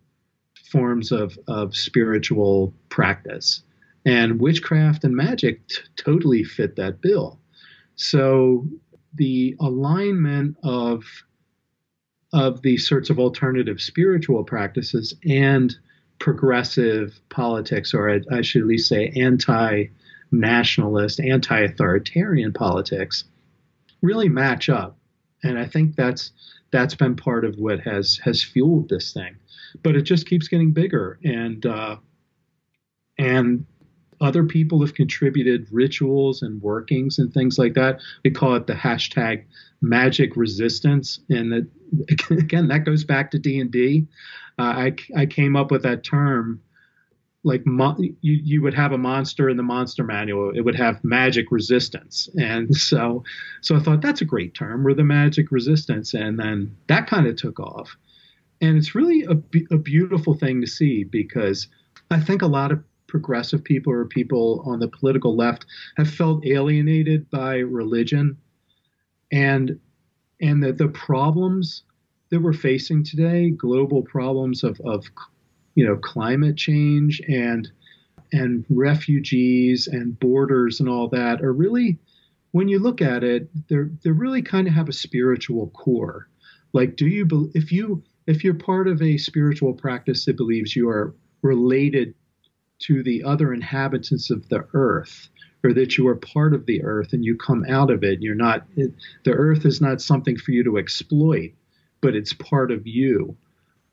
forms 0.70 1.10
of, 1.10 1.38
of 1.48 1.74
spiritual 1.74 2.74
practice. 2.90 3.62
And 4.04 4.40
witchcraft 4.40 5.04
and 5.04 5.16
magic 5.16 5.66
t- 5.68 5.76
totally 5.96 6.44
fit 6.44 6.76
that 6.76 7.00
bill. 7.00 7.38
So 7.96 8.66
the 9.14 9.56
alignment 9.60 10.56
of 10.62 11.04
of 12.32 12.62
these 12.62 12.86
sorts 12.86 13.10
of 13.10 13.18
alternative 13.18 13.80
spiritual 13.80 14.44
practices 14.44 15.14
and 15.28 15.74
progressive 16.18 17.18
politics, 17.30 17.94
or 17.94 18.20
I, 18.30 18.42
should 18.42 18.62
at 18.62 18.68
least 18.68 18.88
say 18.88 19.12
anti 19.16 19.86
nationalist, 20.30 21.20
anti 21.20 21.60
authoritarian 21.60 22.52
politics, 22.52 23.24
really 24.02 24.28
match 24.28 24.68
up. 24.68 24.98
And 25.42 25.58
I 25.58 25.66
think 25.66 25.96
that's 25.96 26.32
that's 26.70 26.94
been 26.94 27.16
part 27.16 27.44
of 27.44 27.56
what 27.56 27.80
has 27.80 28.18
has 28.24 28.42
fueled 28.42 28.88
this 28.88 29.12
thing. 29.12 29.36
But 29.82 29.96
it 29.96 30.02
just 30.02 30.26
keeps 30.26 30.48
getting 30.48 30.72
bigger, 30.72 31.18
and 31.24 31.64
uh, 31.64 31.96
and 33.18 33.66
other 34.20 34.44
people 34.44 34.80
have 34.80 34.94
contributed 34.94 35.68
rituals 35.70 36.42
and 36.42 36.60
workings 36.62 37.18
and 37.18 37.32
things 37.32 37.58
like 37.58 37.74
that. 37.74 38.00
We 38.24 38.30
call 38.30 38.54
it 38.56 38.66
the 38.66 38.74
hashtag 38.74 39.44
magic 39.80 40.36
resistance, 40.36 41.20
and 41.28 41.52
that 41.52 42.30
again 42.30 42.68
that 42.68 42.84
goes 42.84 43.04
back 43.04 43.30
to 43.32 43.38
D 43.38 43.60
and 43.60 43.70
D. 43.70 44.06
Uh, 44.58 44.62
I 44.62 44.96
I 45.16 45.26
came 45.26 45.56
up 45.56 45.70
with 45.70 45.82
that 45.82 46.04
term 46.04 46.60
like 47.44 47.62
you 47.66 48.12
you 48.20 48.62
would 48.62 48.74
have 48.74 48.92
a 48.92 48.98
monster 48.98 49.48
in 49.48 49.56
the 49.56 49.62
monster 49.62 50.04
manual. 50.04 50.50
It 50.54 50.60
would 50.62 50.74
have 50.74 51.02
magic 51.04 51.50
resistance. 51.50 52.28
And 52.38 52.74
so 52.90 53.24
so 53.60 53.76
i 53.76 53.80
thought 53.80 54.02
that's 54.02 54.20
a 54.20 54.26
great 54.26 54.54
term 54.54 54.84
we're 54.84 54.94
the 54.94 55.04
magic 55.04 55.50
resistance. 55.50 56.14
And 56.14 56.38
then 56.38 56.76
that 56.88 57.06
kind 57.06 57.26
of 57.26 57.36
took 57.36 57.60
off. 57.60 57.96
And 58.60 58.76
it's 58.76 58.94
really 58.94 59.24
a, 59.24 59.74
a 59.74 59.78
beautiful 59.78 60.34
thing 60.34 60.60
to 60.60 60.66
see 60.66 61.04
because 61.04 61.68
i 62.10 62.20
think 62.20 62.42
a 62.42 62.46
lot 62.46 62.72
of 62.72 62.82
progressive 63.08 63.64
people 63.64 63.92
or 63.92 64.04
people 64.04 64.62
on 64.66 64.78
the 64.78 64.88
political 64.88 65.34
left 65.34 65.66
have 65.96 66.08
felt 66.08 66.46
alienated 66.46 67.28
by 67.30 67.56
religion 67.56 68.36
and 69.32 69.78
and 70.40 70.62
that 70.62 70.78
the 70.78 70.88
problems 70.88 71.82
that 72.30 72.40
we're 72.40 72.52
facing 72.52 73.02
today, 73.02 73.50
global 73.50 74.02
problems 74.02 74.62
of, 74.62 74.80
of 74.84 75.04
you 75.74 75.86
know 75.86 75.96
climate 75.96 76.56
change 76.56 77.20
and 77.28 77.70
and 78.32 78.64
refugees 78.68 79.86
and 79.86 80.18
borders 80.20 80.80
and 80.80 80.88
all 80.88 81.08
that 81.08 81.40
are 81.40 81.52
really 81.52 81.98
when 82.52 82.68
you 82.68 82.78
look 82.78 83.00
at 83.00 83.24
it 83.24 83.48
they're 83.68 83.90
they 84.02 84.10
really 84.10 84.42
kind 84.42 84.68
of 84.68 84.74
have 84.74 84.88
a 84.88 84.92
spiritual 84.92 85.68
core. 85.70 86.28
Like 86.72 86.96
do 86.96 87.06
you 87.06 87.50
if 87.54 87.72
you 87.72 88.02
if 88.26 88.44
you're 88.44 88.54
part 88.54 88.88
of 88.88 89.00
a 89.00 89.16
spiritual 89.16 89.72
practice 89.72 90.24
that 90.26 90.36
believes 90.36 90.76
you 90.76 90.88
are 90.88 91.14
related 91.42 92.14
to 92.80 93.02
the 93.02 93.24
other 93.24 93.52
inhabitants 93.52 94.30
of 94.30 94.48
the 94.48 94.66
earth 94.72 95.28
or 95.64 95.72
that 95.72 95.98
you 95.98 96.06
are 96.06 96.14
part 96.14 96.54
of 96.54 96.66
the 96.66 96.82
earth 96.84 97.12
and 97.12 97.24
you 97.24 97.36
come 97.36 97.64
out 97.68 97.90
of 97.90 98.04
it. 98.04 98.22
You're 98.22 98.34
not 98.34 98.64
it, 98.76 98.92
the 99.24 99.32
earth 99.32 99.64
is 99.64 99.80
not 99.80 100.00
something 100.00 100.36
for 100.36 100.52
you 100.52 100.64
to 100.64 100.78
exploit 100.78 101.52
but 102.00 102.14
it's 102.14 102.32
part 102.32 102.70
of 102.70 102.86
you. 102.86 103.36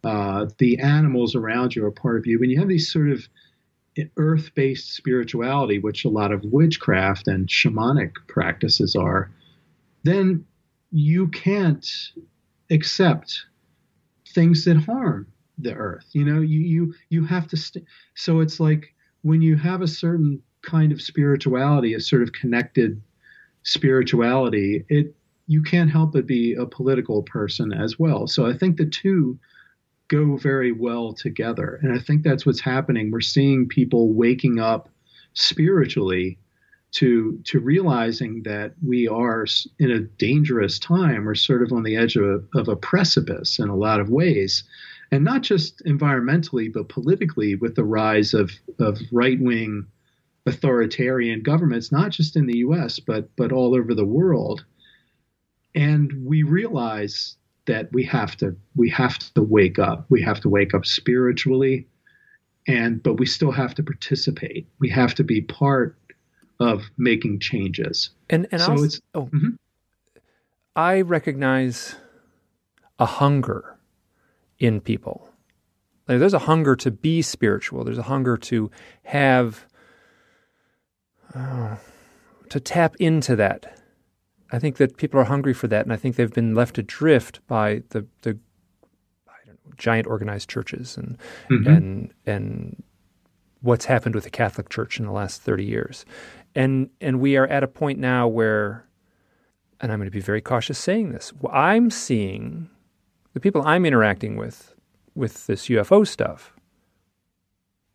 Uh, 0.04 0.46
the 0.60 0.78
animals 0.78 1.34
around 1.36 1.76
you 1.76 1.84
are 1.84 1.92
part 1.92 2.18
of 2.18 2.28
you. 2.28 2.40
When 2.40 2.52
you 2.52 2.60
have 2.60 2.68
these 2.68 2.92
sort 2.92 3.10
of 3.10 3.28
earth-based 4.18 4.94
spirituality 4.94 5.80
which 5.80 6.04
a 6.06 6.10
lot 6.10 6.32
of 6.32 6.44
witchcraft 6.44 7.28
and 7.28 7.48
shamanic 7.48 8.12
practices 8.28 8.94
are 8.96 9.32
then 10.04 10.46
you 10.92 11.28
can't 11.30 11.88
accept 12.70 13.46
things 14.28 14.66
that 14.66 14.78
harm 14.78 15.26
the 15.58 15.74
earth. 15.74 16.06
You 16.14 16.26
know 16.26 16.42
you 16.42 16.60
you 16.60 16.94
you 17.10 17.26
have 17.26 17.48
to 17.50 17.58
st- 17.58 17.86
so 18.16 18.40
it's 18.40 18.60
like 18.60 18.94
when 19.22 19.42
you 19.42 19.56
have 19.58 19.82
a 19.82 19.88
certain 19.88 20.42
kind 20.62 20.92
of 20.92 21.02
spirituality 21.02 21.94
a 21.94 22.00
sort 22.00 22.24
of 22.24 22.34
connected 22.34 23.02
spirituality 23.64 24.84
it 24.90 25.16
you 25.48 25.62
can't 25.62 25.92
help 25.92 26.14
but 26.14 26.26
be 26.26 26.54
a 26.54 26.66
political 26.66 27.22
person 27.22 27.72
as 27.72 28.00
well. 28.00 28.28
So 28.28 28.46
i 28.46 28.54
think 28.58 28.78
the 28.78 28.86
two 28.86 29.40
go 30.08 30.38
very 30.38 30.72
well 30.72 31.14
together. 31.14 31.80
And 31.82 31.94
i 31.94 32.00
think 32.00 32.24
that's 32.24 32.46
what's 32.46 32.62
happening. 32.62 33.12
We're 33.12 33.22
seeing 33.22 33.68
people 33.68 34.14
waking 34.14 34.60
up 34.60 34.90
spiritually 35.34 36.40
to 36.96 37.40
to 37.44 37.60
realizing 37.60 38.44
that 38.44 38.74
we 38.82 39.08
are 39.08 39.46
in 39.80 39.92
a 39.92 40.00
dangerous 40.00 40.80
time. 40.80 41.26
We're 41.26 41.36
sort 41.36 41.62
of 41.62 41.74
on 41.74 41.84
the 41.84 41.98
edge 41.98 42.16
of 42.16 42.24
a, 42.24 42.60
of 42.60 42.70
a 42.70 42.76
precipice 42.76 43.60
in 43.60 43.68
a 43.68 43.76
lot 43.76 44.00
of 44.00 44.10
ways 44.10 44.64
and 45.12 45.24
not 45.24 45.42
just 45.42 45.84
environmentally, 45.86 46.72
but 46.72 46.90
politically, 46.90 47.56
with 47.56 47.76
the 47.76 47.84
rise 47.84 48.34
of, 48.34 48.52
of 48.80 49.00
right 49.12 49.40
wing 49.40 49.86
authoritarian 50.46 51.42
governments, 51.42 51.92
not 51.92 52.12
just 52.12 52.36
in 52.36 52.46
the 52.46 52.60
US, 52.60 53.00
but, 53.00 53.30
but 53.36 53.52
all 53.52 53.76
over 53.76 53.94
the 53.96 54.06
world. 54.06 54.64
And 55.74 56.26
we 56.26 56.44
realize 56.44 57.38
that 57.66 57.92
we 57.92 58.04
have 58.04 58.36
to 58.38 58.56
we 58.76 58.90
have 58.90 59.18
to 59.34 59.42
wake 59.42 59.80
up. 59.80 60.06
We 60.10 60.22
have 60.22 60.40
to 60.42 60.50
wake 60.50 60.74
up 60.74 60.86
spiritually, 60.86 61.88
and 62.68 63.02
but 63.02 63.16
we 63.16 63.26
still 63.26 63.52
have 63.52 63.76
to 63.76 63.84
participate. 63.84 64.68
We 64.80 64.90
have 64.90 65.16
to 65.16 65.24
be 65.24 65.42
part 65.42 65.98
of 66.60 66.84
making 66.98 67.40
changes. 67.40 68.12
And 68.30 68.48
and 68.52 68.62
so 68.62 68.72
also, 68.72 68.84
it's 68.84 69.02
oh, 69.14 69.24
mm-hmm. 69.26 69.50
I 70.76 71.02
recognize 71.02 71.96
a 73.00 73.06
hunger 73.06 73.75
in 74.60 74.82
people. 74.82 75.30
Like, 76.08 76.20
there's 76.20 76.34
a 76.34 76.40
hunger 76.40 76.76
to 76.78 76.92
be 76.92 77.22
spiritual. 77.22 77.84
There's 77.84 77.98
a 77.98 78.04
hunger 78.04 78.38
to 78.38 78.70
have, 79.04 79.66
uh, 81.34 81.78
to 82.50 82.60
tap 82.60 82.96
into 83.00 83.36
that. 83.36 83.80
I 84.52 84.60
think 84.60 84.78
that 84.78 84.98
people 84.98 85.20
are 85.20 85.26
hungry 85.26 85.54
for 85.54 85.68
that, 85.68 85.86
and 85.86 85.92
I 85.92 85.96
think 85.96 86.16
they've 86.16 86.32
been 86.32 86.54
left 86.54 86.78
adrift 86.78 87.46
by 87.48 87.82
the 87.90 88.06
the 88.22 88.34
know, 89.48 89.54
giant 89.78 90.08
organized 90.08 90.50
churches 90.50 90.98
and 90.98 91.18
mm-hmm. 91.50 91.68
and 91.68 92.14
and 92.26 92.84
what's 93.62 93.86
happened 93.86 94.16
with 94.16 94.24
the 94.24 94.30
Catholic 94.30 94.70
Church 94.70 95.00
in 95.00 95.06
the 95.06 95.12
last 95.12 95.42
thirty 95.42 95.66
years, 95.66 96.06
and 96.54 96.90
and 97.02 97.20
we 97.20 97.38
are 97.38 97.48
at 97.48 97.64
a 97.64 97.68
point 97.68 98.00
now 98.00 98.28
where, 98.28 98.88
and 99.82 99.92
I'm 99.92 99.98
going 99.98 100.08
to 100.08 100.12
be 100.12 100.22
very 100.22 100.42
cautious 100.42 100.78
saying 100.78 101.12
this. 101.12 101.34
I'm 101.52 101.90
seeing 101.90 102.70
the 103.36 103.40
people 103.42 103.62
I'm 103.64 103.86
interacting 103.86 104.38
with 104.38 104.74
with 105.14 105.46
this 105.46 105.68
UFO 105.68 106.08
stuff, 106.08 106.56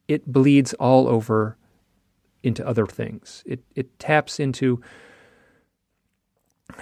it 0.06 0.30
bleeds 0.30 0.74
all 0.74 1.08
over 1.08 1.56
into 2.42 2.64
other 2.64 2.86
things. 2.86 3.42
It 3.46 3.64
it 3.74 3.98
taps 3.98 4.38
into 4.38 4.80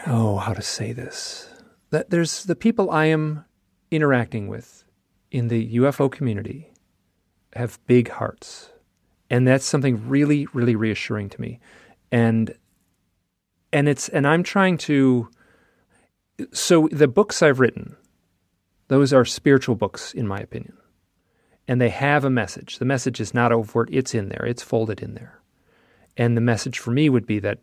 oh, 0.07 0.39
how 0.39 0.53
to 0.53 0.61
say 0.61 0.93
this? 0.93 1.49
That 1.91 2.11
there's 2.11 2.45
the 2.45 2.57
people 2.57 2.91
I 2.91 3.07
am 3.07 3.45
interacting 3.91 4.49
with 4.49 4.85
in 5.31 5.49
the 5.49 5.77
UFO 5.77 6.11
community 6.11 6.73
have 7.55 7.79
big 7.87 8.11
hearts. 8.11 8.71
And 9.31 9.47
that's 9.47 9.65
something 9.65 10.09
really, 10.09 10.47
really 10.53 10.75
reassuring 10.75 11.29
to 11.31 11.41
me. 11.41 11.61
And 12.11 12.55
and 13.73 13.89
it's 13.89 14.09
and 14.09 14.27
I'm 14.27 14.43
trying 14.43 14.79
to 14.79 15.31
so 16.53 16.89
the 16.91 17.09
books 17.09 17.41
I've 17.41 17.61
written, 17.61 17.97
those 18.89 19.13
are 19.13 19.25
spiritual 19.25 19.75
books, 19.75 20.13
in 20.13 20.27
my 20.27 20.39
opinion. 20.39 20.77
And 21.67 21.81
they 21.81 21.91
have 21.91 22.25
a 22.25 22.31
message. 22.31 22.79
The 22.79 22.85
message 22.85 23.21
is 23.21 23.35
not 23.35 23.53
overt, 23.53 23.89
it's 23.93 24.15
in 24.15 24.31
there, 24.31 24.45
it's 24.47 24.63
folded 24.63 25.01
in 25.01 25.15
there. 25.15 25.41
And 26.17 26.37
the 26.37 26.43
message 26.43 26.79
for 26.79 26.91
me 26.91 27.09
would 27.09 27.27
be 27.27 27.39
that 27.41 27.61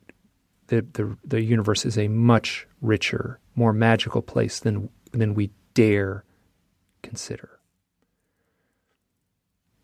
the, 0.68 0.86
the, 0.94 1.18
the 1.24 1.42
universe 1.42 1.86
is 1.86 1.98
a 1.98 2.08
much 2.08 2.68
richer, 2.82 3.40
more 3.56 3.74
magical 3.74 4.22
place 4.22 4.60
than, 4.60 4.90
than 5.12 5.34
we 5.34 5.52
dare 5.74 6.24
consider. 7.02 7.60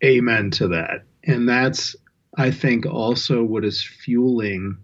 Amen 0.03 0.49
to 0.51 0.69
that. 0.69 1.03
And 1.23 1.47
that's, 1.47 1.95
I 2.35 2.51
think, 2.51 2.85
also 2.85 3.43
what 3.43 3.65
is 3.65 3.83
fueling 3.83 4.77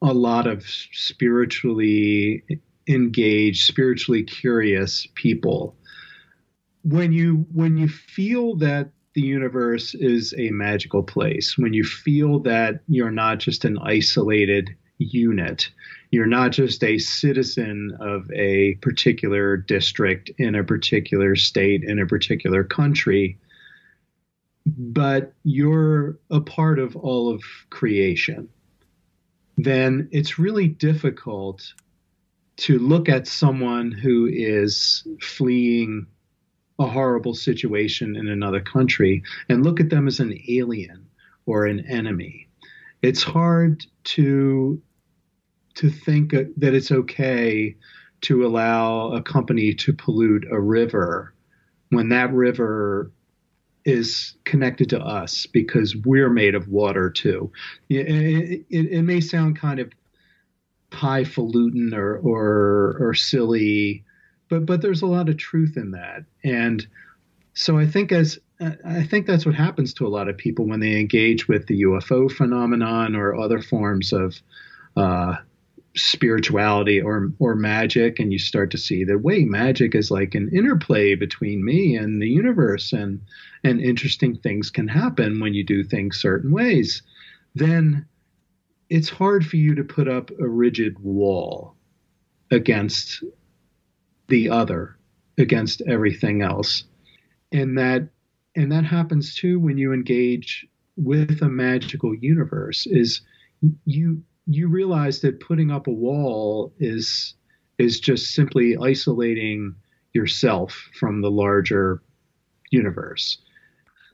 a 0.00 0.12
lot 0.12 0.46
of 0.46 0.64
spiritually 0.68 2.44
engaged, 2.88 3.66
spiritually 3.66 4.22
curious 4.22 5.06
people. 5.14 5.76
When 6.82 7.12
you 7.12 7.46
when 7.52 7.76
you 7.76 7.88
feel 7.88 8.56
that 8.56 8.90
the 9.14 9.20
universe 9.20 9.94
is 9.94 10.34
a 10.36 10.50
magical 10.50 11.02
place, 11.02 11.56
when 11.58 11.72
you 11.72 11.84
feel 11.84 12.40
that 12.40 12.80
you're 12.88 13.10
not 13.10 13.38
just 13.38 13.64
an 13.64 13.78
isolated 13.78 14.70
unit, 14.98 15.70
you're 16.10 16.26
not 16.26 16.52
just 16.52 16.82
a 16.82 16.98
citizen 16.98 17.96
of 18.00 18.30
a 18.32 18.74
particular 18.76 19.56
district 19.56 20.30
in 20.38 20.54
a 20.54 20.64
particular 20.64 21.36
state 21.36 21.84
in 21.84 21.98
a 21.98 22.06
particular 22.06 22.64
country, 22.64 23.38
but 24.66 25.32
you're 25.44 26.18
a 26.30 26.40
part 26.40 26.78
of 26.78 26.96
all 26.96 27.32
of 27.32 27.42
creation, 27.70 28.48
then 29.56 30.08
it's 30.12 30.38
really 30.38 30.68
difficult 30.68 31.74
to 32.56 32.78
look 32.78 33.08
at 33.08 33.26
someone 33.26 33.90
who 33.90 34.28
is 34.30 35.06
fleeing 35.20 36.06
a 36.78 36.86
horrible 36.86 37.34
situation 37.34 38.16
in 38.16 38.28
another 38.28 38.60
country 38.60 39.22
and 39.48 39.64
look 39.64 39.80
at 39.80 39.90
them 39.90 40.06
as 40.06 40.20
an 40.20 40.38
alien 40.48 41.06
or 41.46 41.66
an 41.66 41.80
enemy. 41.86 42.48
It's 43.02 43.22
hard 43.22 43.84
to 44.04 44.80
to 45.74 45.90
think 45.90 46.32
that 46.32 46.74
it's 46.74 46.92
okay 46.92 47.74
to 48.20 48.46
allow 48.46 49.12
a 49.12 49.22
company 49.22 49.72
to 49.72 49.92
pollute 49.92 50.44
a 50.50 50.60
river 50.60 51.34
when 51.88 52.10
that 52.10 52.32
river 52.32 53.10
is 53.84 54.34
connected 54.44 54.88
to 54.90 55.00
us 55.00 55.46
because 55.46 55.96
we're 55.96 56.30
made 56.30 56.54
of 56.54 56.68
water 56.68 57.10
too. 57.10 57.50
It, 57.88 58.64
it, 58.70 58.86
it, 58.92 59.02
may 59.02 59.20
sound 59.20 59.58
kind 59.58 59.80
of 59.80 59.90
highfalutin 60.92 61.94
or 61.94 62.16
or 62.18 62.96
or 63.00 63.14
silly, 63.14 64.04
but 64.48 64.66
but 64.66 64.82
there's 64.82 65.02
a 65.02 65.06
lot 65.06 65.28
of 65.28 65.36
truth 65.36 65.76
in 65.76 65.92
that. 65.92 66.24
And 66.44 66.86
so 67.54 67.78
I 67.78 67.86
think 67.86 68.12
as 68.12 68.38
I 68.84 69.02
think 69.02 69.26
that's 69.26 69.44
what 69.44 69.54
happens 69.54 69.92
to 69.94 70.06
a 70.06 70.08
lot 70.08 70.28
of 70.28 70.36
people 70.36 70.66
when 70.66 70.80
they 70.80 70.98
engage 70.98 71.48
with 71.48 71.66
the 71.66 71.82
UFO 71.82 72.30
phenomenon 72.30 73.16
or 73.16 73.34
other 73.34 73.60
forms 73.60 74.12
of 74.12 74.40
uh, 74.96 75.36
spirituality 75.96 77.00
or 77.00 77.32
or 77.38 77.54
magic, 77.54 78.18
and 78.18 78.32
you 78.32 78.38
start 78.38 78.70
to 78.70 78.78
see 78.78 79.04
that 79.04 79.18
way 79.18 79.44
magic 79.44 79.94
is 79.94 80.10
like 80.10 80.34
an 80.34 80.50
interplay 80.54 81.14
between 81.14 81.64
me 81.64 81.96
and 81.96 82.22
the 82.22 82.28
universe, 82.28 82.92
and 82.92 83.20
and 83.64 83.80
interesting 83.80 84.36
things 84.36 84.70
can 84.70 84.88
happen 84.88 85.40
when 85.40 85.54
you 85.54 85.64
do 85.64 85.82
things 85.82 86.20
certain 86.20 86.52
ways. 86.52 87.02
Then 87.54 88.06
it's 88.92 89.08
hard 89.08 89.46
for 89.46 89.56
you 89.56 89.74
to 89.74 89.84
put 89.84 90.06
up 90.06 90.30
a 90.38 90.46
rigid 90.46 90.98
wall 90.98 91.74
against 92.50 93.24
the 94.28 94.50
other, 94.50 94.98
against 95.38 95.80
everything 95.88 96.42
else. 96.42 96.84
And 97.52 97.78
that 97.78 98.10
and 98.54 98.70
that 98.70 98.84
happens 98.84 99.34
too 99.34 99.58
when 99.58 99.78
you 99.78 99.94
engage 99.94 100.66
with 100.96 101.40
a 101.40 101.48
magical 101.48 102.14
universe 102.14 102.86
is 102.86 103.22
you 103.86 104.22
you 104.46 104.68
realize 104.68 105.22
that 105.22 105.40
putting 105.40 105.70
up 105.70 105.86
a 105.86 105.90
wall 105.90 106.74
is 106.78 107.32
is 107.78 107.98
just 107.98 108.34
simply 108.34 108.76
isolating 108.76 109.74
yourself 110.12 110.90
from 110.92 111.22
the 111.22 111.30
larger 111.30 112.02
universe. 112.70 113.38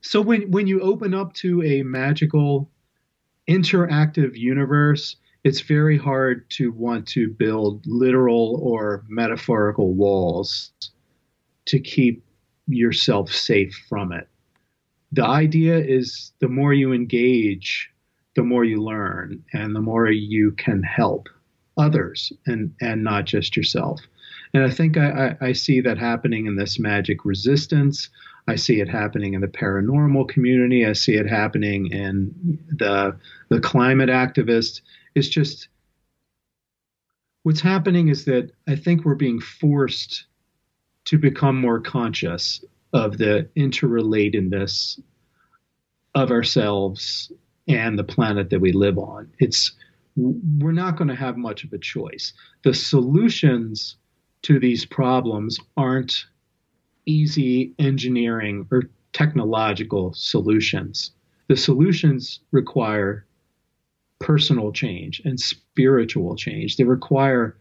So 0.03 0.21
when 0.21 0.53
when 0.53 0.69
you 0.69 0.81
open 0.83 1.15
up 1.15 1.35
to 1.35 1.65
a 1.65 1.83
magical 1.83 2.71
interactive 3.49 4.37
universe, 4.37 5.17
it's 5.45 5.61
very 5.61 5.97
hard 5.97 6.49
to 6.51 6.73
want 6.73 7.07
to 7.09 7.29
build 7.29 7.87
literal 7.87 8.61
or 8.63 9.05
metaphorical 9.09 9.95
walls 9.95 10.73
to 11.67 11.79
keep 11.79 12.25
yourself 12.67 13.33
safe 13.33 13.75
from 13.89 14.13
it. 14.13 14.29
The 15.13 15.25
idea 15.25 15.79
is 15.79 16.33
the 16.41 16.49
more 16.49 16.75
you 16.75 16.93
engage, 16.93 17.91
the 18.37 18.43
more 18.43 18.65
you 18.65 18.83
learn 18.83 19.43
and 19.53 19.75
the 19.75 19.81
more 19.81 20.11
you 20.11 20.53
can 20.53 20.83
help 20.83 21.29
others 21.79 22.33
and, 22.47 22.75
and 22.81 23.03
not 23.03 23.25
just 23.25 23.57
yourself. 23.57 24.01
And 24.53 24.65
I 24.65 24.71
think 24.71 24.97
I, 24.97 25.37
I, 25.41 25.47
I 25.49 25.53
see 25.53 25.81
that 25.81 25.99
happening 25.99 26.47
in 26.47 26.57
this 26.57 26.79
magic 26.79 27.25
resistance. 27.25 28.09
I 28.49 28.57
see 28.57 28.81
it 28.81 28.89
happening 28.89 29.35
in 29.35 29.43
the 29.43 29.47
paranormal 29.47 30.27
community. 30.29 30.87
I 30.87 30.95
see 30.95 31.17
it 31.17 31.29
happening 31.29 31.93
in 31.93 32.59
the 32.69 33.15
the 33.51 33.61
climate 33.61 34.09
activists. 34.09 34.81
It's 35.15 35.29
just 35.29 35.69
what's 37.43 37.61
happening 37.61 38.09
is 38.09 38.25
that 38.25 38.51
I 38.67 38.75
think 38.75 39.05
we're 39.05 39.17
being 39.17 39.39
forced 39.39 40.25
to 41.05 41.19
become 41.19 41.61
more 41.61 41.79
conscious 41.79 42.65
of 42.95 43.19
the 43.19 43.49
interrelatedness 43.55 44.99
of 46.15 46.31
ourselves 46.31 47.31
and 47.69 47.99
the 47.99 48.05
planet 48.05 48.49
that 48.49 48.61
we 48.61 48.73
live 48.73 48.97
on. 48.97 49.31
It's 49.39 49.73
we're 50.17 50.73
not 50.73 50.97
going 50.97 51.09
to 51.09 51.15
have 51.15 51.37
much 51.37 51.65
of 51.65 51.73
a 51.75 51.79
choice. 51.79 52.33
The 52.65 52.73
solutions 52.73 53.97
to 54.43 54.59
these 54.59 54.87
problems 54.87 55.61
aren't 55.77 56.25
easy 57.09 57.73
engineering 57.79 58.67
or 58.71 58.83
technological 59.13 60.13
solutions. 60.15 61.13
The 61.49 61.57
solutions 61.57 62.41
require 62.53 63.25
personal 64.19 64.73
change 64.73 65.23
and 65.25 65.41
spiritual 65.41 66.37
change. 66.37 66.77
They 66.77 66.85
require 66.85 67.57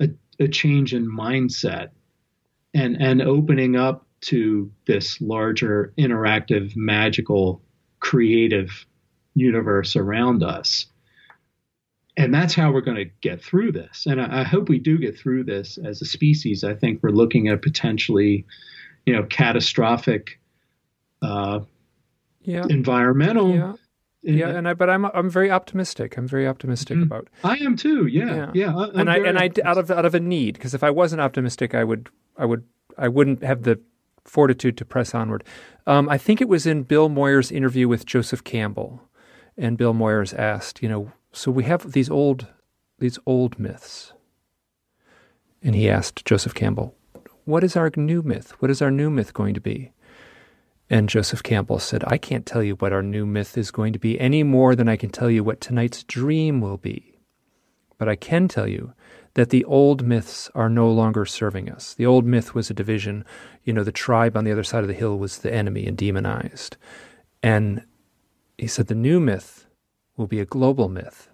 a, 0.00 0.08
a 0.40 0.48
change 0.48 0.94
in 0.94 1.06
mindset 1.06 1.90
and, 2.72 3.00
and 3.00 3.20
opening 3.20 3.76
up 3.76 4.06
to 4.22 4.70
this 4.86 5.20
larger, 5.20 5.92
interactive, 5.98 6.74
magical, 6.76 7.60
creative 8.00 8.86
universe 9.34 9.96
around 9.96 10.42
us. 10.42 10.86
And 12.16 12.34
that's 12.34 12.54
how 12.54 12.72
we're 12.72 12.82
going 12.82 12.98
to 12.98 13.10
get 13.22 13.42
through 13.42 13.72
this. 13.72 14.06
And 14.06 14.20
I, 14.20 14.40
I 14.40 14.42
hope 14.42 14.68
we 14.68 14.78
do 14.78 14.98
get 14.98 15.18
through 15.18 15.44
this 15.44 15.78
as 15.82 16.02
a 16.02 16.04
species. 16.04 16.62
I 16.62 16.74
think 16.74 17.02
we're 17.02 17.10
looking 17.10 17.48
at 17.48 17.62
potentially, 17.62 18.44
you 19.06 19.14
know, 19.14 19.24
catastrophic 19.24 20.38
uh, 21.22 21.60
yeah. 22.42 22.64
environmental 22.68 23.54
yeah 23.54 23.72
yeah, 24.22 24.50
and 24.50 24.68
I 24.68 24.74
but 24.74 24.88
I'm 24.88 25.04
I'm 25.06 25.28
very 25.28 25.50
optimistic. 25.50 26.16
I'm 26.16 26.28
very 26.28 26.46
optimistic 26.46 26.96
mm-hmm. 26.96 27.04
about. 27.04 27.28
I 27.42 27.56
am 27.56 27.76
too. 27.76 28.06
Yeah, 28.06 28.34
yeah. 28.34 28.50
yeah 28.54 28.76
I, 28.76 28.88
and 28.94 29.10
I 29.10 29.18
and 29.18 29.38
I 29.38 29.50
out 29.64 29.78
of 29.78 29.90
out 29.90 30.04
of 30.04 30.14
a 30.14 30.20
need 30.20 30.54
because 30.54 30.74
if 30.74 30.84
I 30.84 30.90
wasn't 30.90 31.20
optimistic, 31.20 31.74
I 31.74 31.82
would 31.82 32.08
I 32.38 32.44
would 32.44 32.64
I 32.96 33.08
wouldn't 33.08 33.42
have 33.42 33.64
the 33.64 33.80
fortitude 34.24 34.76
to 34.78 34.84
press 34.84 35.12
onward. 35.12 35.42
Um, 35.88 36.08
I 36.08 36.18
think 36.18 36.40
it 36.40 36.48
was 36.48 36.66
in 36.66 36.84
Bill 36.84 37.10
Moyers' 37.10 37.50
interview 37.50 37.88
with 37.88 38.06
Joseph 38.06 38.44
Campbell, 38.44 39.02
and 39.58 39.76
Bill 39.76 39.92
Moyers 39.92 40.38
asked, 40.38 40.82
you 40.82 40.88
know, 40.88 41.10
so 41.32 41.50
we 41.50 41.64
have 41.64 41.92
these 41.92 42.10
old 42.10 42.46
these 42.98 43.18
old 43.26 43.58
myths, 43.58 44.12
and 45.62 45.74
he 45.74 45.90
asked 45.90 46.24
Joseph 46.24 46.54
Campbell, 46.54 46.94
what 47.44 47.64
is 47.64 47.76
our 47.76 47.90
new 47.96 48.22
myth? 48.22 48.52
What 48.60 48.70
is 48.70 48.80
our 48.80 48.90
new 48.90 49.10
myth 49.10 49.34
going 49.34 49.54
to 49.54 49.60
be? 49.60 49.92
And 50.88 51.08
Joseph 51.08 51.42
Campbell 51.42 51.78
said, 51.78 52.04
I 52.06 52.18
can't 52.18 52.46
tell 52.46 52.62
you 52.62 52.74
what 52.76 52.92
our 52.92 53.02
new 53.02 53.24
myth 53.24 53.56
is 53.56 53.70
going 53.70 53.92
to 53.94 53.98
be 53.98 54.20
any 54.20 54.42
more 54.42 54.76
than 54.76 54.88
I 54.88 54.96
can 54.96 55.10
tell 55.10 55.30
you 55.30 55.42
what 55.42 55.60
tonight's 55.60 56.04
dream 56.04 56.60
will 56.60 56.76
be. 56.76 57.18
But 57.98 58.08
I 58.08 58.14
can 58.16 58.46
tell 58.46 58.68
you 58.68 58.92
that 59.34 59.50
the 59.50 59.64
old 59.64 60.06
myths 60.06 60.50
are 60.54 60.68
no 60.68 60.90
longer 60.90 61.24
serving 61.24 61.70
us. 61.70 61.94
The 61.94 62.06
old 62.06 62.26
myth 62.26 62.54
was 62.54 62.68
a 62.68 62.74
division. 62.74 63.24
You 63.64 63.72
know, 63.72 63.84
the 63.84 63.90
tribe 63.90 64.36
on 64.36 64.44
the 64.44 64.52
other 64.52 64.64
side 64.64 64.84
of 64.84 64.88
the 64.88 64.94
hill 64.94 65.18
was 65.18 65.38
the 65.38 65.52
enemy 65.52 65.86
and 65.86 65.96
demonized. 65.96 66.76
And 67.42 67.84
he 68.58 68.66
said 68.66 68.88
the 68.88 68.94
new 68.94 69.18
myth 69.18 69.61
will 70.16 70.26
be 70.26 70.40
a 70.40 70.44
global 70.44 70.88
myth. 70.88 71.28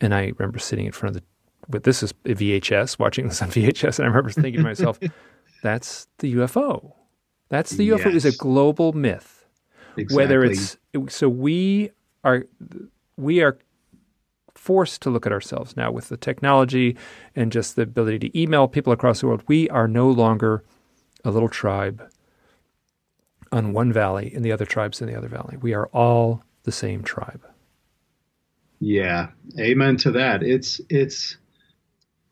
And 0.00 0.14
I 0.14 0.32
remember 0.38 0.58
sitting 0.58 0.86
in 0.86 0.92
front 0.92 1.16
of 1.16 1.22
the, 1.22 1.26
but 1.68 1.84
this 1.84 2.02
is 2.02 2.12
VHS, 2.24 2.98
watching 2.98 3.28
this 3.28 3.42
on 3.42 3.48
VHS, 3.50 3.98
and 3.98 4.06
I 4.06 4.08
remember 4.08 4.30
thinking 4.30 4.56
to 4.56 4.62
myself, 4.62 4.98
that's 5.62 6.06
the 6.18 6.34
UFO. 6.34 6.92
That's 7.48 7.72
the 7.72 7.88
UFO 7.90 8.12
yes. 8.12 8.24
is 8.24 8.34
a 8.34 8.36
global 8.36 8.92
myth. 8.92 9.44
Exactly. 9.96 10.16
Whether 10.16 10.44
it's 10.44 10.76
so 11.08 11.28
we 11.28 11.90
are 12.22 12.44
we 13.16 13.42
are 13.42 13.58
forced 14.54 15.02
to 15.02 15.10
look 15.10 15.26
at 15.26 15.32
ourselves 15.32 15.76
now 15.76 15.90
with 15.90 16.08
the 16.08 16.16
technology 16.16 16.96
and 17.34 17.50
just 17.50 17.76
the 17.76 17.82
ability 17.82 18.18
to 18.18 18.40
email 18.40 18.68
people 18.68 18.92
across 18.92 19.20
the 19.20 19.26
world. 19.26 19.42
We 19.48 19.68
are 19.70 19.88
no 19.88 20.08
longer 20.08 20.62
a 21.24 21.30
little 21.30 21.48
tribe 21.48 22.08
on 23.52 23.72
one 23.72 23.92
valley 23.92 24.32
and 24.34 24.44
the 24.44 24.52
other 24.52 24.66
tribes 24.66 25.00
in 25.00 25.08
the 25.08 25.16
other 25.16 25.28
valley. 25.28 25.56
We 25.56 25.74
are 25.74 25.86
all 25.88 26.44
the 26.70 26.76
same 26.76 27.02
tribe. 27.02 27.44
Yeah, 28.78 29.30
amen 29.58 29.96
to 29.98 30.12
that. 30.12 30.44
It's 30.44 30.80
it's 30.88 31.36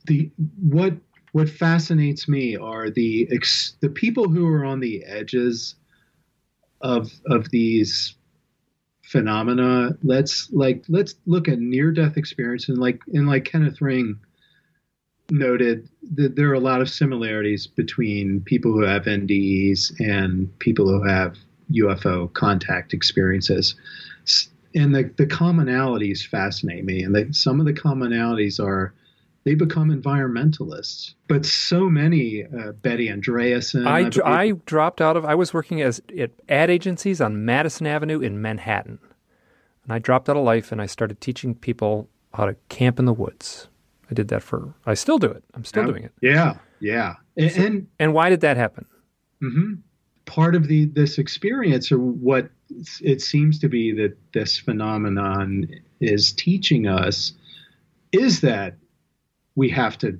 the 0.06 0.30
what 0.60 0.94
what 1.32 1.48
fascinates 1.48 2.28
me 2.28 2.56
are 2.56 2.88
the 2.88 3.28
ex, 3.32 3.74
the 3.80 3.88
people 3.88 4.28
who 4.28 4.46
are 4.46 4.64
on 4.64 4.78
the 4.78 5.04
edges 5.04 5.74
of 6.80 7.10
of 7.26 7.50
these 7.50 8.14
phenomena. 9.02 9.98
Let's 10.04 10.48
like 10.52 10.84
let's 10.88 11.16
look 11.26 11.48
at 11.48 11.58
near 11.58 11.90
death 11.90 12.16
experience 12.16 12.68
and 12.68 12.78
like 12.78 13.00
and 13.12 13.26
like 13.26 13.44
Kenneth 13.44 13.80
Ring 13.82 14.20
noted 15.30 15.88
that 16.14 16.36
there 16.36 16.48
are 16.48 16.54
a 16.54 16.60
lot 16.60 16.80
of 16.80 16.88
similarities 16.88 17.66
between 17.66 18.40
people 18.42 18.72
who 18.72 18.82
have 18.82 19.02
NDEs 19.02 19.98
and 19.98 20.56
people 20.60 20.86
who 20.88 21.02
have 21.02 21.36
UFO 21.72 22.32
contact 22.32 22.94
experiences. 22.94 23.74
And 24.74 24.94
the, 24.94 25.10
the 25.16 25.26
commonalities 25.26 26.26
fascinate 26.26 26.84
me. 26.84 27.02
And 27.02 27.14
the, 27.14 27.32
some 27.32 27.58
of 27.58 27.66
the 27.66 27.72
commonalities 27.72 28.62
are 28.62 28.94
they 29.44 29.54
become 29.54 29.90
environmentalists. 29.90 31.14
But 31.26 31.46
so 31.46 31.88
many, 31.88 32.44
uh, 32.44 32.72
Betty 32.72 33.08
Andreasson. 33.08 33.86
I, 33.86 34.10
I, 34.22 34.42
I, 34.42 34.52
dropped 34.66 35.00
out 35.00 35.16
of, 35.16 35.24
I 35.24 35.34
was 35.34 35.54
working 35.54 35.80
as 35.80 36.02
at 36.18 36.32
ad 36.48 36.70
agencies 36.70 37.20
on 37.20 37.44
Madison 37.44 37.86
Avenue 37.86 38.20
in 38.20 38.42
Manhattan. 38.42 38.98
And 39.84 39.92
I 39.92 39.98
dropped 39.98 40.28
out 40.28 40.36
of 40.36 40.44
life 40.44 40.70
and 40.70 40.82
I 40.82 40.86
started 40.86 41.20
teaching 41.20 41.54
people 41.54 42.10
how 42.34 42.44
to 42.44 42.56
camp 42.68 42.98
in 42.98 43.06
the 43.06 43.12
woods. 43.12 43.68
I 44.10 44.14
did 44.14 44.28
that 44.28 44.42
for, 44.42 44.74
I 44.84 44.94
still 44.94 45.18
do 45.18 45.28
it. 45.28 45.42
I'm 45.54 45.64
still 45.64 45.84
yeah, 45.84 45.88
doing 45.88 46.04
it. 46.04 46.12
Yeah, 46.20 46.58
yeah. 46.80 47.14
And, 47.36 47.52
so, 47.52 47.62
and, 47.62 47.86
and, 47.98 48.14
why 48.14 48.30
did 48.30 48.40
that 48.40 48.56
happen? 48.56 48.86
Mm-hmm. 49.42 49.74
Part 50.26 50.54
of 50.54 50.68
the 50.68 50.86
this 50.86 51.16
experience, 51.16 51.90
or 51.90 51.98
what 51.98 52.50
it 53.00 53.20
seems 53.22 53.58
to 53.60 53.68
be 53.68 53.92
that 53.92 54.16
this 54.32 54.58
phenomenon 54.58 55.68
is 56.00 56.32
teaching 56.32 56.86
us, 56.86 57.32
is 58.12 58.40
that 58.40 58.76
we 59.54 59.68
have 59.70 59.98
to 59.98 60.18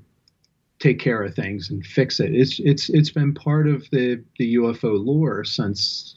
take 0.78 0.98
care 0.98 1.22
of 1.22 1.34
things 1.34 1.70
and 1.70 1.84
fix 1.84 2.20
it. 2.20 2.34
It's 2.34 2.60
it's 2.60 2.88
it's 2.88 3.10
been 3.10 3.34
part 3.34 3.68
of 3.68 3.88
the 3.90 4.22
the 4.38 4.56
UFO 4.56 5.04
lore 5.04 5.44
since 5.44 6.14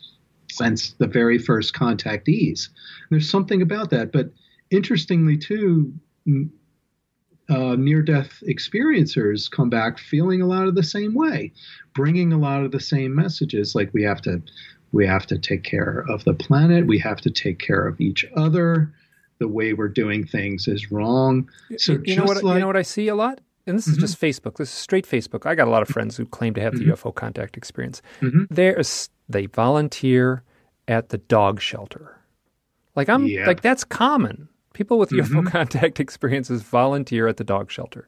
since 0.49 0.91
the 0.93 1.07
very 1.07 1.37
first 1.37 1.73
contactees. 1.73 2.69
There's 3.09 3.29
something 3.29 3.61
about 3.61 3.89
that, 3.91 4.11
but 4.11 4.31
interestingly 4.69 5.37
too, 5.37 5.93
uh, 7.49 7.75
near-death 7.75 8.43
experiencers 8.47 9.49
come 9.49 9.69
back 9.69 9.97
feeling 9.97 10.41
a 10.41 10.47
lot 10.47 10.67
of 10.67 10.75
the 10.75 10.83
same 10.83 11.13
way, 11.13 11.53
bringing 11.93 12.33
a 12.33 12.37
lot 12.37 12.63
of 12.63 12.71
the 12.71 12.79
same 12.79 13.15
messages. 13.15 13.75
Like 13.75 13.93
we 13.93 14.03
have 14.03 14.21
to 14.23 14.41
we 14.91 15.07
have 15.07 15.26
to 15.27 15.38
take 15.38 15.63
care 15.63 16.05
of 16.09 16.23
the 16.23 16.34
planet. 16.34 16.85
We 16.85 16.99
have 16.99 17.22
to 17.22 17.30
take 17.30 17.59
care 17.59 17.88
of 17.88 17.99
each 18.01 18.26
other 18.35 18.93
the 19.39 19.47
way 19.47 19.73
we're 19.73 19.88
doing 19.88 20.26
things 20.26 20.68
is 20.68 20.91
wrong. 20.91 21.49
So 21.77 21.99
you 22.05 22.15
know 22.15 22.26
what 22.26 22.43
like, 22.43 22.53
you 22.53 22.59
know 22.59 22.68
what 22.68 22.77
I 22.77 22.84
see 22.84 23.07
a 23.07 23.15
lot, 23.15 23.41
and 23.65 23.77
this 23.77 23.85
mm-hmm. 23.88 24.03
is 24.03 24.11
just 24.11 24.22
Facebook. 24.22 24.57
This 24.57 24.69
is 24.69 24.76
straight 24.76 25.07
Facebook. 25.07 25.47
I 25.47 25.55
got 25.55 25.68
a 25.68 25.72
lot 25.72 25.81
of 25.81 25.88
friends 25.88 26.15
who 26.15 26.26
claim 26.26 26.53
to 26.53 26.61
have 26.61 26.73
the 26.73 26.85
mm-hmm. 26.85 26.91
UFO 26.91 27.13
contact 27.13 27.57
experience. 27.57 28.01
Mm-hmm. 28.22 28.43
There's 28.51 29.09
they 29.27 29.47
volunteer 29.47 30.43
at 30.88 31.09
the 31.09 31.18
dog 31.18 31.59
shelter. 31.59 32.18
Like 32.95 33.09
I'm 33.09 33.26
yeah. 33.26 33.47
like 33.47 33.61
that's 33.61 33.84
common. 33.84 34.47
People 34.73 34.99
with 34.99 35.09
UFO 35.09 35.27
mm-hmm. 35.27 35.47
contact 35.47 35.99
experiences 36.05 36.61
volunteer 36.61 37.27
at 37.27 37.38
the 37.38 37.43
dog 37.43 37.72
shelter. 37.72 38.07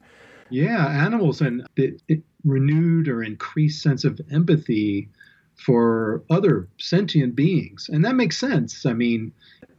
Yeah, 0.49 0.85
animals 0.87 1.41
and 1.41 1.67
it 1.75 2.21
renewed 2.43 3.07
or 3.07 3.23
increased 3.23 3.81
sense 3.81 4.03
of 4.03 4.21
empathy 4.31 5.09
for 5.55 6.23
other 6.29 6.67
sentient 6.77 7.35
beings, 7.35 7.89
and 7.91 8.03
that 8.05 8.15
makes 8.15 8.37
sense. 8.37 8.85
I 8.85 8.93
mean, 8.93 9.31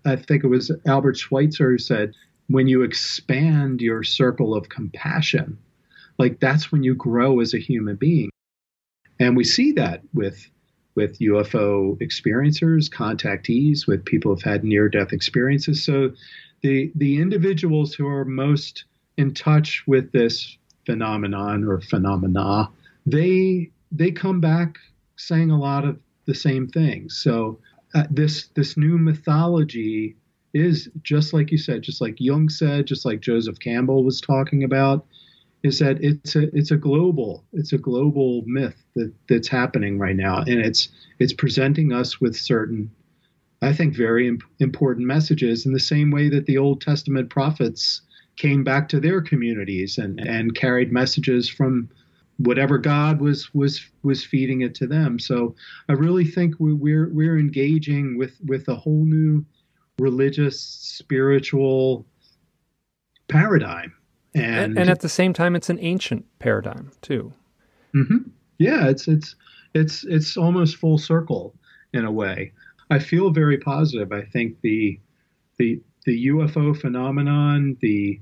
I 0.05 0.16
think 0.16 0.44
it 0.44 0.48
was 0.48 0.70
Albert 0.86 1.16
Schweitzer 1.16 1.70
who 1.72 1.78
said, 1.78 2.12
when 2.48 2.66
you 2.68 2.82
expand 2.82 3.80
your 3.80 4.02
circle 4.02 4.55
of 4.55 4.68
compassion, 4.68 5.59
like 6.18 6.40
that's 6.40 6.70
when 6.70 6.82
you 6.82 6.94
grow 6.94 7.40
as 7.40 7.55
a 7.55 7.59
human 7.59 7.96
being. 7.96 8.30
And 9.18 9.36
we 9.36 9.44
see 9.44 9.72
that 9.72 10.02
with 10.12 10.48
with 10.94 11.18
UFO 11.18 11.98
experiencers, 12.01 12.88
contactees, 12.88 13.86
with 13.86 14.05
people 14.05 14.32
who've 14.32 14.42
had 14.42 14.62
near 14.62 14.88
death 14.88 15.12
experiences. 15.12 15.84
So 15.84 16.12
the 16.62 16.92
the 16.94 17.20
individuals 17.20 17.94
who 17.94 18.06
are 18.06 18.24
most 18.24 18.84
in 19.16 19.34
touch 19.34 19.84
with 19.86 20.12
this 20.12 20.56
phenomenon 20.86 21.64
or 21.64 21.80
phenomena, 21.80 22.68
they 23.06 23.70
they 23.90 24.10
come 24.10 24.40
back 24.40 24.78
saying 25.16 25.51
a 25.51 25.59
lot 25.59 25.85
of 25.85 25.99
the 26.27 26.35
same 26.35 26.69
things. 26.69 27.16
So 27.23 27.59
uh, 27.95 28.05
this 28.11 28.49
this 28.55 28.77
new 28.77 28.99
mythology 28.99 30.16
is 30.53 30.89
just 31.03 31.32
like 31.32 31.51
you 31.51 31.59
said, 31.59 31.82
just 31.82 32.01
like 32.01 32.15
Jung 32.19 32.49
said, 32.49 32.86
just 32.86 33.05
like 33.05 33.20
Joseph 33.20 33.59
Campbell 33.59 34.05
was 34.05 34.20
talking 34.20 34.65
about, 34.65 35.07
is 35.62 35.78
that 35.81 36.03
it's 36.03 36.36
a 36.36 36.55
it's 36.57 36.70
a 36.70 36.77
global 36.77 37.45
it's 37.53 37.73
a 37.73 37.78
global 37.78 38.43
myth 38.47 38.85
that 38.95 39.12
that's 39.28 39.49
happening 39.49 39.99
right 39.99 40.16
now, 40.16 40.39
and 40.39 40.61
it's 40.61 40.89
it's 41.19 41.32
presenting 41.32 41.93
us 41.93 42.20
with 42.20 42.36
certain, 42.36 42.91
I 43.62 43.73
think, 43.73 43.97
very 43.97 44.28
imp- 44.28 44.43
important 44.59 45.07
messages 45.07 45.66
in 45.66 45.73
the 45.73 45.81
same 45.81 46.11
way 46.11 46.28
that 46.28 46.47
the 46.47 46.59
Old 46.59 46.81
Testament 46.81 47.31
prophets 47.31 48.03
came 48.36 48.65
back 48.65 48.89
to 48.89 49.01
their 49.01 49.20
communities 49.20 49.99
and 49.99 50.20
and 50.20 50.55
carried 50.55 50.93
messages 50.93 51.49
from 51.49 51.89
whatever 52.39 52.78
God 52.78 53.20
was 53.20 53.52
was 53.55 53.85
was 54.02 54.24
feeding 54.24 54.62
it 54.62 54.74
to 54.77 54.86
them. 54.86 55.19
So 55.19 55.55
I 55.89 55.93
really 55.93 56.24
think 56.24 56.56
we, 56.59 56.73
we're 56.73 57.09
we're 57.11 57.39
engaging 57.39 58.19
with 58.19 58.36
with 58.44 58.69
a 58.69 58.74
whole 58.74 59.05
new 59.05 59.44
religious 59.98 60.61
spiritual 60.61 62.06
paradigm. 63.28 63.94
And, 64.35 64.77
and 64.77 64.90
at 64.90 65.01
the 65.01 65.09
same 65.09 65.32
time, 65.32 65.55
it's 65.55 65.70
an 65.70 65.78
ancient 65.81 66.27
paradigm 66.40 66.90
too. 67.02 67.32
Mm-hmm. 67.94 68.28
Yeah, 68.59 68.89
it's 68.89 69.06
it's 69.06 69.36
it's 69.74 70.05
it's 70.05 70.36
almost 70.36 70.77
full 70.77 70.98
circle 70.98 71.55
in 71.93 72.05
a 72.05 72.11
way. 72.11 72.52
I 72.90 72.98
feel 72.98 73.31
very 73.31 73.59
positive. 73.59 74.12
I 74.12 74.23
think 74.23 74.61
the 74.62 74.98
the 75.59 75.81
the 76.05 76.27
UFO 76.27 76.77
phenomenon, 76.78 77.77
the 77.81 78.20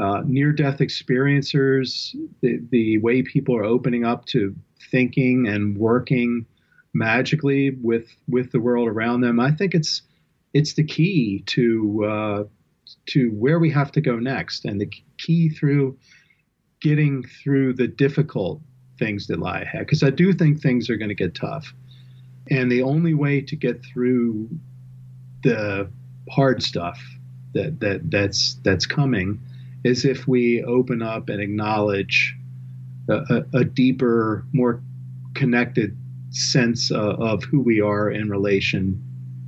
uh, 0.00 0.22
near 0.26 0.52
death 0.52 0.78
experiencers, 0.78 2.14
the, 2.40 2.60
the 2.70 2.98
way 2.98 3.22
people 3.22 3.56
are 3.56 3.64
opening 3.64 4.04
up 4.04 4.24
to 4.26 4.54
thinking 4.90 5.46
and 5.46 5.78
working 5.78 6.46
magically 6.92 7.70
with 7.82 8.08
with 8.28 8.52
the 8.52 8.60
world 8.60 8.88
around 8.88 9.20
them. 9.20 9.38
I 9.38 9.52
think 9.52 9.74
it's 9.74 10.02
it's 10.52 10.74
the 10.74 10.84
key 10.84 11.42
to 11.46 12.04
uh, 12.04 12.44
to 13.06 13.28
where 13.30 13.58
we 13.58 13.70
have 13.70 13.92
to 13.92 14.00
go 14.00 14.16
next, 14.16 14.64
and 14.64 14.80
the 14.80 14.90
key 15.18 15.48
through 15.48 15.96
getting 16.80 17.22
through 17.42 17.74
the 17.74 17.88
difficult 17.88 18.60
things 18.98 19.26
that 19.28 19.38
lie 19.38 19.60
ahead. 19.60 19.80
Because 19.80 20.02
I 20.02 20.10
do 20.10 20.32
think 20.32 20.60
things 20.60 20.90
are 20.90 20.96
going 20.96 21.08
to 21.08 21.14
get 21.14 21.34
tough, 21.34 21.72
and 22.50 22.70
the 22.70 22.82
only 22.82 23.14
way 23.14 23.40
to 23.42 23.56
get 23.56 23.84
through 23.84 24.48
the 25.44 25.88
hard 26.30 26.62
stuff 26.62 27.00
that 27.52 27.78
that 27.78 28.10
that's 28.10 28.54
that's 28.64 28.86
coming 28.86 29.40
is 29.84 30.04
if 30.04 30.26
we 30.26 30.64
open 30.64 31.02
up 31.02 31.28
and 31.28 31.40
acknowledge 31.40 32.34
a, 33.08 33.14
a, 33.14 33.58
a 33.58 33.64
deeper, 33.64 34.44
more 34.52 34.82
connected 35.34 35.96
sense 36.30 36.90
uh, 36.90 36.96
of 36.96 37.44
who 37.44 37.60
we 37.60 37.80
are 37.80 38.10
in 38.10 38.28
relation 38.28 39.00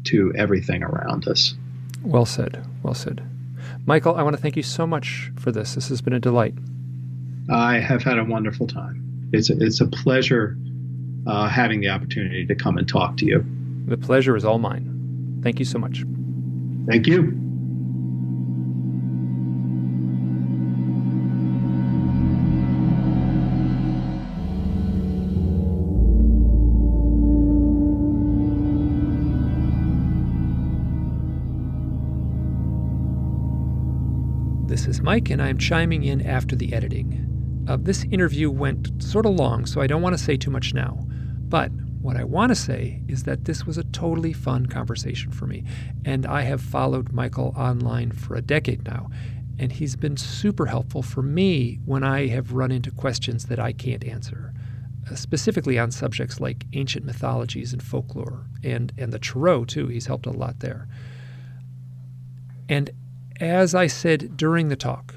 to 0.05 0.33
everything 0.37 0.83
around 0.83 1.27
us. 1.27 1.55
Well 2.03 2.27
said. 2.27 2.65
Well 2.83 2.95
said. 2.95 3.27
Michael, 3.87 4.15
I 4.15 4.23
want 4.23 4.37
to 4.37 4.43
thank 4.43 4.57
you 4.57 4.63
so 4.63 4.87
much 4.87 5.33
for 5.37 5.51
this. 5.51 5.75
This 5.75 5.89
has 5.89 6.01
been 6.01 6.13
a 6.13 6.21
delight. 6.21 6.55
I 7.51 7.79
have 7.79 8.03
had 8.03 8.19
a 8.19 8.25
wonderful 8.25 8.67
time. 8.67 9.31
It's 9.33 9.51
a, 9.51 9.57
it's 9.59 9.81
a 9.81 9.87
pleasure 9.87 10.57
uh, 11.27 11.49
having 11.49 11.81
the 11.81 11.89
opportunity 11.89 12.47
to 12.47 12.55
come 12.55 12.79
and 12.79 12.89
talk 12.89 13.17
to 13.19 13.27
you. 13.27 13.45
The 13.87 13.97
pleasure 13.97 14.37
is 14.37 14.45
all 14.45 14.59
mine. 14.59 15.41
Thank 15.43 15.59
you 15.59 15.65
so 15.65 15.79
much. 15.79 16.05
Thank 16.89 17.07
you. 17.07 17.45
Mike, 35.07 35.31
and 35.31 35.41
I'm 35.41 35.57
chiming 35.57 36.03
in 36.03 36.20
after 36.27 36.57
the 36.57 36.74
editing. 36.74 37.65
Uh, 37.69 37.77
this 37.81 38.03
interview 38.11 38.51
went 38.51 39.01
sort 39.01 39.24
of 39.24 39.37
long, 39.37 39.65
so 39.65 39.81
I 39.81 39.87
don't 39.87 40.03
want 40.03 40.19
to 40.19 40.23
say 40.23 40.37
too 40.37 40.51
much 40.51 40.74
now. 40.74 40.99
But 41.49 41.70
what 42.03 42.16
I 42.16 42.24
want 42.24 42.49
to 42.49 42.57
say 42.57 43.05
is 43.07 43.23
that 43.23 43.45
this 43.45 43.65
was 43.65 43.78
a 43.78 43.85
totally 43.85 44.33
fun 44.33 44.66
conversation 44.66 45.31
for 45.31 45.47
me, 45.47 45.62
and 46.05 46.27
I 46.27 46.41
have 46.41 46.61
followed 46.61 47.12
Michael 47.12 47.55
online 47.57 48.11
for 48.11 48.35
a 48.35 48.43
decade 48.43 48.85
now, 48.85 49.09
and 49.61 49.70
he's 49.70 49.95
been 49.95 50.16
super 50.16 50.66
helpful 50.66 51.03
for 51.03 51.23
me 51.23 51.78
when 51.85 52.03
I 52.03 52.27
have 52.27 52.55
run 52.55 52.73
into 52.73 52.91
questions 52.91 53.47
that 53.47 53.61
I 53.61 53.73
can't 53.73 54.03
answer, 54.03 54.53
uh, 55.09 55.15
specifically 55.15 55.78
on 55.78 55.93
subjects 55.93 56.41
like 56.41 56.66
ancient 56.73 57.07
mythologies 57.07 57.73
and 57.73 57.81
folklore, 57.81 58.45
and, 58.65 58.93
and 58.99 59.12
the 59.12 59.20
Tarot, 59.20 59.66
too. 59.66 59.87
He's 59.87 60.07
helped 60.07 60.27
a 60.27 60.33
lot 60.33 60.59
there. 60.59 60.89
And 62.69 62.91
as 63.41 63.75
I 63.75 63.87
said 63.87 64.37
during 64.37 64.69
the 64.69 64.77
talk, 64.77 65.15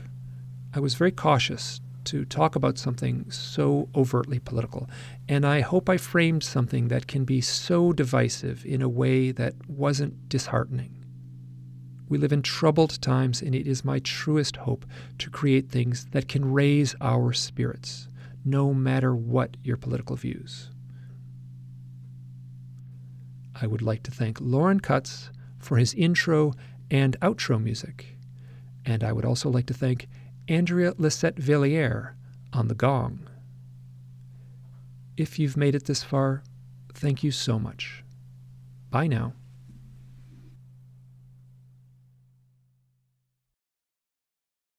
I 0.74 0.80
was 0.80 0.96
very 0.96 1.12
cautious 1.12 1.80
to 2.06 2.26
talk 2.26 2.56
about 2.56 2.78
something 2.78 3.30
so 3.30 3.90
overtly 3.96 4.40
political, 4.40 4.90
and 5.28 5.46
I 5.46 5.62
hope 5.62 5.90
I 5.90 5.98
framed 5.98 6.44
something 6.44 6.88
that 6.88 7.08
can 7.08 7.24
be 7.24 7.42
so 7.42 7.94
divisive 7.94 8.66
in 8.66 8.82
a 8.82 8.90
way 8.90 9.32
that 9.32 9.54
wasn't 9.70 10.30
disheartening. 10.30 10.96
We 12.08 12.18
live 12.18 12.34
in 12.34 12.42
troubled 12.42 13.02
times, 13.02 13.42
and 13.42 13.54
it 13.54 13.68
is 13.68 13.86
my 13.86 14.00
truest 14.00 14.58
hope 14.58 14.86
to 15.20 15.30
create 15.30 15.70
things 15.70 16.08
that 16.12 16.28
can 16.28 16.52
raise 16.52 16.96
our 17.00 17.34
spirits, 17.34 18.08
no 18.44 18.74
matter 18.74 19.16
what 19.16 19.58
your 19.64 19.78
political 19.78 20.16
views. 20.16 20.72
I 23.62 23.68
would 23.68 23.82
like 23.82 24.04
to 24.04 24.12
thank 24.12 24.40
Lauren 24.42 24.80
Cutts 24.80 25.30
for 25.60 25.78
his 25.78 25.94
intro 25.94 26.54
and 26.92 27.20
outro 27.22 27.62
music. 27.62 28.18
And 28.86 29.04
I 29.04 29.12
would 29.12 29.26
also 29.26 29.50
like 29.50 29.66
to 29.68 29.74
thank 29.74 30.08
Andrea 30.48 30.94
Lisette 30.98 31.38
Villiers 31.38 32.16
on 32.54 32.68
the 32.68 32.76
gong. 32.76 33.28
If 35.18 35.38
you've 35.38 35.58
made 35.58 35.76
it 35.76 35.86
this 35.86 36.04
far, 36.04 36.44
thank 36.94 37.24
you 37.24 37.32
so 37.32 37.60
much. 37.60 38.04
Bye 38.90 39.08
now. 39.08 39.34